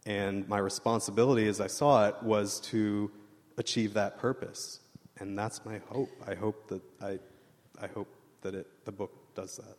And 0.05 0.47
my 0.47 0.57
responsibility 0.57 1.47
as 1.47 1.61
I 1.61 1.67
saw 1.67 2.07
it 2.07 2.15
was 2.23 2.59
to 2.71 3.11
achieve 3.57 3.93
that 3.93 4.17
purpose. 4.17 4.79
And 5.19 5.37
that's 5.37 5.63
my 5.65 5.79
hope. 5.89 6.09
I 6.25 6.33
hope 6.33 6.67
that 6.69 6.81
I, 7.01 7.19
I 7.79 7.87
hope 7.87 8.07
that 8.41 8.55
it, 8.55 8.67
the 8.85 8.91
book 8.91 9.11
does 9.35 9.57
that. 9.57 9.77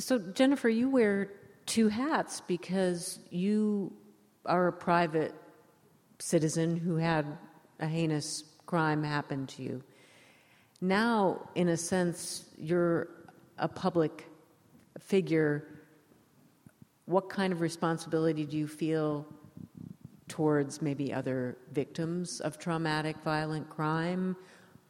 So, 0.00 0.18
Jennifer, 0.18 0.68
you 0.68 0.88
wear 0.88 1.32
two 1.66 1.88
hats 1.88 2.40
because 2.40 3.18
you 3.30 3.92
are 4.46 4.68
a 4.68 4.72
private 4.72 5.34
citizen 6.18 6.76
who 6.76 6.96
had 6.96 7.26
a 7.80 7.86
heinous 7.86 8.44
crime 8.66 9.02
happen 9.02 9.46
to 9.46 9.62
you. 9.62 9.82
Now, 10.80 11.48
in 11.54 11.68
a 11.68 11.76
sense, 11.76 12.44
you're 12.56 13.08
a 13.58 13.68
public 13.68 14.26
figure. 14.98 15.64
What 17.06 17.28
kind 17.28 17.52
of 17.52 17.60
responsibility 17.60 18.44
do 18.44 18.56
you 18.56 18.66
feel 18.66 19.26
towards 20.28 20.80
maybe 20.80 21.12
other 21.12 21.58
victims 21.72 22.40
of 22.40 22.58
traumatic 22.58 23.16
violent 23.22 23.68
crime 23.68 24.34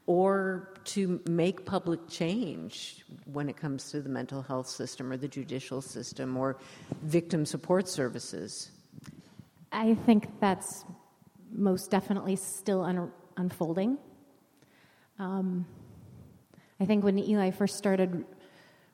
or 0.07 0.74
to 0.84 1.20
make 1.28 1.64
public 1.64 2.00
change 2.09 3.05
when 3.24 3.48
it 3.48 3.57
comes 3.57 3.90
to 3.90 4.00
the 4.00 4.09
mental 4.09 4.42
health 4.42 4.68
system 4.68 5.11
or 5.11 5.16
the 5.16 5.28
judicial 5.28 5.80
system 5.80 6.36
or 6.36 6.57
victim 7.03 7.44
support 7.44 7.88
services? 7.88 8.70
I 9.72 9.94
think 9.94 10.38
that's 10.38 10.84
most 11.50 11.90
definitely 11.90 12.36
still 12.36 12.82
un- 12.82 13.10
unfolding. 13.38 13.96
Um, 15.18 15.66
I 16.78 16.84
think 16.84 17.04
when 17.04 17.18
Eli 17.18 17.50
first 17.50 17.78
started 17.78 18.26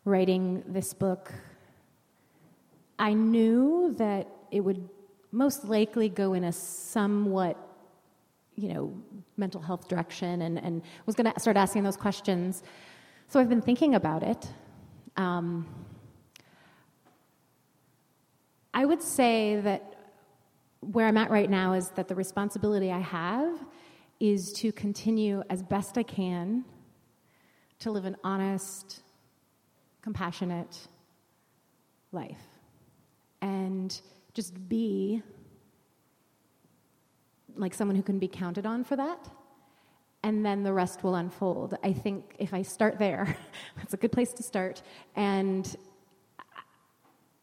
writing 0.05 0.63
this 0.69 0.95
book, 0.95 1.33
I 2.97 3.13
knew 3.13 3.95
that 3.99 4.29
it 4.53 4.61
would 4.61 4.89
most 5.33 5.65
likely 5.65 6.09
go 6.09 6.35
in 6.35 6.45
a 6.45 6.53
somewhat, 6.53 7.57
you 8.55 8.73
know, 8.73 8.95
mental 9.37 9.61
health 9.61 9.89
direction 9.89 10.43
and, 10.43 10.59
and 10.59 10.83
was 11.07 11.17
going 11.17 11.33
to 11.33 11.41
start 11.41 11.57
asking 11.57 11.83
those 11.83 11.97
questions. 11.97 12.63
So 13.27 13.41
I've 13.41 13.49
been 13.49 13.63
thinking 13.63 13.97
about 13.97 14.23
it. 14.23 14.49
Um, 15.17 15.67
I 18.73 18.85
would 18.85 19.03
say 19.03 19.61
that 19.61 19.98
where 20.81 21.07
I'm 21.07 21.17
at 21.17 21.31
right 21.31 21.51
now 21.51 21.73
is 21.73 21.91
that 21.97 22.09
the 22.09 22.15
responsibility 22.15 22.91
I 22.93 23.01
have 23.01 23.59
is 24.21 24.53
to 24.55 24.73
continue 24.73 25.43
as 25.51 25.63
best 25.63 25.99
I 25.99 26.03
can 26.03 26.65
to 27.81 27.91
live 27.91 28.05
an 28.05 28.17
honest, 28.25 29.03
compassionate 30.03 30.89
life 32.13 32.43
and 33.41 34.01
just 34.35 34.69
be 34.69 35.23
like 37.57 37.75
someone 37.75 37.97
who 37.97 38.03
can 38.03 38.19
be 38.19 38.29
counted 38.29 38.67
on 38.67 38.85
for 38.85 38.97
that. 38.97 39.29
And 40.25 40.45
then 40.45 40.65
the 40.65 40.73
rest 40.73 41.05
will 41.05 41.15
unfold. 41.15 41.77
I 41.85 41.93
think 41.93 42.35
if 42.39 42.53
I 42.53 42.63
start 42.63 42.99
there, 42.99 43.37
that's 43.77 43.95
a 43.95 43.97
good 43.97 44.13
place 44.13 44.33
to 44.33 44.43
start. 44.43 44.83
And 45.15 45.77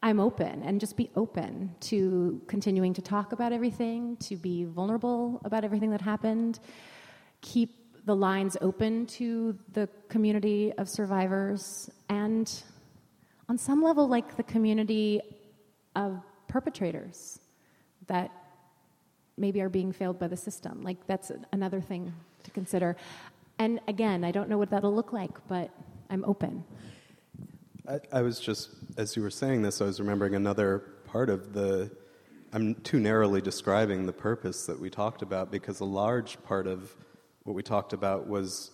I'm 0.06 0.20
open 0.20 0.62
and 0.62 0.78
just 0.78 0.96
be 0.96 1.10
open 1.16 1.74
to 1.80 2.40
continuing 2.46 2.94
to 2.94 3.02
talk 3.02 3.32
about 3.32 3.52
everything, 3.52 4.16
to 4.18 4.36
be 4.36 4.62
vulnerable 4.62 5.40
about 5.44 5.64
everything 5.64 5.90
that 5.90 6.00
happened, 6.00 6.60
keep 7.40 8.04
the 8.04 8.14
lines 8.14 8.56
open 8.60 9.06
to 9.06 9.58
the 9.72 9.88
community 10.08 10.72
of 10.78 10.88
survivors 10.88 11.90
and 12.08 12.62
on 13.48 13.58
some 13.58 13.82
level 13.82 14.06
like 14.06 14.36
the 14.36 14.44
community 14.44 15.20
of 15.96 16.22
perpetrators 16.46 17.40
that 18.06 18.30
maybe 19.36 19.60
are 19.60 19.68
being 19.68 19.90
failed 19.90 20.20
by 20.20 20.28
the 20.28 20.36
system. 20.36 20.82
Like, 20.82 21.04
that's 21.08 21.32
another 21.52 21.80
thing 21.80 22.14
to 22.44 22.52
consider. 22.52 22.96
And 23.58 23.80
again, 23.88 24.22
I 24.22 24.30
don't 24.30 24.48
know 24.48 24.56
what 24.56 24.70
that'll 24.70 24.94
look 24.94 25.12
like, 25.12 25.36
but 25.48 25.68
I'm 26.10 26.24
open. 26.24 26.62
I, 27.88 28.00
I 28.12 28.22
was 28.22 28.40
just, 28.40 28.70
as 28.96 29.14
you 29.14 29.22
were 29.22 29.30
saying 29.30 29.62
this, 29.62 29.80
I 29.80 29.84
was 29.84 30.00
remembering 30.00 30.34
another 30.34 30.78
part 31.06 31.30
of 31.30 31.52
the. 31.52 31.90
I'm 32.52 32.74
too 32.76 32.98
narrowly 32.98 33.40
describing 33.40 34.06
the 34.06 34.12
purpose 34.12 34.66
that 34.66 34.80
we 34.80 34.88
talked 34.88 35.22
about 35.22 35.50
because 35.50 35.80
a 35.80 35.84
large 35.84 36.42
part 36.44 36.66
of 36.66 36.94
what 37.42 37.54
we 37.54 37.62
talked 37.62 37.92
about 37.92 38.26
was 38.26 38.70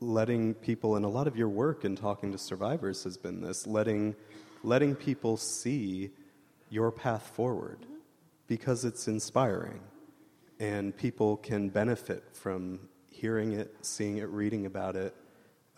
letting 0.00 0.54
people, 0.54 0.96
and 0.96 1.04
a 1.04 1.08
lot 1.08 1.26
of 1.26 1.36
your 1.36 1.48
work 1.48 1.84
in 1.84 1.96
talking 1.96 2.30
to 2.32 2.38
survivors 2.38 3.04
has 3.04 3.16
been 3.16 3.40
this 3.40 3.66
letting, 3.66 4.14
letting 4.62 4.94
people 4.94 5.36
see 5.36 6.10
your 6.70 6.92
path 6.92 7.30
forward 7.34 7.84
because 8.46 8.84
it's 8.84 9.08
inspiring 9.08 9.80
and 10.60 10.96
people 10.96 11.36
can 11.38 11.68
benefit 11.68 12.22
from 12.32 12.78
hearing 13.10 13.52
it, 13.52 13.74
seeing 13.82 14.18
it, 14.18 14.28
reading 14.28 14.66
about 14.66 14.94
it, 14.94 15.14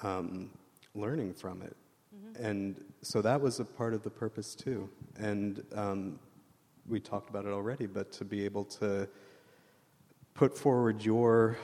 um, 0.03 0.51
learning 0.95 1.33
from 1.33 1.63
it. 1.63 1.77
And 2.41 2.83
so 3.03 3.23
that 3.23 3.41
was 3.41 3.61
a 3.61 3.65
part 3.65 3.95
of 3.95 4.03
the 4.03 4.11
purpose 4.11 4.55
too. 4.55 4.89
And 5.19 5.63
um, 5.75 6.19
we 6.89 7.01
talked 7.01 7.31
about 7.31 7.45
it 7.45 7.53
already, 7.53 7.87
but 7.87 8.13
to 8.13 8.25
be 8.25 8.45
able 8.45 8.65
to 8.65 9.09
put 10.35 10.57
forward 10.57 11.03
your 11.03 11.57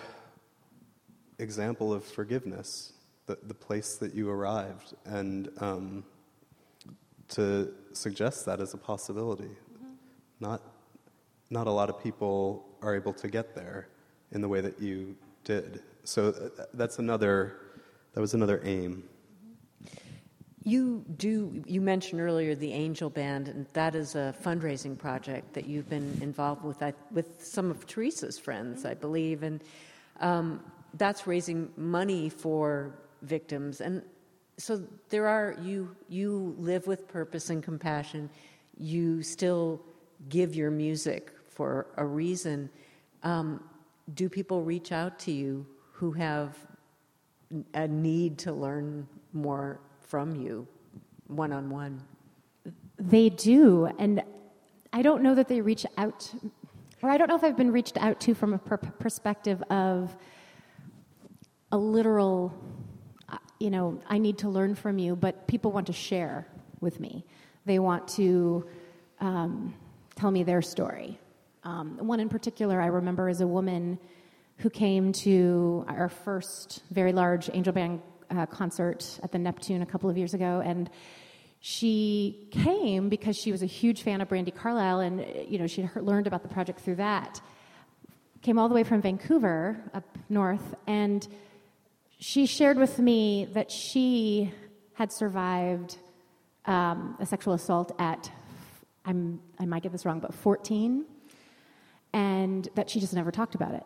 example 1.39 1.93
of 1.93 2.05
forgiveness, 2.05 2.95
the, 3.27 3.39
the 3.45 3.55
place 3.55 3.97
that 3.97 4.15
you 4.15 4.31
arrived, 4.31 4.95
and 5.05 5.51
um, 5.59 6.05
to 7.29 7.73
suggest 7.93 8.47
that 8.47 8.61
as 8.61 8.75
a 8.75 8.79
possibility. 8.79 9.45
Mm-hmm. 9.45 9.95
Not, 10.41 10.63
not 11.51 11.67
a 11.67 11.71
lot 11.71 11.89
of 11.89 12.03
people 12.03 12.65
are 12.83 12.95
able 12.95 13.13
to 13.15 13.29
get 13.29 13.55
there 13.55 13.89
in 14.33 14.41
the 14.41 14.49
way 14.49 14.61
that 14.61 14.81
you 14.81 15.17
did. 15.45 15.83
So 16.05 16.29
uh, 16.29 16.65
that's 16.75 16.99
another, 16.99 17.59
that 18.15 18.21
was 18.21 18.35
another 18.35 18.61
aim. 18.65 19.05
You 20.65 21.05
do, 21.17 21.63
you 21.67 21.81
mentioned 21.81 22.21
earlier 22.21 22.55
the 22.55 22.73
Angel 22.73 23.11
Band, 23.11 23.49
and 23.49 23.67
that 23.73 23.95
is 23.95 24.15
a 24.15 24.35
fundraising 24.45 24.97
project 24.97 25.55
that 25.55 25.67
you've 25.67 25.89
been 25.89 26.19
involved 26.23 26.65
with, 26.65 26.83
with 27.11 27.45
some 27.45 27.71
of 27.71 27.87
Teresa's 27.87 28.39
friends, 28.39 28.85
I 28.85 28.95
believe. 28.95 29.43
And 29.43 29.61
um, 30.21 30.61
that's 30.95 31.27
raising 31.27 31.71
money 31.77 32.29
for 32.29 32.95
victims. 33.23 33.81
And 33.81 34.03
so 34.57 34.83
there 35.09 35.27
are, 35.27 35.57
you, 35.63 35.97
you 36.09 36.55
live 36.59 36.87
with 36.87 37.09
purpose 37.09 37.51
and 37.51 37.63
compassion. 37.63 38.31
You 38.79 39.23
still 39.23 39.81
give 40.29 40.55
your 40.55 40.71
music 40.71 41.33
for 41.49 41.87
a 41.97 42.05
reason. 42.05 42.71
Um, 43.25 43.65
do 44.15 44.29
people 44.29 44.63
reach 44.63 44.93
out 44.93 45.19
to 45.21 45.33
you 45.33 45.67
who 45.93 46.13
have 46.13 46.57
a 47.75 47.89
need 47.89 48.39
to 48.39 48.53
learn 48.53 49.09
more 49.33 49.81
from 50.07 50.37
you 50.37 50.67
one 51.27 51.53
on 51.53 51.71
one? 51.71 52.03
They 52.99 53.29
do. 53.31 53.89
And 53.99 54.23
I 54.93 55.03
don't 55.03 55.23
know 55.23 55.35
that 55.35 55.49
they 55.49 55.61
reach 55.61 55.87
out, 55.97 56.33
or 57.03 57.11
I 57.11 57.17
don't 57.17 57.29
know 57.29 57.37
if 57.37 57.45
I've 57.45 57.57
been 57.57 57.73
reached 57.73 57.97
out 57.97 58.21
to 58.21 58.35
from 58.35 58.55
a 58.55 58.59
per- 58.59 58.77
perspective 58.77 59.63
of 59.71 60.15
a 61.73 61.77
literal, 61.77 62.55
uh, 63.29 63.39
you 63.59 63.71
know, 63.71 64.01
I 64.09 64.19
need 64.19 64.39
to 64.39 64.49
learn 64.49 64.75
from 64.75 64.99
you, 64.99 65.17
but 65.17 65.47
people 65.47 65.73
want 65.73 65.87
to 65.87 65.93
share 65.93 66.47
with 66.81 67.01
me. 67.01 67.25
They 67.65 67.79
want 67.79 68.07
to 68.09 68.67
um, 69.21 69.75
tell 70.15 70.31
me 70.31 70.43
their 70.43 70.61
story. 70.61 71.19
Um, 71.65 71.97
one 71.99 72.21
in 72.21 72.29
particular 72.29 72.81
I 72.81 72.87
remember 72.87 73.29
is 73.29 73.41
a 73.41 73.47
woman 73.47 73.99
who 74.59 74.69
came 74.69 75.13
to 75.13 75.85
our 75.89 76.09
first 76.09 76.83
very 76.91 77.13
large 77.13 77.49
angel 77.53 77.73
band 77.73 78.03
uh, 78.33 78.47
concert 78.47 79.21
at 79.23 79.33
the 79.33 79.39
Neptune 79.39 79.83
a 79.83 79.87
couple 79.87 80.09
of 80.09 80.17
years 80.17 80.35
ago, 80.35 80.63
and 80.65 80.91
she 81.61 82.49
came 82.51 83.09
because 83.09 83.37
she 83.37 83.53
was 83.53 83.63
a 83.63 83.67
huge 83.67 84.03
fan 84.03 84.21
of 84.21 84.29
Brandi 84.29 84.55
Carlile, 84.55 85.01
and 85.01 85.25
you 85.49 85.59
know 85.59 85.67
she 85.67 85.89
learned 85.97 86.27
about 86.27 86.43
the 86.43 86.49
project 86.49 86.81
through 86.81 86.97
that. 86.97 87.41
Came 88.41 88.59
all 88.59 88.69
the 88.69 88.75
way 88.75 88.83
from 88.83 89.01
Vancouver 89.01 89.81
up 89.95 90.05
north, 90.29 90.75
and 90.87 91.27
she 92.19 92.47
shared 92.47 92.79
with 92.79 92.99
me 92.99 93.49
that 93.53 93.71
she 93.71 94.53
had 94.95 95.13
survived 95.13 95.99
um, 96.67 97.17
a 97.19 97.27
sexual 97.27 97.55
assault 97.55 97.93
at, 97.99 98.31
I'm, 99.05 99.41
I 99.59 99.67
might 99.67 99.83
get 99.83 99.93
this 99.93 100.05
wrong, 100.05 100.21
but 100.21 100.35
14, 100.35 101.05
and 102.13 102.69
that 102.75 102.91
she 102.91 103.01
just 103.01 103.15
never 103.15 103.31
talked 103.31 103.55
about 103.55 103.75
it. 103.75 103.85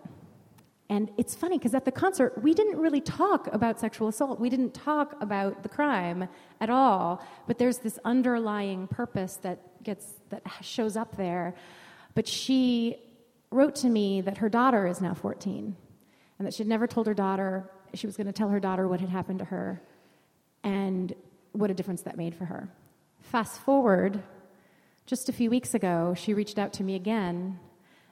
And 0.89 1.11
it's 1.17 1.35
funny 1.35 1.59
because 1.59 1.75
at 1.75 1.85
the 1.85 1.93
concert, 1.93 2.41
we 2.43 2.55
didn't 2.55 2.79
really 2.79 3.01
talk 3.01 3.53
about 3.53 3.81
sexual 3.81 4.07
assault. 4.09 4.39
We 4.39 4.49
didn't 4.49 4.73
talk 4.73 5.17
about 5.21 5.65
the 5.65 5.69
crime 5.69 6.29
at 6.61 6.71
all. 6.71 7.25
But 7.49 7.59
there's 7.59 7.79
this 7.79 7.99
underlying 8.05 8.87
purpose 8.87 9.37
that 9.43 9.83
gets 9.83 10.07
that 10.31 10.43
shows 10.61 10.97
up 10.97 11.17
there. 11.17 11.55
But 12.15 12.29
she 12.29 12.97
wrote 13.51 13.75
to 13.77 13.89
me 13.89 14.21
that 14.21 14.39
her 14.39 14.49
daughter 14.49 14.87
is 14.87 15.01
now 15.01 15.15
14, 15.15 15.77
and 16.39 16.47
that 16.47 16.55
she'd 16.55 16.67
never 16.67 16.87
told 16.87 17.07
her 17.07 17.15
daughter 17.15 17.71
she 17.95 18.07
was 18.07 18.17
going 18.17 18.27
to 18.27 18.33
tell 18.33 18.49
her 18.49 18.61
daughter 18.61 18.87
what 18.87 19.01
had 19.01 19.09
happened 19.09 19.39
to 19.41 19.45
her 19.47 19.83
and 20.63 21.15
what 21.53 21.71
a 21.71 21.75
difference 21.75 22.03
that 22.03 22.17
made 22.17 22.35
for 22.35 22.45
her. 22.45 22.69
Fast 23.23 23.61
forward, 23.61 24.23
just 25.07 25.29
a 25.29 25.33
few 25.33 25.51
weeks 25.51 25.75
ago, 25.75 26.15
she 26.17 26.35
reached 26.35 26.59
out 26.59 26.73
to 26.75 26.85
me 26.85 26.95
again 26.95 27.59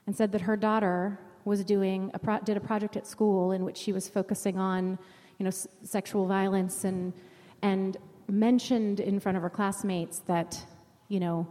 and 0.07 0.15
said 0.15 0.31
that 0.31 0.41
her 0.41 0.55
daughter 0.55 1.19
was 1.45 1.63
doing 1.63 2.11
a 2.13 2.19
pro- 2.19 2.39
did 2.39 2.57
a 2.57 2.59
project 2.59 2.97
at 2.97 3.07
school 3.07 3.51
in 3.51 3.63
which 3.63 3.77
she 3.77 3.93
was 3.93 4.09
focusing 4.09 4.57
on, 4.57 4.99
you 5.37 5.43
know, 5.43 5.49
s- 5.49 5.67
sexual 5.83 6.25
violence 6.27 6.83
and 6.83 7.13
and 7.61 7.97
mentioned 8.27 8.99
in 8.99 9.19
front 9.19 9.37
of 9.37 9.43
her 9.43 9.49
classmates 9.49 10.19
that, 10.27 10.59
you 11.07 11.19
know, 11.19 11.47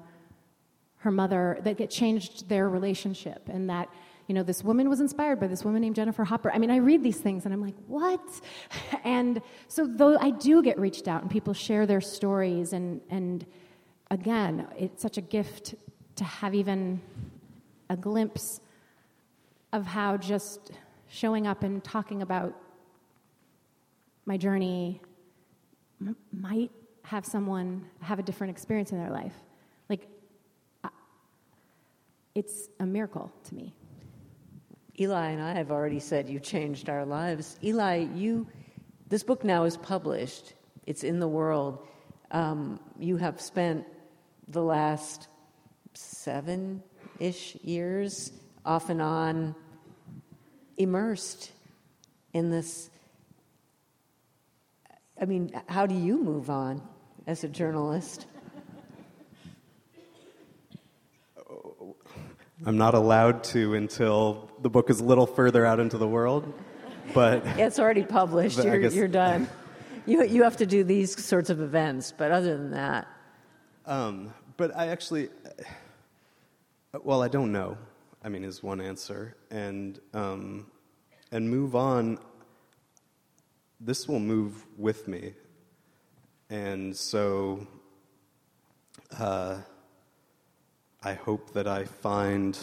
her 0.99 1.11
mother 1.11 1.59
that 1.63 1.81
it 1.81 1.91
changed 1.91 2.49
their 2.49 2.69
relationship 2.69 3.49
and 3.49 3.71
that 3.71 3.89
you 4.27 4.35
know, 4.35 4.43
this 4.43 4.65
woman 4.65 4.89
was 4.89 5.01
inspired 5.01 5.39
by 5.39 5.47
this 5.47 5.65
woman 5.65 5.83
named 5.83 5.97
Jennifer 5.97 6.25
Hopper. 6.25 6.51
I 6.51 6.57
mean, 6.59 6.71
I 6.71 6.77
read 6.77 7.03
these 7.03 7.19
things 7.19 7.45
and 7.45 7.53
I'm 7.53 7.61
like, 7.61 7.75
what? 7.87 8.21
And 9.05 9.43
so, 9.69 9.87
though 9.87 10.17
I 10.19 10.31
do 10.31 10.63
get 10.63 10.79
reached 10.79 11.09
out 11.09 11.21
and 11.21 11.31
people 11.31 11.53
share 11.53 11.85
their 11.85 12.01
stories, 12.01 12.73
and, 12.73 13.03
and 13.11 13.45
again, 14.11 14.67
it's 14.79 15.03
such 15.03 15.19
a 15.19 15.21
gift 15.21 15.75
to 16.17 16.25
have 16.25 16.55
even 16.55 17.03
a 17.91 17.97
glimpse 17.99 18.61
of 19.75 19.85
how 19.85 20.16
just 20.16 20.70
showing 21.09 21.49
up 21.49 21.64
and 21.64 21.83
talking 21.83 22.22
about 22.22 22.55
my 24.25 24.37
journey 24.37 25.03
m- 26.01 26.16
might 26.33 26.70
have 27.03 27.27
someone 27.27 27.85
have 28.01 28.20
a 28.20 28.22
different 28.22 28.53
experience 28.53 28.93
in 28.93 28.99
their 28.99 29.11
life. 29.11 29.35
Like, 29.91 30.07
it's 32.37 32.68
a 32.79 32.87
miracle 32.87 33.33
to 33.49 33.55
me. 33.55 33.75
Eli 35.01 35.31
and 35.31 35.43
I 35.43 35.55
have 35.55 35.72
already 35.72 35.99
said 35.99 36.29
you 36.29 36.39
changed 36.39 36.89
our 36.89 37.05
lives. 37.05 37.59
Eli, 37.64 38.07
you, 38.14 38.47
this 39.09 39.25
book 39.25 39.43
now 39.43 39.64
is 39.64 39.77
published. 39.77 40.55
It's 40.87 41.03
in 41.03 41.18
the 41.18 41.27
world. 41.29 41.85
Um, 42.31 42.79
you 42.99 43.16
have 43.16 43.41
spent 43.41 43.87
the 44.47 44.62
last 44.62 45.27
seven-ish 45.95 47.57
years, 47.57 48.33
off 48.64 48.89
and 48.89 49.03
on, 49.03 49.55
immersed 50.77 51.53
in 52.33 52.51
this. 52.51 52.91
I 55.20 55.25
mean, 55.25 55.53
how 55.68 55.87
do 55.87 55.95
you 55.95 56.18
move 56.18 56.51
on 56.51 56.83
as 57.27 57.45
a 57.45 57.49
journalist? 57.49 58.27
I'm 62.66 62.79
not 62.79 62.95
allowed 62.95 63.45
to 63.45 63.75
until 63.75 64.51
the 64.62 64.70
book 64.70 64.89
is 64.89 65.01
a 65.01 65.05
little 65.05 65.27
further 65.27 65.66
out 65.66 65.81
into 65.81 65.99
the 65.99 66.09
world, 66.09 66.53
but 67.12 67.43
it's 67.59 67.79
already 67.79 68.05
published. 68.05 68.62
You're, 68.62 68.79
guess, 68.79 68.95
you're 68.95 69.09
done. 69.09 69.49
You 70.07 70.25
you 70.25 70.43
have 70.45 70.57
to 70.59 70.66
do 70.66 70.85
these 70.85 71.22
sorts 71.22 71.51
of 71.51 71.61
events, 71.61 72.12
but 72.16 72.31
other 72.31 72.57
than 72.57 72.70
that, 72.70 73.07
um, 73.87 74.33
but 74.57 74.75
I 74.77 74.89
actually, 74.89 75.29
well, 77.03 77.22
I 77.22 77.29
don't 77.29 77.53
know. 77.53 77.77
I 78.25 78.29
mean, 78.31 78.43
is 78.43 78.62
one 78.62 78.81
answer, 78.81 79.37
and 79.51 80.01
um, 80.14 80.66
and 81.31 81.49
move 81.49 81.77
on. 81.77 82.18
This 83.79 84.09
will 84.09 84.20
move 84.20 84.64
with 84.79 85.07
me, 85.07 85.35
and 86.51 86.97
so. 86.97 87.66
Uh, 89.18 89.59
I 91.07 91.12
hope 91.12 91.53
that 91.53 91.68
I 91.68 91.85
find 91.85 92.59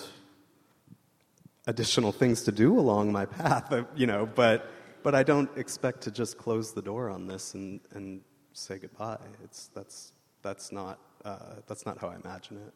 additional 1.68 2.12
things 2.12 2.42
to 2.46 2.52
do 2.52 2.80
along 2.80 3.12
my 3.12 3.26
path, 3.26 3.72
you 3.96 4.08
know, 4.08 4.26
but, 4.26 4.68
but 5.04 5.14
I 5.14 5.22
don't 5.22 5.56
expect 5.56 6.02
to 6.02 6.12
just 6.12 6.40
close 6.40 6.74
the 6.74 6.82
door 6.82 7.12
on 7.12 7.28
this 7.28 7.54
and, 7.54 7.80
and 7.94 8.22
say 8.54 8.80
goodbye. 8.80 9.20
It's, 9.44 9.68
that's, 9.76 10.12
that's 10.42 10.72
not 10.72 10.98
uh, 11.24 11.38
that's 11.68 11.86
not 11.86 12.00
how 12.00 12.10
I 12.10 12.16
imagine 12.16 12.58
it. 12.58 12.74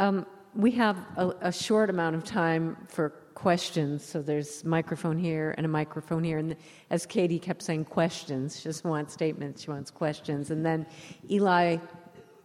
Um, 0.00 0.24
we 0.54 0.70
have 0.70 0.96
a, 1.18 1.34
a, 1.42 1.52
short 1.52 1.90
amount 1.90 2.16
of 2.16 2.24
time 2.24 2.74
for 2.88 3.10
questions, 3.34 4.02
so 4.02 4.22
there's 4.22 4.64
microphone 4.64 5.18
here 5.18 5.54
and 5.58 5.66
a 5.66 5.68
microphone 5.68 6.24
here. 6.24 6.38
And 6.38 6.56
as 6.88 7.04
Katie 7.04 7.38
kept 7.38 7.60
saying, 7.60 7.84
questions. 7.84 8.58
She 8.58 8.64
doesn't 8.70 8.88
want 8.88 9.10
statements; 9.10 9.62
she 9.62 9.70
wants 9.70 9.90
questions. 9.90 10.50
And 10.50 10.64
then 10.64 10.86
Eli, 11.30 11.76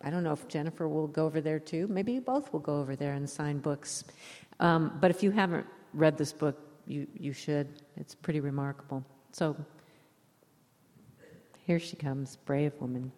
I 0.04 0.10
don't 0.10 0.22
know 0.22 0.34
if 0.34 0.46
Jennifer 0.50 0.90
will 0.90 1.08
go 1.08 1.26
over 1.26 1.40
there 1.40 1.58
too. 1.58 1.88
Maybe 1.88 2.12
you 2.12 2.20
both 2.20 2.52
will 2.52 2.60
go 2.60 2.78
over 2.78 2.98
there 2.98 3.14
and 3.14 3.28
sign 3.28 3.60
books. 3.60 4.04
Um, 4.60 4.98
but 5.00 5.10
if 5.10 5.24
you 5.24 5.32
haven't 5.32 5.66
read 5.94 6.18
this 6.18 6.34
book, 6.34 6.60
you 6.86 7.08
you 7.18 7.32
should. 7.32 7.70
It's 7.96 8.16
pretty 8.16 8.42
remarkable. 8.42 9.02
So 9.32 9.56
here 11.66 11.80
she 11.80 11.96
comes, 11.96 12.36
brave 12.36 12.74
woman. 12.82 13.14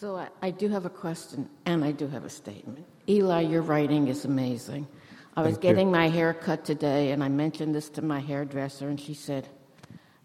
So 0.00 0.16
I, 0.16 0.28
I, 0.42 0.50
do 0.50 0.68
have 0.70 0.86
a 0.86 0.90
question 0.90 1.48
and 1.66 1.84
I 1.84 1.92
do 1.92 2.08
have 2.08 2.24
a 2.24 2.28
statement. 2.28 2.84
Eli, 3.08 3.42
your 3.42 3.62
writing 3.62 4.08
is 4.08 4.24
amazing. 4.24 4.88
I 5.36 5.42
was 5.42 5.52
Thank 5.52 5.62
getting 5.62 5.86
you. 5.86 5.92
my 5.92 6.08
hair 6.08 6.34
cut 6.34 6.64
today 6.64 7.12
and 7.12 7.22
I 7.22 7.28
mentioned 7.28 7.76
this 7.76 7.88
to 7.90 8.02
my 8.02 8.18
hairdresser 8.18 8.88
and 8.88 9.00
she 9.00 9.14
said, 9.14 9.48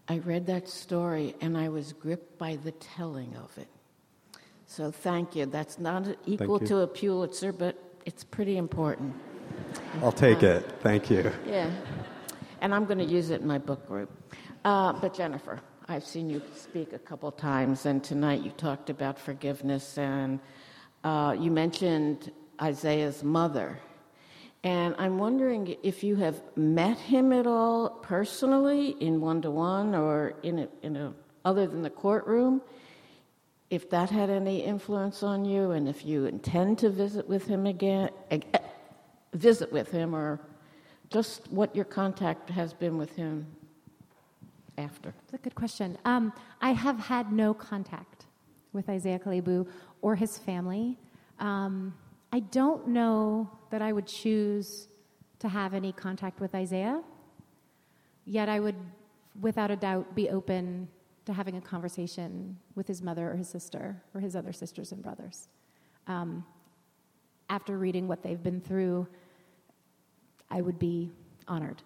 I 0.08 0.18
read 0.18 0.46
that 0.46 0.68
story 0.68 1.36
and 1.40 1.56
I 1.56 1.68
was 1.68 1.92
gripped 1.92 2.36
by 2.36 2.56
the 2.56 2.72
telling 2.72 3.36
of 3.36 3.56
it. 3.58 3.68
So 4.66 4.90
thank 4.90 5.36
you. 5.36 5.46
That's 5.46 5.78
not 5.78 6.04
equal 6.26 6.58
to 6.58 6.78
a 6.78 6.86
Pulitzer, 6.88 7.52
but 7.52 7.78
it's 8.04 8.24
pretty 8.24 8.56
important. 8.56 9.14
I'll 10.02 10.10
take 10.10 10.42
it. 10.42 10.64
Thank 10.80 11.10
you. 11.10 11.30
Yeah. 11.46 11.70
And 12.60 12.74
I'm 12.74 12.86
going 12.86 12.98
to 12.98 13.04
use 13.04 13.30
it 13.30 13.40
in 13.40 13.46
my 13.46 13.58
book 13.58 13.86
group. 13.86 14.10
Uh, 14.64 14.94
but 14.94 15.14
Jennifer, 15.14 15.60
I've 15.90 16.06
seen 16.06 16.30
you 16.30 16.40
speak 16.54 16.92
a 16.92 17.00
couple 17.00 17.32
times, 17.32 17.84
and 17.84 18.04
tonight 18.04 18.44
you 18.44 18.52
talked 18.52 18.90
about 18.90 19.18
forgiveness, 19.18 19.98
and 19.98 20.38
uh, 21.02 21.34
you 21.36 21.50
mentioned 21.50 22.30
Isaiah's 22.62 23.24
mother. 23.24 23.76
And 24.62 24.94
I'm 24.98 25.18
wondering 25.18 25.74
if 25.82 26.04
you 26.04 26.14
have 26.14 26.40
met 26.54 26.96
him 26.96 27.32
at 27.32 27.44
all 27.44 27.90
personally 27.90 28.90
in 29.00 29.20
one 29.20 29.42
to 29.42 29.50
one 29.50 29.96
or 29.96 30.34
in 30.44 30.60
a, 30.60 30.68
in 30.82 30.94
a 30.94 31.12
other 31.44 31.66
than 31.66 31.82
the 31.82 31.90
courtroom, 31.90 32.62
if 33.68 33.90
that 33.90 34.10
had 34.10 34.30
any 34.30 34.62
influence 34.62 35.24
on 35.24 35.44
you, 35.44 35.72
and 35.72 35.88
if 35.88 36.06
you 36.06 36.26
intend 36.26 36.78
to 36.78 36.90
visit 36.90 37.28
with 37.28 37.48
him 37.48 37.66
again, 37.66 38.10
visit 39.32 39.72
with 39.72 39.90
him, 39.90 40.14
or 40.14 40.38
just 41.08 41.50
what 41.50 41.74
your 41.74 41.84
contact 41.84 42.48
has 42.48 42.72
been 42.72 42.96
with 42.96 43.16
him 43.16 43.44
after? 44.80 45.14
That's 45.30 45.34
a 45.34 45.38
good 45.38 45.54
question. 45.54 45.96
Um, 46.04 46.32
I 46.60 46.72
have 46.72 46.98
had 46.98 47.32
no 47.32 47.54
contact 47.54 48.26
with 48.72 48.88
Isaiah 48.88 49.18
Kalebu 49.18 49.66
or 50.02 50.16
his 50.16 50.38
family. 50.38 50.98
Um, 51.38 51.94
I 52.32 52.40
don't 52.40 52.88
know 52.88 53.50
that 53.70 53.82
I 53.82 53.92
would 53.92 54.06
choose 54.06 54.88
to 55.40 55.48
have 55.48 55.74
any 55.74 55.92
contact 55.92 56.40
with 56.40 56.54
Isaiah, 56.54 57.02
yet 58.24 58.48
I 58.48 58.60
would, 58.60 58.76
without 59.40 59.70
a 59.70 59.76
doubt, 59.76 60.14
be 60.14 60.28
open 60.30 60.88
to 61.26 61.32
having 61.32 61.56
a 61.56 61.60
conversation 61.60 62.56
with 62.74 62.86
his 62.86 63.02
mother 63.02 63.30
or 63.30 63.36
his 63.36 63.48
sister 63.48 64.02
or 64.14 64.20
his 64.20 64.36
other 64.36 64.52
sisters 64.52 64.92
and 64.92 65.02
brothers. 65.02 65.48
Um, 66.06 66.44
after 67.48 67.78
reading 67.78 68.06
what 68.06 68.22
they've 68.22 68.42
been 68.42 68.60
through, 68.60 69.06
I 70.50 70.60
would 70.60 70.78
be 70.78 71.10
honored. 71.48 71.82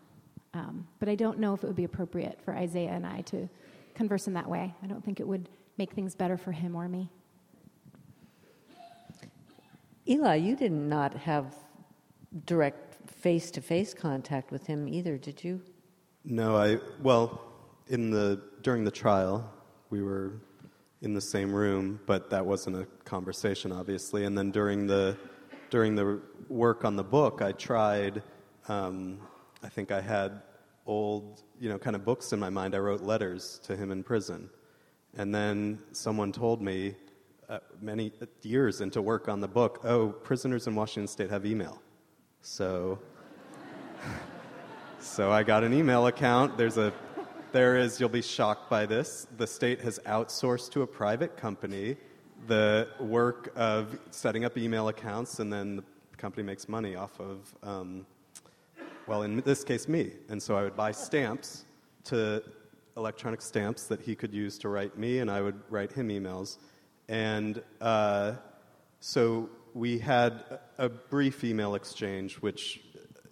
Um, 0.55 0.86
but 1.00 1.09
I 1.09 1.16
don't 1.16 1.38
know 1.40 1.52
if 1.52 1.64
it 1.64 1.66
would 1.66 1.76
be 1.76 1.84
appropriate 1.84 2.40
for 2.44 2.55
Isaiah 2.55 2.92
and 2.92 3.05
I 3.05 3.22
to 3.22 3.48
converse 3.94 4.26
in 4.28 4.34
that 4.34 4.48
way. 4.48 4.72
I 4.82 4.86
don't 4.86 5.05
think 5.05 5.20
it 5.20 5.26
would 5.26 5.48
make 5.76 5.92
things 5.92 6.14
better 6.14 6.36
for 6.36 6.52
him 6.52 6.76
or 6.76 6.88
me. 6.88 7.11
Eli, 10.09 10.36
you 10.36 10.55
did 10.55 10.72
not 10.72 11.14
have 11.14 11.55
direct 12.46 13.11
face 13.11 13.50
to 13.52 13.61
face 13.61 13.94
contact 13.94 14.52
with 14.52 14.66
him 14.66 14.88
either, 14.88 15.16
did 15.16 15.42
you? 15.42 15.61
No, 16.24 16.57
I, 16.57 16.78
well, 17.02 17.42
in 17.88 18.11
the, 18.11 18.40
during 18.62 18.84
the 18.84 18.90
trial, 18.90 19.50
we 19.90 20.02
were 20.02 20.40
in 21.02 21.14
the 21.14 21.20
same 21.20 21.52
room, 21.52 22.00
but 22.07 22.30
that 22.30 22.44
wasn't 22.44 22.76
a 22.76 22.86
conversation, 23.05 23.72
obviously. 23.72 24.24
And 24.24 24.36
then 24.36 24.50
during 24.50 24.86
the, 24.86 25.16
during 25.70 25.94
the 25.94 26.20
work 26.48 26.84
on 26.84 26.96
the 26.96 27.05
book, 27.05 27.42
I 27.42 27.52
tried 27.52 28.22
um, 28.68 29.20
I 29.64 29.68
think 29.68 29.90
I 29.90 30.02
had 30.02 30.42
old, 30.86 31.42
you 31.58 31.70
know, 31.70 31.78
kind 31.78 31.96
of 31.96 32.04
books 32.04 32.34
in 32.34 32.38
my 32.38 32.50
mind. 32.50 32.74
I 32.74 32.78
wrote 32.78 33.00
letters 33.00 33.58
to 33.64 33.74
him 33.74 33.90
in 33.90 34.02
prison. 34.02 34.50
And 35.16 35.34
then 35.34 35.78
someone 35.92 36.32
told 36.32 36.60
me 36.60 36.96
uh, 37.48 37.60
many 37.80 38.12
years 38.42 38.82
into 38.82 39.00
work 39.00 39.26
on 39.26 39.40
the 39.40 39.48
book, 39.48 39.80
oh, 39.84 40.08
prisoners 40.10 40.66
in 40.66 40.74
Washington 40.74 41.08
state 41.08 41.30
have 41.30 41.46
email. 41.46 41.80
So, 42.42 42.98
so 45.00 45.32
I 45.32 45.42
got 45.42 45.64
an 45.64 45.72
email 45.72 46.08
account. 46.08 46.58
There's 46.58 46.76
a, 46.76 46.92
there 47.52 47.78
is, 47.78 47.98
you'll 47.98 48.10
be 48.10 48.20
shocked 48.20 48.68
by 48.68 48.84
this. 48.84 49.26
The 49.38 49.46
state 49.46 49.80
has 49.80 49.98
outsourced 50.00 50.72
to 50.72 50.82
a 50.82 50.86
private 50.86 51.38
company 51.38 51.96
the 52.46 52.88
work 53.00 53.50
of 53.56 53.98
setting 54.10 54.44
up 54.44 54.58
email 54.58 54.88
accounts, 54.88 55.38
and 55.38 55.50
then 55.50 55.76
the 55.76 56.16
company 56.18 56.42
makes 56.42 56.68
money 56.68 56.94
off 56.94 57.18
of 57.18 57.54
um, 57.62 58.04
well, 59.07 59.22
in 59.22 59.40
this 59.42 59.64
case, 59.64 59.86
me. 59.88 60.12
And 60.28 60.42
so 60.42 60.57
I 60.57 60.62
would 60.62 60.76
buy 60.76 60.92
stamps 60.92 61.64
to 62.05 62.42
electronic 62.96 63.42
stamps 63.42 63.86
that 63.86 64.00
he 64.00 64.14
could 64.14 64.32
use 64.32 64.59
to 64.59 64.68
write 64.68 64.96
me, 64.96 65.18
and 65.18 65.30
I 65.30 65.40
would 65.40 65.61
write 65.68 65.92
him 65.92 66.09
emails. 66.09 66.59
And 67.09 67.62
uh, 67.80 68.34
so 69.00 69.50
we 69.74 69.98
had 69.98 70.44
a 70.78 70.88
brief 70.88 71.44
email 71.44 71.74
exchange, 71.74 72.36
which 72.36 72.80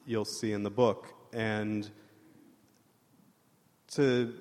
you'll 0.05 0.25
see 0.25 0.53
in 0.53 0.62
the 0.62 0.70
book. 0.70 1.14
And 1.33 1.89
to 3.93 4.35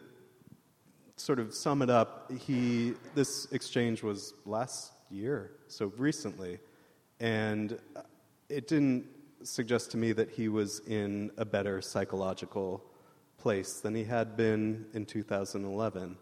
sort 1.15 1.39
of 1.39 1.53
sum 1.53 1.81
it 1.81 1.89
up, 1.89 2.31
he, 2.31 2.93
this 3.15 3.47
exchange 3.51 4.03
was 4.03 4.33
last 4.45 4.91
year, 5.09 5.51
so 5.67 5.93
recently. 5.97 6.59
And 7.19 7.77
it 8.49 8.67
didn't 8.67 9.05
suggests 9.43 9.87
to 9.89 9.97
me 9.97 10.11
that 10.13 10.29
he 10.29 10.47
was 10.47 10.79
in 10.87 11.31
a 11.37 11.45
better 11.45 11.81
psychological 11.81 12.83
place 13.37 13.79
than 13.79 13.95
he 13.95 14.03
had 14.03 14.37
been 14.37 14.85
in 14.93 15.05
2011 15.05 16.17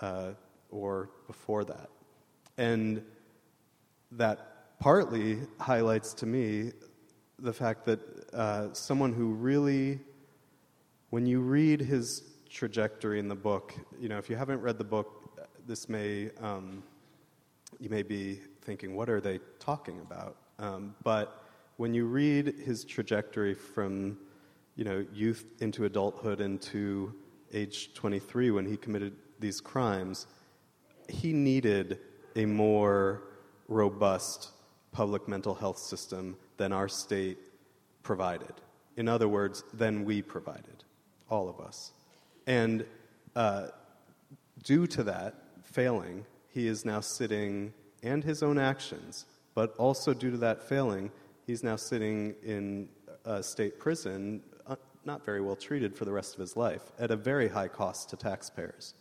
uh, 0.00 0.30
or 0.70 1.10
before 1.26 1.64
that. 1.64 1.90
And 2.56 3.02
that 4.12 4.78
partly 4.78 5.38
highlights 5.58 6.14
to 6.14 6.26
me 6.26 6.72
the 7.38 7.52
fact 7.52 7.84
that 7.84 8.00
uh, 8.32 8.72
someone 8.72 9.12
who 9.12 9.34
really, 9.34 10.00
when 11.10 11.26
you 11.26 11.40
read 11.40 11.80
his 11.80 12.22
trajectory 12.48 13.18
in 13.18 13.28
the 13.28 13.34
book, 13.34 13.74
you 14.00 14.08
know, 14.08 14.18
if 14.18 14.30
you 14.30 14.36
haven't 14.36 14.60
read 14.60 14.78
the 14.78 14.84
book, 14.84 15.38
this 15.66 15.88
may, 15.88 16.30
um, 16.40 16.82
you 17.78 17.90
may 17.90 18.02
be 18.02 18.40
thinking, 18.62 18.94
what 18.96 19.10
are 19.10 19.20
they 19.20 19.40
talking 19.58 20.00
about? 20.00 20.36
Um, 20.58 20.94
but 21.02 21.45
when 21.76 21.92
you 21.92 22.06
read 22.06 22.54
his 22.64 22.84
trajectory 22.84 23.54
from 23.54 24.18
you 24.76 24.84
know, 24.84 25.04
youth 25.12 25.44
into 25.60 25.84
adulthood 25.84 26.40
into 26.40 27.14
age 27.52 27.94
23 27.94 28.50
when 28.50 28.66
he 28.66 28.76
committed 28.76 29.14
these 29.38 29.60
crimes, 29.60 30.26
he 31.08 31.32
needed 31.32 31.98
a 32.34 32.44
more 32.44 33.22
robust 33.68 34.50
public 34.92 35.28
mental 35.28 35.54
health 35.54 35.78
system 35.78 36.36
than 36.56 36.72
our 36.72 36.88
state 36.88 37.38
provided. 38.02 38.52
In 38.96 39.08
other 39.08 39.28
words, 39.28 39.62
than 39.74 40.04
we 40.04 40.22
provided, 40.22 40.84
all 41.28 41.48
of 41.48 41.60
us. 41.60 41.92
And 42.46 42.86
uh, 43.34 43.68
due 44.62 44.86
to 44.88 45.02
that 45.04 45.34
failing, 45.62 46.24
he 46.48 46.66
is 46.66 46.84
now 46.84 47.00
sitting, 47.00 47.74
and 48.02 48.24
his 48.24 48.42
own 48.42 48.58
actions, 48.58 49.26
but 49.54 49.74
also 49.76 50.14
due 50.14 50.30
to 50.30 50.38
that 50.38 50.62
failing, 50.62 51.10
He's 51.46 51.62
now 51.62 51.76
sitting 51.76 52.34
in 52.44 52.88
a 53.24 53.40
state 53.40 53.78
prison, 53.78 54.42
uh, 54.66 54.74
not 55.04 55.24
very 55.24 55.40
well 55.40 55.54
treated 55.54 55.96
for 55.96 56.04
the 56.04 56.12
rest 56.12 56.34
of 56.34 56.40
his 56.40 56.56
life, 56.56 56.82
at 56.98 57.12
a 57.12 57.16
very 57.16 57.48
high 57.48 57.68
cost 57.68 58.10
to 58.10 58.16
taxpayers. 58.16 58.94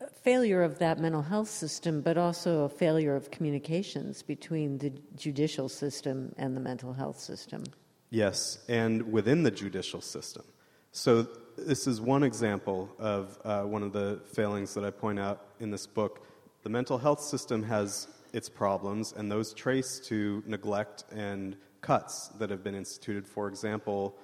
A 0.00 0.08
failure 0.08 0.64
of 0.64 0.80
that 0.80 0.98
mental 0.98 1.22
health 1.22 1.48
system, 1.48 2.00
but 2.00 2.18
also 2.18 2.64
a 2.64 2.68
failure 2.68 3.14
of 3.14 3.30
communications 3.30 4.22
between 4.22 4.78
the 4.78 4.90
judicial 5.14 5.68
system 5.68 6.34
and 6.36 6.56
the 6.56 6.60
mental 6.60 6.92
health 6.92 7.20
system. 7.20 7.62
Yes, 8.10 8.58
and 8.68 9.12
within 9.12 9.44
the 9.44 9.52
judicial 9.52 10.00
system. 10.00 10.42
So, 10.90 11.28
this 11.56 11.86
is 11.86 12.00
one 12.00 12.24
example 12.24 12.90
of 12.98 13.38
uh, 13.44 13.62
one 13.62 13.84
of 13.84 13.92
the 13.92 14.20
failings 14.32 14.74
that 14.74 14.84
I 14.84 14.90
point 14.90 15.20
out 15.20 15.46
in 15.60 15.70
this 15.70 15.86
book. 15.86 16.26
The 16.64 16.70
mental 16.70 16.98
health 16.98 17.20
system 17.20 17.62
has 17.62 18.08
its 18.32 18.48
problems, 18.48 19.12
and 19.12 19.30
those 19.30 19.52
trace 19.52 20.00
to 20.06 20.42
neglect 20.46 21.04
and 21.12 21.56
cuts 21.80 22.28
that 22.38 22.50
have 22.50 22.64
been 22.64 22.74
instituted. 22.74 23.26
For 23.26 23.48
example, 23.48 24.16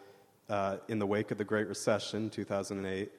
uh, 0.48 0.78
in 0.88 0.98
the 0.98 1.06
wake 1.06 1.30
of 1.30 1.38
the 1.38 1.44
Great 1.44 1.68
Recession, 1.68 2.30
2008, 2.30 3.10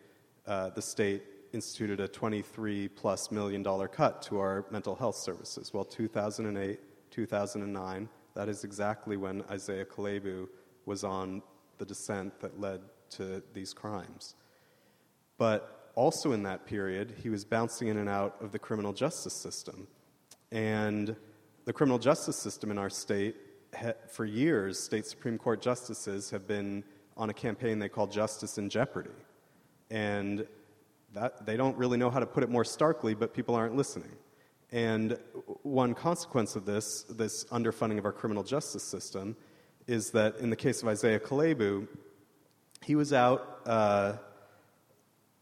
uh, 0.47 0.69
the 0.69 0.81
state 0.81 1.23
instituted 1.53 1.99
a 1.99 2.07
23 2.07 2.87
plus 2.89 3.31
million 3.31 3.63
dollar 3.63 3.87
cut 3.87 4.21
to 4.23 4.39
our 4.39 4.65
mental 4.71 4.95
health 4.95 5.17
services. 5.17 5.73
Well, 5.73 5.83
2008, 5.83 6.79
2009, 7.11 8.09
that 8.35 8.49
is 8.49 8.63
exactly 8.63 9.17
when 9.17 9.43
Isaiah 9.49 9.85
Kalebu 9.85 10.47
was 10.85 11.03
on 11.03 11.41
the 11.77 11.85
descent 11.85 12.39
that 12.39 12.59
led 12.59 12.81
to 13.11 13.41
these 13.53 13.73
crimes. 13.73 14.35
But 15.37 15.91
also 15.95 16.31
in 16.31 16.43
that 16.43 16.65
period, 16.65 17.15
he 17.21 17.29
was 17.29 17.45
bouncing 17.45 17.87
in 17.87 17.97
and 17.97 18.09
out 18.09 18.35
of 18.41 18.51
the 18.51 18.59
criminal 18.59 18.93
justice 18.93 19.41
system. 19.41 19.87
And 20.51 21.15
the 21.65 21.73
criminal 21.73 21.99
justice 21.99 22.35
system 22.35 22.71
in 22.71 22.77
our 22.77 22.89
state, 22.89 23.35
for 24.09 24.25
years, 24.25 24.79
state 24.79 25.05
Supreme 25.05 25.37
Court 25.37 25.61
justices 25.61 26.31
have 26.31 26.47
been 26.47 26.83
on 27.15 27.29
a 27.29 27.33
campaign 27.33 27.79
they 27.79 27.89
call 27.89 28.07
Justice 28.07 28.57
in 28.57 28.69
Jeopardy. 28.69 29.09
And 29.91 30.47
that, 31.13 31.45
they 31.45 31.57
don't 31.57 31.77
really 31.77 31.97
know 31.97 32.09
how 32.09 32.19
to 32.19 32.25
put 32.25 32.43
it 32.43 32.49
more 32.49 32.63
starkly, 32.63 33.13
but 33.13 33.33
people 33.33 33.55
aren't 33.55 33.75
listening. 33.75 34.11
And 34.71 35.17
one 35.63 35.93
consequence 35.95 36.55
of 36.55 36.65
this, 36.65 37.03
this 37.03 37.45
underfunding 37.45 37.97
of 37.97 38.05
our 38.05 38.11
criminal 38.11 38.43
justice 38.43 38.83
system, 38.83 39.35
is 39.87 40.11
that 40.11 40.37
in 40.37 40.49
the 40.49 40.55
case 40.55 40.81
of 40.81 40.87
Isaiah 40.87 41.19
Kalebu, 41.19 41.87
he 42.83 42.95
was 42.95 43.11
out 43.11 43.61
uh, 43.65 44.13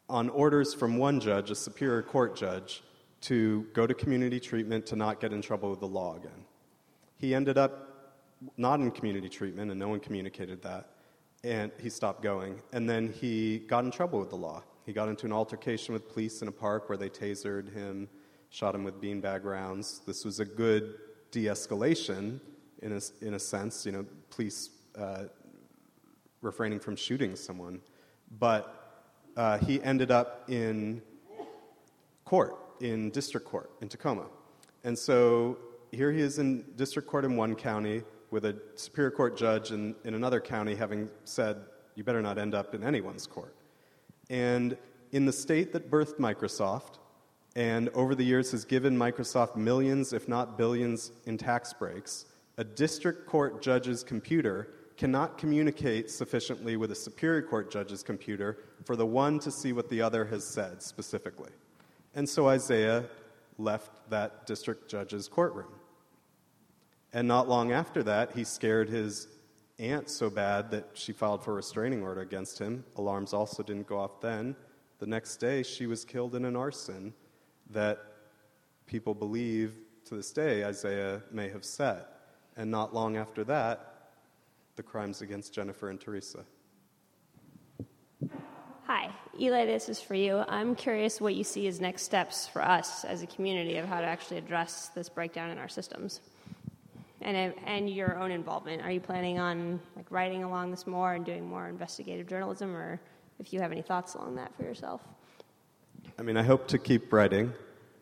on 0.10 0.30
orders 0.30 0.74
from 0.74 0.97
one 0.97 1.20
judge, 1.20 1.51
a 1.51 1.55
superior 1.55 2.01
court 2.01 2.36
judge, 2.38 2.82
to 3.28 3.66
go 3.74 3.86
to 3.86 3.94
community 3.94 4.40
treatment 4.40 4.86
to 4.86 4.96
not 4.96 5.20
get 5.20 5.34
in 5.34 5.42
trouble 5.42 5.70
with 5.70 5.82
the 5.82 5.88
law 5.88 6.16
again. 6.16 6.46
He 7.18 7.36
ended 7.36 7.58
up 7.58 8.24
not 8.56 8.80
in 8.80 8.90
community 8.92 9.28
treatment, 9.28 9.70
and 9.72 9.80
no 9.80 9.90
one 9.90 10.00
communicated 10.00 10.62
that, 10.62 10.92
and 11.44 11.72
he 11.82 11.90
stopped 11.90 12.22
going. 12.22 12.62
And 12.72 12.90
then 12.90 13.12
he 13.12 13.60
got 13.60 13.84
in 13.84 13.92
trouble 13.92 14.20
with 14.20 14.30
the 14.30 14.38
law. 14.38 14.64
He 14.86 14.94
got 14.94 15.10
into 15.10 15.26
an 15.26 15.34
altercation 15.34 15.94
with 15.94 16.08
police 16.08 16.42
in 16.42 16.48
a 16.48 16.52
park 16.52 16.88
where 16.88 16.98
they 16.98 17.10
tasered 17.10 17.74
him, 17.74 18.08
shot 18.50 18.74
him 18.74 18.86
with 18.86 19.02
beanbag 19.02 19.44
rounds. 19.44 20.02
This 20.06 20.24
was 20.24 20.40
a 20.40 20.46
good 20.46 20.96
de 21.32 21.46
escalation 21.46 22.40
in 22.82 22.94
a, 22.94 23.02
in 23.22 23.34
a 23.34 23.40
sense, 23.40 23.86
you 23.86 23.92
know, 23.92 24.06
police 24.30 24.70
uh, 24.98 25.24
refraining 26.42 26.80
from 26.80 26.96
shooting 26.96 27.36
someone. 27.36 27.82
But 28.40 29.04
uh, 29.36 29.58
he 29.58 29.84
ended 29.84 30.12
up 30.12 30.46
in 30.48 31.02
court, 32.24 32.56
in 32.82 33.10
district 33.12 33.48
court 33.48 33.72
in 33.82 33.90
Tacoma. 33.90 34.26
And 34.84 34.98
so 34.98 35.58
here 35.92 36.12
he 36.12 36.22
is 36.22 36.40
in 36.40 36.66
district 36.76 37.08
court 37.08 37.26
in 37.26 37.36
one 37.36 37.56
county 37.56 38.04
with 38.32 38.46
a 38.46 38.56
superior 38.76 39.12
court 39.12 39.38
judge 39.38 39.72
in, 39.72 39.96
in 40.04 40.14
another 40.14 40.40
county 40.40 40.76
having 40.76 41.10
said, 41.24 41.58
you 41.96 42.04
better 42.04 42.22
not 42.22 42.38
end 42.38 42.54
up 42.54 42.76
in 42.76 42.84
anyone's 42.84 43.26
court. 43.26 43.56
And 44.30 44.78
in 45.12 45.26
the 45.26 45.34
state 45.34 45.72
that 45.74 45.90
birthed 45.90 46.20
Microsoft, 46.20 47.00
and 47.56 47.90
over 47.90 48.14
the 48.14 48.24
years 48.24 48.52
has 48.52 48.66
given 48.66 48.98
Microsoft 48.98 49.56
millions, 49.56 50.14
if 50.14 50.28
not 50.28 50.58
billions, 50.58 51.12
in 51.26 51.38
tax 51.38 51.74
breaks, 51.74 52.26
a 52.58 52.64
district 52.64 53.28
court 53.28 53.62
judge's 53.62 54.04
computer 54.04 54.70
cannot 54.98 55.38
communicate 55.38 56.10
sufficiently 56.10 56.76
with 56.76 56.92
a 56.92 56.96
superior 56.96 57.42
court 57.42 57.72
judge's 57.72 58.04
computer 58.04 58.58
for 58.84 58.96
the 58.96 59.06
one 59.06 59.40
to 59.40 59.52
see 59.52 59.72
what 59.72 59.90
the 59.90 60.02
other 60.02 60.26
has 60.26 60.44
said 60.44 60.82
specifically. 60.82 61.52
And 62.18 62.28
so 62.28 62.47
Isaiah 62.47 63.05
left 63.59 64.09
that 64.09 64.47
district 64.47 64.89
judge's 64.89 65.28
courtroom. 65.28 65.72
And 67.13 67.28
not 67.28 67.47
long 67.47 67.72
after 67.72 68.01
that, 68.01 68.32
he 68.32 68.43
scared 68.43 68.89
his 68.89 69.28
aunt 69.78 70.09
so 70.09 70.32
bad 70.32 70.72
that 70.72 70.89
she 70.95 71.13
filed 71.13 71.43
for 71.43 71.51
a 71.51 71.53
restraining 71.53 72.01
order 72.01 72.22
against 72.22 72.57
him. 72.57 72.84
Alarms 72.95 73.34
also 73.34 73.61
didn't 73.61 73.86
go 73.86 73.99
off 73.99 74.20
then. 74.20 74.55
The 74.97 75.05
next 75.05 75.38
day, 75.38 75.61
she 75.61 75.86
was 75.86 76.03
killed 76.03 76.34
in 76.34 76.43
an 76.43 76.55
arson 76.55 77.13
that 77.70 77.99
people 78.88 79.13
believe 79.13 79.76
to 80.05 80.15
this 80.15 80.32
day 80.32 80.65
Isaiah 80.65 81.22
may 81.32 81.49
have 81.49 81.63
set. 81.63 82.07
And 82.55 82.72
not 82.72 82.95
long 82.95 83.15
after 83.15 83.43
that, 83.43 84.13
the 84.76 84.82
crimes 84.82 85.22
against 85.22 85.53
Jennifer 85.53 85.91
and 85.91 86.01
Teresa. 86.01 86.45
Hi, 88.88 89.10
Eli, 89.38 89.66
this 89.66 89.90
is 89.90 90.00
for 90.00 90.16
you. 90.16 90.46
I'm 90.48 90.74
curious 90.74 91.20
what 91.20 91.36
you 91.36 91.44
see 91.44 91.68
as 91.68 91.82
next 91.82 92.04
steps 92.04 92.48
for 92.48 92.62
us 92.62 93.04
as 93.04 93.22
a 93.22 93.28
community 93.28 93.76
of 93.76 93.86
how 93.86 94.00
to 94.00 94.08
actually 94.08 94.38
address 94.38 94.92
this 94.96 95.10
breakdown 95.10 95.50
in 95.50 95.58
our 95.58 95.68
systems 95.68 96.22
and, 97.22 97.54
and 97.66 97.90
your 97.90 98.18
own 98.18 98.32
involvement. 98.32 98.82
Are 98.84 98.90
you 98.90 99.02
planning 99.02 99.40
on 99.40 99.82
like 99.98 100.10
writing 100.10 100.46
along 100.46 100.72
this 100.72 100.88
more 100.88 101.16
and 101.16 101.26
doing 101.26 101.46
more 101.46 101.68
investigative 101.68 102.28
journalism, 102.28 102.74
or 102.78 103.02
if 103.40 103.52
you 103.52 103.60
have 103.60 103.74
any 103.74 103.82
thoughts 103.82 104.14
along 104.14 104.36
that 104.36 104.56
for 104.56 104.64
yourself? 104.64 105.02
I 106.18 106.22
mean, 106.22 106.38
I 106.38 106.44
hope 106.44 106.66
to 106.70 106.78
keep 106.78 107.12
writing, 107.12 107.52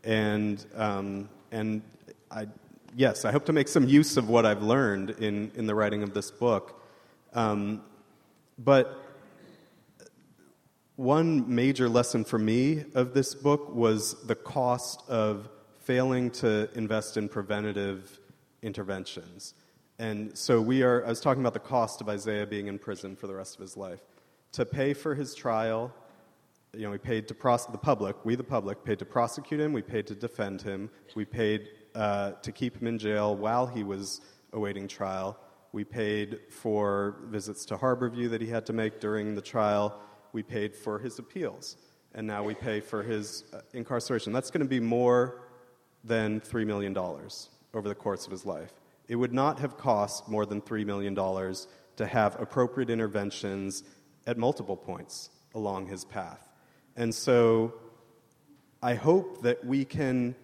and 0.04 0.64
um, 0.76 1.30
and 1.52 1.82
I 2.30 2.46
yes, 2.96 3.26
I 3.26 3.32
hope 3.32 3.46
to 3.46 3.54
make 3.54 3.70
some 3.70 3.88
use 3.88 4.18
of 4.18 4.30
what 4.30 4.46
I've 4.46 4.62
learned 4.62 5.10
in 5.10 5.52
in 5.56 5.66
the 5.66 5.74
writing 5.74 6.04
of 6.04 6.14
this 6.14 6.30
book, 6.30 6.80
um, 7.34 7.82
but. 8.60 9.02
One 10.98 11.54
major 11.54 11.90
lesson 11.90 12.24
for 12.24 12.40
me 12.40 12.86
of 12.94 13.14
this 13.14 13.36
book 13.36 13.76
was 13.76 14.16
the 14.28 14.36
cost 14.36 15.04
of 15.10 15.50
failing 15.82 16.32
to 16.32 16.70
invest 16.74 17.18
in 17.18 17.28
preventative 17.28 18.18
interventions. 18.62 19.56
And 20.00 20.38
so 20.38 20.62
we 20.62 20.84
are, 20.84 21.06
I 21.06 21.10
was 21.10 21.20
talking 21.20 21.44
about 21.44 21.52
the 21.52 21.60
cost 21.60 22.00
of 22.00 22.08
Isaiah 22.08 22.48
being 22.48 22.68
in 22.68 22.80
prison 22.80 23.18
for 23.18 23.28
the 23.28 23.36
rest 23.36 23.56
of 23.56 23.62
his 23.62 23.76
life. 23.76 24.00
To 24.54 24.66
pay 24.66 24.94
for 24.94 25.14
his 25.14 25.36
trial, 25.36 25.94
you 26.74 26.84
know, 26.84 26.92
we 26.92 26.98
paid 26.98 27.28
to 27.28 27.34
pros- 27.34 27.66
the 27.66 27.78
public, 27.78 28.24
we 28.24 28.36
the 28.36 28.46
public, 28.46 28.86
paid 28.86 29.00
to 29.00 29.06
prosecute 29.06 29.60
him, 29.60 29.74
we 29.74 29.82
paid 29.82 30.08
to 30.08 30.16
defend 30.16 30.62
him, 30.62 30.90
we 31.14 31.26
paid 31.26 31.68
uh, 31.94 32.32
to 32.42 32.54
keep 32.54 32.82
him 32.82 32.88
in 32.88 32.98
jail 33.00 33.36
while 33.36 33.68
he 33.68 33.84
was 33.84 34.22
awaiting 34.54 34.88
trial, 34.88 35.38
we 35.74 35.84
paid 35.84 36.40
for 36.50 37.18
visits 37.26 37.66
to 37.66 37.76
Harborview 37.76 38.30
that 38.30 38.40
he 38.40 38.48
had 38.48 38.66
to 38.68 38.72
make 38.72 39.02
during 39.02 39.36
the 39.36 39.42
trial, 39.42 40.00
we 40.36 40.44
paid 40.44 40.76
for 40.76 41.00
his 41.00 41.18
appeals, 41.18 41.78
and 42.14 42.28
now 42.28 42.44
we 42.44 42.54
pay 42.54 42.82
for 42.82 43.02
his 43.02 43.46
uh, 43.54 43.62
incarceration. 43.72 44.34
That's 44.34 44.52
going 44.52 44.66
to 44.66 44.70
be 44.70 44.82
more 44.82 45.48
than 46.04 46.42
$3 46.42 46.68
million 46.68 46.96
over 46.98 47.88
the 47.88 47.96
course 47.96 48.26
of 48.26 48.32
his 48.32 48.46
life. 48.46 48.74
It 49.08 49.16
would 49.16 49.32
not 49.32 49.60
have 49.60 49.78
cost 49.78 50.28
more 50.28 50.46
than 50.46 50.62
$3 50.62 50.86
million 50.86 51.16
to 51.16 52.06
have 52.06 52.40
appropriate 52.42 52.90
interventions 52.90 53.84
at 54.28 54.38
multiple 54.38 54.76
points 54.76 55.30
along 55.54 55.88
his 55.88 56.04
path. 56.04 56.50
And 56.98 57.16
so 57.16 57.76
I 58.84 58.96
hope 58.96 59.42
that 59.44 59.64
we 59.66 59.86
can 59.86 60.36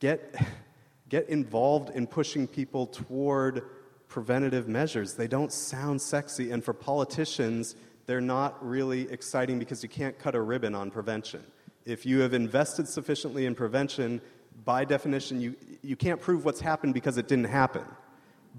get, 0.00 0.34
get 1.10 1.28
involved 1.28 1.90
in 1.94 2.06
pushing 2.06 2.46
people 2.46 2.86
toward 2.86 3.64
preventative 4.08 4.66
measures. 4.66 5.12
They 5.12 5.28
don't 5.28 5.52
sound 5.52 6.00
sexy, 6.00 6.52
and 6.52 6.64
for 6.64 6.72
politicians, 6.72 7.76
they're 8.06 8.20
not 8.20 8.64
really 8.64 9.10
exciting 9.10 9.58
because 9.58 9.82
you 9.82 9.88
can't 9.88 10.18
cut 10.18 10.34
a 10.34 10.40
ribbon 10.40 10.74
on 10.74 10.90
prevention. 10.90 11.44
If 11.84 12.06
you 12.06 12.20
have 12.20 12.34
invested 12.34 12.88
sufficiently 12.88 13.46
in 13.46 13.54
prevention, 13.54 14.20
by 14.64 14.84
definition, 14.84 15.40
you, 15.40 15.54
you 15.82 15.96
can't 15.96 16.20
prove 16.20 16.44
what's 16.44 16.60
happened 16.60 16.94
because 16.94 17.18
it 17.18 17.28
didn't 17.28 17.44
happen. 17.44 17.84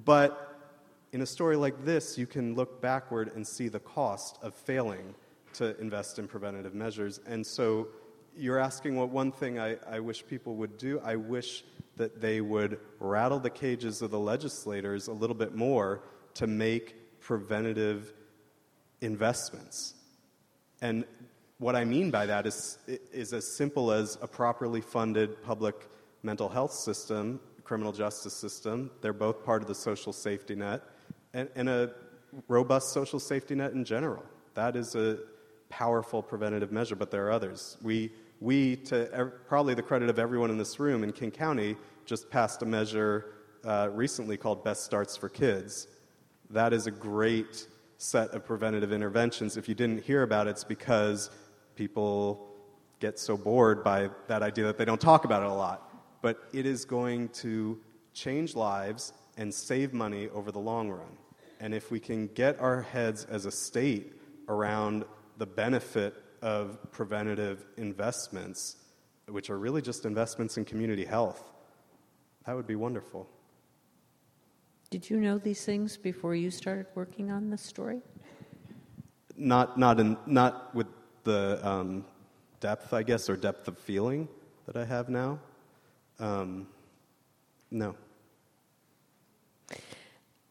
But 0.05 0.43
in 1.11 1.21
a 1.21 1.25
story 1.25 1.55
like 1.55 1.85
this, 1.85 2.17
you 2.17 2.27
can 2.27 2.55
look 2.55 2.81
backward 2.81 3.31
and 3.35 3.47
see 3.47 3.69
the 3.69 3.79
cost 3.79 4.37
of 4.41 4.53
failing 4.53 5.15
to 5.53 5.79
invest 5.79 6.19
in 6.19 6.27
preventative 6.27 6.75
measures. 6.75 7.19
And 7.25 7.45
so 7.45 7.87
you're 8.35 8.59
asking 8.59 8.95
what 8.95 9.09
one 9.09 9.31
thing 9.31 9.59
I, 9.59 9.77
I 9.89 9.99
wish 9.99 10.25
people 10.27 10.55
would 10.55 10.77
do. 10.77 11.01
I 11.03 11.15
wish 11.15 11.63
that 11.95 12.21
they 12.21 12.41
would 12.41 12.79
rattle 12.99 13.39
the 13.39 13.49
cages 13.49 14.01
of 14.01 14.11
the 14.11 14.19
legislators 14.19 15.07
a 15.07 15.13
little 15.13 15.35
bit 15.35 15.55
more 15.55 16.03
to 16.35 16.45
make 16.45 17.19
preventative 17.19 18.13
investments. 19.01 19.93
And 20.81 21.05
what 21.59 21.75
I 21.75 21.85
mean 21.85 22.11
by 22.11 22.25
that 22.25 22.45
is, 22.45 22.77
is 23.11 23.33
as 23.33 23.55
simple 23.55 23.91
as 23.91 24.17
a 24.21 24.27
properly 24.27 24.81
funded 24.81 25.41
public 25.43 25.89
mental 26.23 26.49
health 26.49 26.73
system, 26.73 27.39
criminal 27.63 27.91
justice 27.91 28.33
system. 28.33 28.91
They're 29.01 29.13
both 29.13 29.43
part 29.43 29.61
of 29.61 29.67
the 29.67 29.75
social 29.75 30.13
safety 30.13 30.55
net, 30.55 30.81
and, 31.33 31.49
and 31.55 31.67
a 31.67 31.91
robust 32.47 32.91
social 32.93 33.19
safety 33.19 33.55
net 33.55 33.73
in 33.73 33.83
general. 33.83 34.23
That 34.53 34.75
is 34.75 34.95
a 34.95 35.19
powerful 35.69 36.21
preventative 36.21 36.71
measure, 36.71 36.95
but 36.95 37.11
there 37.11 37.27
are 37.27 37.31
others. 37.31 37.77
We, 37.81 38.11
we 38.39 38.77
to 38.77 39.13
ev- 39.13 39.33
probably 39.47 39.73
the 39.73 39.81
credit 39.81 40.09
of 40.09 40.19
everyone 40.19 40.49
in 40.49 40.57
this 40.57 40.79
room 40.79 41.03
in 41.03 41.11
King 41.11 41.31
County, 41.31 41.75
just 42.05 42.29
passed 42.29 42.61
a 42.61 42.65
measure 42.65 43.33
uh, 43.65 43.89
recently 43.91 44.37
called 44.37 44.63
Best 44.63 44.83
Starts 44.83 45.17
for 45.17 45.27
Kids. 45.27 45.87
That 46.49 46.71
is 46.71 46.87
a 46.87 46.91
great 46.91 47.67
set 47.97 48.31
of 48.31 48.45
preventative 48.45 48.91
interventions. 48.91 49.57
If 49.57 49.67
you 49.67 49.75
didn't 49.75 50.03
hear 50.03 50.23
about 50.23 50.47
it, 50.47 50.51
it's 50.51 50.63
because 50.63 51.29
people 51.75 52.47
get 52.99 53.19
so 53.19 53.37
bored 53.37 53.83
by 53.83 54.09
that 54.27 54.41
idea 54.41 54.65
that 54.65 54.77
they 54.77 54.85
don't 54.85 55.01
talk 55.01 55.25
about 55.25 55.43
it 55.43 55.49
a 55.49 55.53
lot. 55.53 55.83
But 56.21 56.39
it 56.53 56.65
is 56.65 56.85
going 56.85 57.29
to 57.29 57.79
change 58.13 58.55
lives 58.55 59.13
and 59.37 59.53
save 59.53 59.93
money 59.93 60.29
over 60.29 60.51
the 60.51 60.59
long 60.59 60.89
run. 60.89 61.17
And 61.59 61.73
if 61.73 61.91
we 61.91 61.99
can 61.99 62.27
get 62.27 62.59
our 62.59 62.81
heads 62.81 63.25
as 63.25 63.45
a 63.45 63.51
state 63.51 64.13
around 64.47 65.05
the 65.37 65.45
benefit 65.45 66.15
of 66.41 66.91
preventative 66.91 67.65
investments, 67.77 68.77
which 69.27 69.49
are 69.49 69.57
really 69.57 69.81
just 69.81 70.05
investments 70.05 70.57
in 70.57 70.65
community 70.65 71.05
health, 71.05 71.43
that 72.45 72.55
would 72.55 72.67
be 72.67 72.75
wonderful. 72.75 73.29
Did 74.89 75.09
you 75.09 75.17
know 75.17 75.37
these 75.37 75.65
things 75.65 75.97
before 75.97 76.33
you 76.33 76.49
started 76.49 76.85
working 76.95 77.29
on 77.29 77.49
this 77.49 77.61
story? 77.61 78.01
Not, 79.35 79.77
not, 79.77 79.99
in, 79.99 80.17
not 80.25 80.73
with 80.73 80.87
the 81.23 81.59
um, 81.67 82.05
depth, 82.61 82.93
I 82.93 83.03
guess, 83.03 83.29
or 83.29 83.35
depth 83.35 83.67
of 83.67 83.77
feeling 83.77 84.29
that 84.65 84.77
I 84.77 84.85
have 84.85 85.09
now. 85.09 85.39
Um, 86.19 86.67
no. 87.69 87.95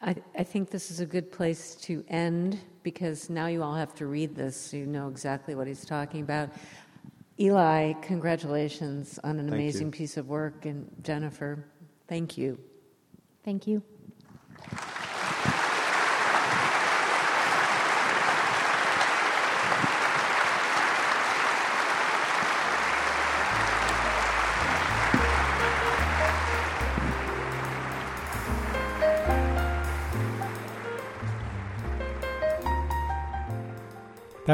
I, 0.02 0.14
I 0.38 0.44
think 0.44 0.70
this 0.70 0.90
is 0.90 1.00
a 1.00 1.06
good 1.06 1.32
place 1.32 1.74
to 1.76 2.04
end 2.08 2.60
because 2.82 3.30
now 3.30 3.46
you 3.46 3.62
all 3.62 3.74
have 3.74 3.94
to 3.96 4.06
read 4.06 4.36
this 4.36 4.54
so 4.54 4.76
you 4.76 4.86
know 4.86 5.08
exactly 5.08 5.54
what 5.54 5.66
he's 5.66 5.84
talking 5.84 6.20
about. 6.20 6.50
Eli, 7.40 7.94
congratulations 8.02 9.18
on 9.24 9.38
an 9.38 9.48
Thank 9.48 9.60
amazing 9.60 9.86
you. 9.86 9.92
piece 9.92 10.16
of 10.16 10.28
work, 10.28 10.66
and 10.66 10.90
Jennifer, 11.02 11.64
thank 12.06 12.36
you. 12.38 12.58
Thank 13.42 13.66
you. 13.66 13.82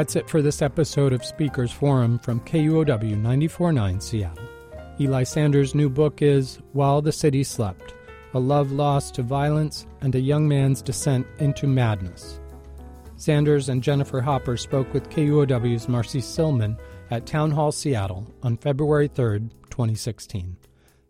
That's 0.03 0.17
it 0.17 0.29
for 0.29 0.41
this 0.41 0.61
episode 0.61 1.13
of 1.13 1.23
Speakers 1.23 1.71
Forum 1.71 2.19
from 2.19 2.41
KUOW 2.41 3.15
949 3.15 4.01
Seattle. 4.01 4.43
Eli 4.99 5.23
Sanders' 5.23 5.73
new 5.73 5.89
book 5.89 6.21
is 6.21 6.59
While 6.73 7.01
the 7.01 7.13
City 7.13 7.41
Slept 7.41 7.93
A 8.33 8.39
Love 8.39 8.73
Lost 8.73 9.15
to 9.15 9.23
Violence 9.23 9.87
and 10.01 10.13
a 10.13 10.19
Young 10.19 10.45
Man's 10.45 10.81
Descent 10.81 11.25
into 11.39 11.67
Madness. 11.67 12.41
Sanders 13.15 13.69
and 13.69 13.81
Jennifer 13.81 14.19
Hopper 14.19 14.57
spoke 14.57 14.93
with 14.93 15.09
KUOW's 15.09 15.87
Marcie 15.87 16.19
Sillman 16.19 16.77
at 17.09 17.25
Town 17.25 17.51
Hall 17.51 17.71
Seattle 17.71 18.27
on 18.43 18.57
February 18.57 19.07
3, 19.07 19.39
2016. 19.69 20.57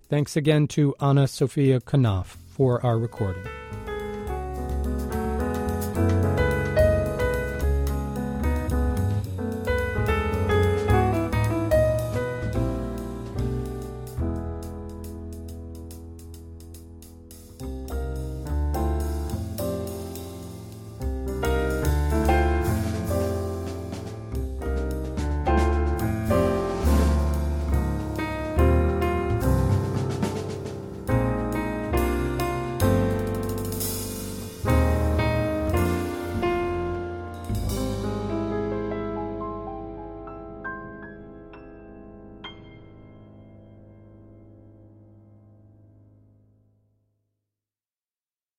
Thanks 0.07 0.35
again 0.35 0.67
to 0.67 0.93
Anna 1.01 1.27
Sophia 1.27 1.79
Knopf 1.79 2.37
for 2.47 2.85
our 2.85 2.99
recording. 2.99 3.41